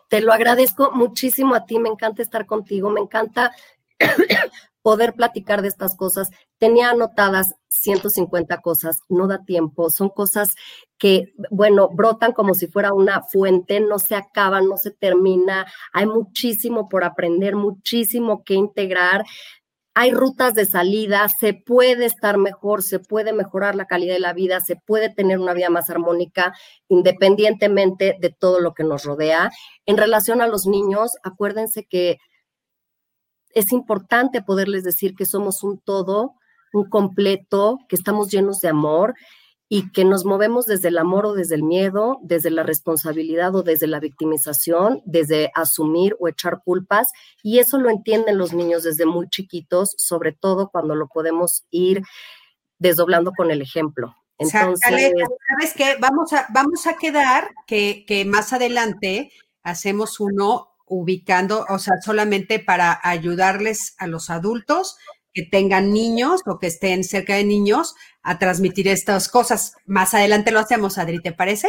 Te 0.08 0.20
lo 0.20 0.32
agradezco 0.32 0.92
muchísimo 0.92 1.56
a 1.56 1.66
ti, 1.66 1.80
me 1.80 1.88
encanta 1.88 2.22
estar 2.22 2.46
contigo, 2.46 2.88
me 2.90 3.00
encanta 3.00 3.52
poder 4.82 5.14
platicar 5.14 5.62
de 5.62 5.68
estas 5.68 5.94
cosas. 5.94 6.30
Tenía 6.58 6.90
anotadas 6.90 7.54
150 7.68 8.60
cosas, 8.60 9.00
no 9.08 9.26
da 9.26 9.44
tiempo, 9.44 9.90
son 9.90 10.08
cosas 10.08 10.54
que, 10.98 11.32
bueno, 11.50 11.88
brotan 11.88 12.32
como 12.32 12.54
si 12.54 12.66
fuera 12.66 12.92
una 12.92 13.22
fuente, 13.22 13.80
no 13.80 13.98
se 13.98 14.14
acaban, 14.14 14.68
no 14.68 14.76
se 14.76 14.90
termina, 14.90 15.66
hay 15.92 16.06
muchísimo 16.06 16.88
por 16.88 17.04
aprender, 17.04 17.56
muchísimo 17.56 18.44
que 18.44 18.54
integrar. 18.54 19.24
Hay 19.94 20.12
rutas 20.12 20.54
de 20.54 20.66
salida, 20.66 21.28
se 21.28 21.52
puede 21.52 22.06
estar 22.06 22.38
mejor, 22.38 22.82
se 22.82 23.00
puede 23.00 23.32
mejorar 23.32 23.74
la 23.74 23.86
calidad 23.86 24.14
de 24.14 24.20
la 24.20 24.32
vida, 24.32 24.60
se 24.60 24.76
puede 24.76 25.12
tener 25.12 25.38
una 25.38 25.52
vida 25.52 25.68
más 25.68 25.90
armónica 25.90 26.54
independientemente 26.88 28.16
de 28.20 28.30
todo 28.30 28.60
lo 28.60 28.72
que 28.72 28.84
nos 28.84 29.04
rodea. 29.04 29.50
En 29.86 29.96
relación 29.96 30.42
a 30.42 30.46
los 30.46 30.66
niños, 30.66 31.16
acuérdense 31.24 31.86
que 31.86 32.18
es 33.54 33.72
importante 33.72 34.42
poderles 34.42 34.84
decir 34.84 35.14
que 35.14 35.26
somos 35.26 35.62
un 35.62 35.78
todo, 35.78 36.34
un 36.72 36.88
completo, 36.88 37.78
que 37.88 37.96
estamos 37.96 38.30
llenos 38.30 38.60
de 38.60 38.68
amor 38.68 39.14
y 39.68 39.92
que 39.92 40.04
nos 40.04 40.24
movemos 40.24 40.66
desde 40.66 40.88
el 40.88 40.98
amor 40.98 41.26
o 41.26 41.32
desde 41.32 41.54
el 41.54 41.62
miedo, 41.62 42.18
desde 42.22 42.50
la 42.50 42.64
responsabilidad 42.64 43.54
o 43.54 43.62
desde 43.62 43.86
la 43.86 44.00
victimización, 44.00 45.00
desde 45.04 45.52
asumir 45.54 46.16
o 46.18 46.26
echar 46.26 46.62
culpas. 46.64 47.12
Y 47.44 47.60
eso 47.60 47.78
lo 47.78 47.88
entienden 47.88 48.36
los 48.36 48.52
niños 48.52 48.82
desde 48.82 49.06
muy 49.06 49.28
chiquitos, 49.28 49.94
sobre 49.96 50.32
todo 50.32 50.70
cuando 50.70 50.96
lo 50.96 51.06
podemos 51.06 51.64
ir 51.70 52.02
desdoblando 52.78 53.30
con 53.32 53.52
el 53.52 53.62
ejemplo. 53.62 54.16
Entonces, 54.38 54.80
¿sabes 54.82 55.74
qué? 55.76 55.96
Vamos 56.00 56.32
a, 56.32 56.46
vamos 56.52 56.86
a 56.86 56.96
quedar 56.96 57.50
que, 57.66 58.04
que 58.06 58.24
más 58.24 58.52
adelante 58.52 59.30
hacemos 59.62 60.18
uno 60.18 60.69
ubicando, 60.90 61.64
o 61.70 61.78
sea, 61.78 61.94
solamente 62.04 62.58
para 62.58 63.00
ayudarles 63.02 63.94
a 63.98 64.08
los 64.08 64.28
adultos 64.28 64.96
que 65.32 65.44
tengan 65.44 65.92
niños 65.92 66.42
o 66.46 66.58
que 66.58 66.66
estén 66.66 67.04
cerca 67.04 67.36
de 67.36 67.44
niños 67.44 67.94
a 68.22 68.38
transmitir 68.38 68.88
estas 68.88 69.28
cosas. 69.28 69.74
Más 69.86 70.12
adelante 70.14 70.50
lo 70.50 70.58
hacemos, 70.58 70.98
Adri, 70.98 71.20
¿te 71.22 71.32
parece? 71.32 71.68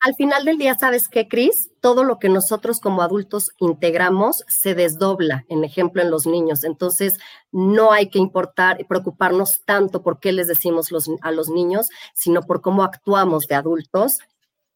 Al 0.00 0.16
final 0.16 0.44
del 0.44 0.58
día, 0.58 0.74
¿sabes 0.74 1.06
qué, 1.06 1.28
Cris? 1.28 1.70
Todo 1.80 2.02
lo 2.02 2.18
que 2.18 2.28
nosotros 2.28 2.80
como 2.80 3.02
adultos 3.02 3.52
integramos 3.58 4.42
se 4.48 4.74
desdobla, 4.74 5.44
en 5.48 5.62
ejemplo, 5.62 6.02
en 6.02 6.10
los 6.10 6.26
niños. 6.26 6.64
Entonces, 6.64 7.20
no 7.52 7.92
hay 7.92 8.08
que 8.08 8.18
importar 8.18 8.80
y 8.80 8.84
preocuparnos 8.84 9.62
tanto 9.64 10.02
por 10.02 10.18
qué 10.18 10.32
les 10.32 10.48
decimos 10.48 10.88
a 11.20 11.30
los 11.30 11.50
niños, 11.50 11.88
sino 12.14 12.42
por 12.42 12.62
cómo 12.62 12.82
actuamos 12.82 13.46
de 13.46 13.54
adultos 13.54 14.18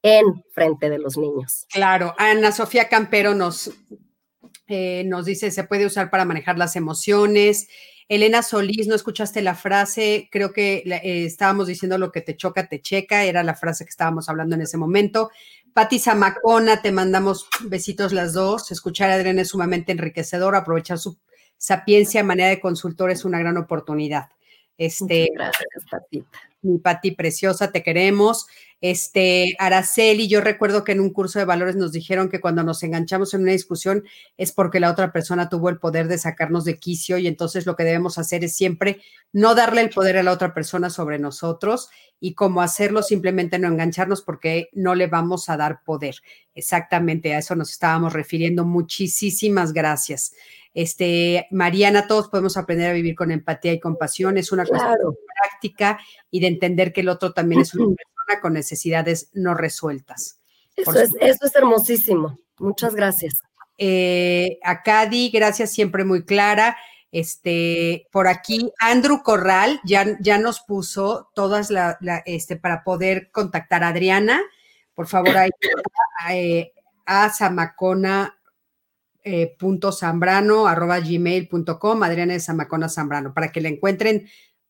en 0.07 0.44
frente 0.52 0.88
de 0.88 0.98
los 0.98 1.16
niños. 1.16 1.66
Claro, 1.72 2.14
Ana 2.16 2.52
Sofía 2.52 2.88
Campero 2.88 3.34
nos, 3.34 3.72
eh, 4.68 5.02
nos 5.04 5.26
dice, 5.26 5.50
se 5.50 5.64
puede 5.64 5.84
usar 5.84 6.11
para 6.11 6.24
manejar 6.24 6.57
las 6.59 6.76
emociones. 6.76 7.68
Elena 8.09 8.44
Solís, 8.44 8.86
no 8.86 8.94
escuchaste 8.94 9.42
la 9.42 9.57
frase, 9.57 10.28
creo 10.30 10.52
que 10.52 10.84
eh, 10.86 11.24
estábamos 11.24 11.66
diciendo 11.66 11.98
lo 11.98 12.12
que 12.12 12.20
te 12.20 12.36
choca, 12.36 12.68
te 12.68 12.80
checa, 12.80 13.24
era 13.24 13.42
la 13.42 13.57
frase 13.57 13.84
que 13.84 13.90
estábamos 13.90 14.28
hablando 14.28 14.54
en 14.54 14.62
ese 14.62 14.76
momento. 14.76 15.32
Pati 15.72 15.98
Zamacona, 15.98 16.82
te 16.82 16.92
mandamos 16.92 17.48
besitos 17.64 18.12
las 18.12 18.32
dos. 18.32 18.70
Escuchar 18.70 19.11
a 19.11 19.14
Adriana 19.14 19.42
es 19.42 19.48
sumamente 19.48 19.90
enriquecedor, 19.90 20.54
aprovechar 20.54 20.98
su 20.98 21.18
sapiencia, 21.57 22.22
manera 22.22 22.50
de 22.50 22.61
consultor 22.61 23.11
es 23.11 23.24
una 23.24 23.40
gran 23.40 23.57
oportunidad. 23.57 24.28
Este, 24.78 25.30
gracias, 25.34 25.84
Patita 25.90 26.38
mi 26.66 26.78
Pati 26.78 27.12
preciosa, 27.12 27.72
te 27.72 27.82
queremos. 27.82 28.46
Este, 28.83 29.57
Araceli, 29.59 30.29
yo 30.29 30.43
recuerdo 30.43 30.85
que 30.85 30.93
en 30.93 31.01
un 31.01 31.11
curso 31.11 31.39
de 31.39 31.47
valores 31.47 31.77
nos 31.77 31.93
dijeron 31.93 32.29
que 32.29 32.41
cuando 32.41 32.62
nos 32.62 32.83
enganchamos 32.83 33.33
en 33.33 33.43
una 33.43 33.53
discusión 33.53 34.05
es 34.37 34.53
porque 34.53 34.81
la 34.81 34.91
otra 34.91 35.12
persona 35.12 35.49
tuvo 35.49 35.70
el 35.70 35.79
poder 35.79 36.09
de 36.09 36.18
sacarnos 36.18 36.64
de 36.64 36.79
quicio 36.79 37.16
y 37.16 37.27
entonces 37.27 37.64
lo 37.64 37.74
que 37.74 37.85
debemos 37.85 38.18
hacer 38.18 38.45
es 38.45 38.55
siempre 38.55 39.01
no 39.33 39.55
darle 39.55 39.81
el 39.81 39.91
poder 39.91 40.18
a 40.18 40.22
la 40.22 40.33
otra 40.33 40.53
persona 40.53 40.91
sobre 40.91 41.18
nosotros 41.18 41.89
y 42.20 42.35
cómo 42.35 42.61
hacerlo, 42.61 43.03
simplemente 43.03 43.59
no 43.59 43.68
engancharnos 43.68 44.22
porque 44.22 44.68
no 44.72 44.95
le 44.95 45.07
vamos 45.07 45.49
a 45.49 45.57
dar 45.57 45.83
poder. 45.83 46.16
Exactamente 46.55 47.35
a 47.35 47.39
eso 47.39 47.55
nos 47.55 47.70
estábamos 47.70 48.12
refiriendo. 48.12 48.64
Muchísimas 48.64 49.72
gracias. 49.72 50.35
Este, 50.72 51.47
Mariana, 51.51 52.07
todos 52.07 52.29
podemos 52.29 52.57
aprender 52.57 52.91
a 52.91 52.95
vivir 52.95 53.14
con 53.14 53.31
empatía 53.31 53.72
y 53.72 53.81
compasión. 53.81 54.37
Es 54.37 54.53
una 54.53 54.66
cuestión 54.66 55.16
práctica 55.43 55.99
y 56.31 56.41
de 56.41 56.49
entender 56.49 56.93
que 56.93 57.01
el 57.01 57.09
otro 57.09 57.33
también 57.33 57.62
es 57.62 57.74
una 57.74 57.87
persona 57.97 58.16
con 58.41 58.53
necesidades 58.53 59.31
no 59.33 59.55
resueltas. 59.55 60.41
Eso, 60.77 60.99
es, 61.01 61.11
eso 61.20 61.47
es, 61.47 61.57
hermosísimo. 61.57 62.39
Muchas 62.59 62.95
gracias. 62.95 63.35
Eh, 63.79 64.59
a 64.62 64.83
Cadi, 64.83 65.31
gracias, 65.31 65.72
siempre 65.72 66.05
muy 66.05 66.24
clara. 66.24 66.77
Este, 67.12 68.09
por 68.11 68.29
aquí, 68.29 68.72
Andrew 68.79 69.22
Corral 69.22 69.81
ya, 69.85 70.18
ya 70.20 70.39
nos 70.39 70.61
puso 70.61 71.31
todas 71.35 71.70
las, 71.70 71.97
este, 72.27 72.57
para 72.57 72.85
poder 72.85 73.31
contactar 73.31 73.85
a 73.85 73.89
Adriana. 73.89 74.43
Por 74.95 75.07
favor, 75.07 75.37
ahí 75.37 75.51
eh, 76.33 76.72
a 77.07 77.31
Zamacona 77.31 78.37
eh, 79.29 79.57
punto 79.59 79.91
zambrano 79.91 80.68
arroba 80.68 81.01
gmail.com, 81.01 82.03
Adriana 82.05 82.35
de 82.35 82.39
Zamacona 82.41 82.89
Zambrano, 82.89 83.35
para 83.35 83.51
que 83.51 83.61
la 83.61 83.68
encuentren 83.68 84.29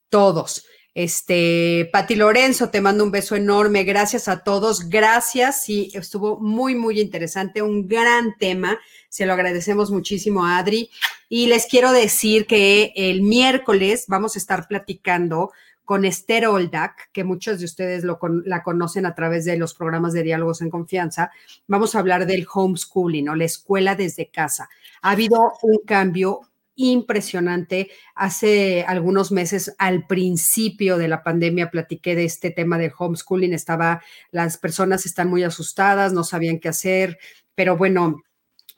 todos. 0.09 0.65
Este, 0.97 1.91
Pati 1.93 2.15
Lorenzo, 2.15 2.71
te 2.71 2.81
mando 2.81 3.05
un 3.05 3.11
beso 3.11 3.37
enorme. 3.37 3.85
Gracias 3.85 4.29
a 4.29 4.43
todos. 4.43 4.89
Gracias. 4.89 5.63
Sí, 5.63 5.91
estuvo 5.93 6.41
muy, 6.41 6.75
muy 6.75 7.01
interesante. 7.01 7.61
Un 7.61 7.87
gran 7.87 8.39
tema. 8.39 8.79
Se 9.11 9.27
lo 9.27 9.35
agradecemos 9.35 9.91
muchísimo 9.91 10.47
a 10.47 10.57
Adri. 10.57 10.89
Y 11.29 11.49
les 11.49 11.67
quiero 11.67 11.93
decir 11.93 12.47
que 12.47 12.95
el 12.97 13.21
miércoles 13.21 14.07
vamos 14.09 14.37
a 14.37 14.39
estar 14.39 14.69
platicando 14.69 15.53
con 15.85 16.07
Esther 16.07 16.47
Oldak, 16.47 17.11
que 17.13 17.25
muchos 17.25 17.59
de 17.59 17.67
ustedes 17.67 18.03
lo 18.03 18.19
la 18.47 18.63
conocen 18.63 19.05
a 19.05 19.15
través 19.15 19.45
de 19.45 19.59
los 19.59 19.75
programas 19.75 20.15
de 20.15 20.23
diálogos 20.23 20.63
en 20.63 20.71
confianza. 20.71 21.31
Vamos 21.67 21.95
a 21.95 21.99
hablar 21.99 22.25
del 22.25 22.47
homeschooling 22.51 23.29
o 23.29 23.35
la 23.35 23.45
escuela 23.45 23.97
desde 23.97 24.31
casa. 24.31 24.71
Ha 25.03 25.11
habido 25.11 25.53
un 25.61 25.77
cambio 25.85 26.41
impresionante. 26.77 27.91
Hace 28.15 28.85
algunos 28.87 29.33
meses, 29.33 29.75
al 29.79 30.07
principio 30.07 30.99
de 30.99 31.09
la 31.09 31.23
pandemia, 31.23 31.71
platiqué 31.71 32.15
de 32.15 32.25
este 32.25 32.51
tema 32.51 32.79
del 32.79 32.93
homeschooling. 32.97 33.53
Estaba, 33.53 34.03
las 34.31 34.59
personas 34.59 35.07
están 35.07 35.29
muy 35.29 35.43
asustadas, 35.43 36.13
no 36.13 36.23
sabían 36.23 36.61
qué 36.61 36.69
hacer, 36.69 37.19
pero 37.55 37.77
bueno, 37.77 38.23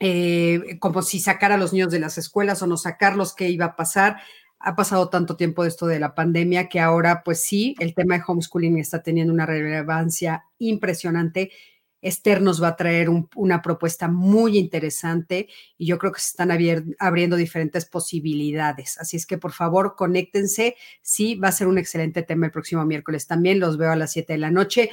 eh, 0.01 0.78
como 0.80 1.03
si 1.03 1.20
sacar 1.20 1.53
a 1.53 1.59
los 1.59 1.72
niños 1.72 1.90
de 1.90 2.01
las 2.01 2.18
escuelas 2.18 2.62
o 2.62 2.66
no 2.66 2.76
sacarlos, 2.76 3.34
qué 3.34 3.49
iba 3.51 3.66
a 3.66 3.76
pasar 3.76 4.18
ha 4.61 4.74
pasado 4.74 5.09
tanto 5.09 5.36
tiempo 5.36 5.62
de 5.62 5.68
esto 5.68 5.86
de 5.86 6.01
la 6.01 6.14
pandemia 6.14 6.68
que 6.68 6.80
ahora, 6.80 7.22
pues 7.24 7.40
sí, 7.42 7.76
el 7.78 7.94
tema 7.94 8.16
de 8.16 8.24
homeschooling 8.26 8.78
está 8.78 9.03
teniendo 9.03 9.32
una 9.32 9.46
relevancia 9.46 10.44
impresionante. 10.59 11.53
Esther 12.01 12.40
nos 12.40 12.62
va 12.62 12.68
a 12.68 12.76
traer 12.76 13.09
una 13.34 13.62
propuesta 13.62 14.09
muy 14.09 14.57
interesante 14.57 15.49
y 15.76 15.86
yo 15.86 15.99
creo 15.99 16.12
que 16.12 16.20
se 16.20 16.28
están 16.28 16.51
abriendo 16.99 17.36
diferentes 17.36 17.86
posibilidades. 17.86 18.99
Así 18.99 19.16
es 19.16 19.26
que 19.26 19.38
por 19.38 19.53
favor, 19.53 19.96
conéctense. 19.96 20.76
Sí, 21.03 21.34
va 21.34 21.49
a 21.49 21.53
ser 21.53 21.66
un 21.66 21.78
excelente 21.78 22.22
tema 22.22 22.46
el 22.46 22.53
próximo 22.53 22.84
miércoles 22.84 23.26
también. 23.26 23.61
Los 23.61 23.76
veo 23.76 23.90
a 23.90 23.96
las 23.96 24.12
7 24.12 24.32
de 24.34 24.38
la 24.38 24.51
noche. 24.51 24.90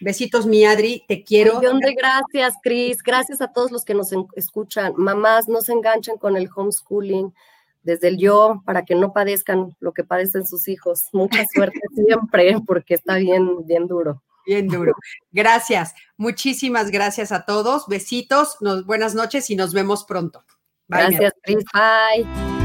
Besitos, 0.00 0.46
mi 0.46 0.64
Adri, 0.64 1.04
te 1.08 1.22
quiero. 1.22 1.58
Un 1.58 1.80
de 1.80 1.94
gracias, 1.94 2.54
Cris. 2.62 3.02
Gracias 3.02 3.40
a 3.40 3.52
todos 3.52 3.70
los 3.70 3.84
que 3.84 3.94
nos 3.94 4.10
escuchan. 4.34 4.92
Mamás, 4.96 5.48
no 5.48 5.60
se 5.60 5.72
enganchen 5.72 6.18
con 6.18 6.36
el 6.36 6.48
homeschooling 6.54 7.32
desde 7.82 8.08
el 8.08 8.18
yo 8.18 8.62
para 8.66 8.84
que 8.84 8.94
no 8.94 9.12
padezcan 9.12 9.76
lo 9.80 9.92
que 9.92 10.04
padecen 10.04 10.46
sus 10.46 10.68
hijos. 10.68 11.04
Mucha 11.12 11.44
suerte 11.46 11.80
siempre 11.94 12.56
porque 12.66 12.94
está 12.94 13.16
bien, 13.16 13.66
bien 13.66 13.86
duro. 13.86 14.22
Bien 14.46 14.68
duro. 14.68 14.92
Gracias. 15.32 15.94
Muchísimas 16.16 16.90
gracias 16.90 17.32
a 17.32 17.44
todos. 17.44 17.86
Besitos, 17.88 18.56
buenas 18.86 19.14
noches 19.14 19.50
y 19.50 19.56
nos 19.56 19.74
vemos 19.74 20.04
pronto. 20.04 20.44
gracias, 20.88 21.32
Chris. 21.42 21.64
Bye. 21.72 22.55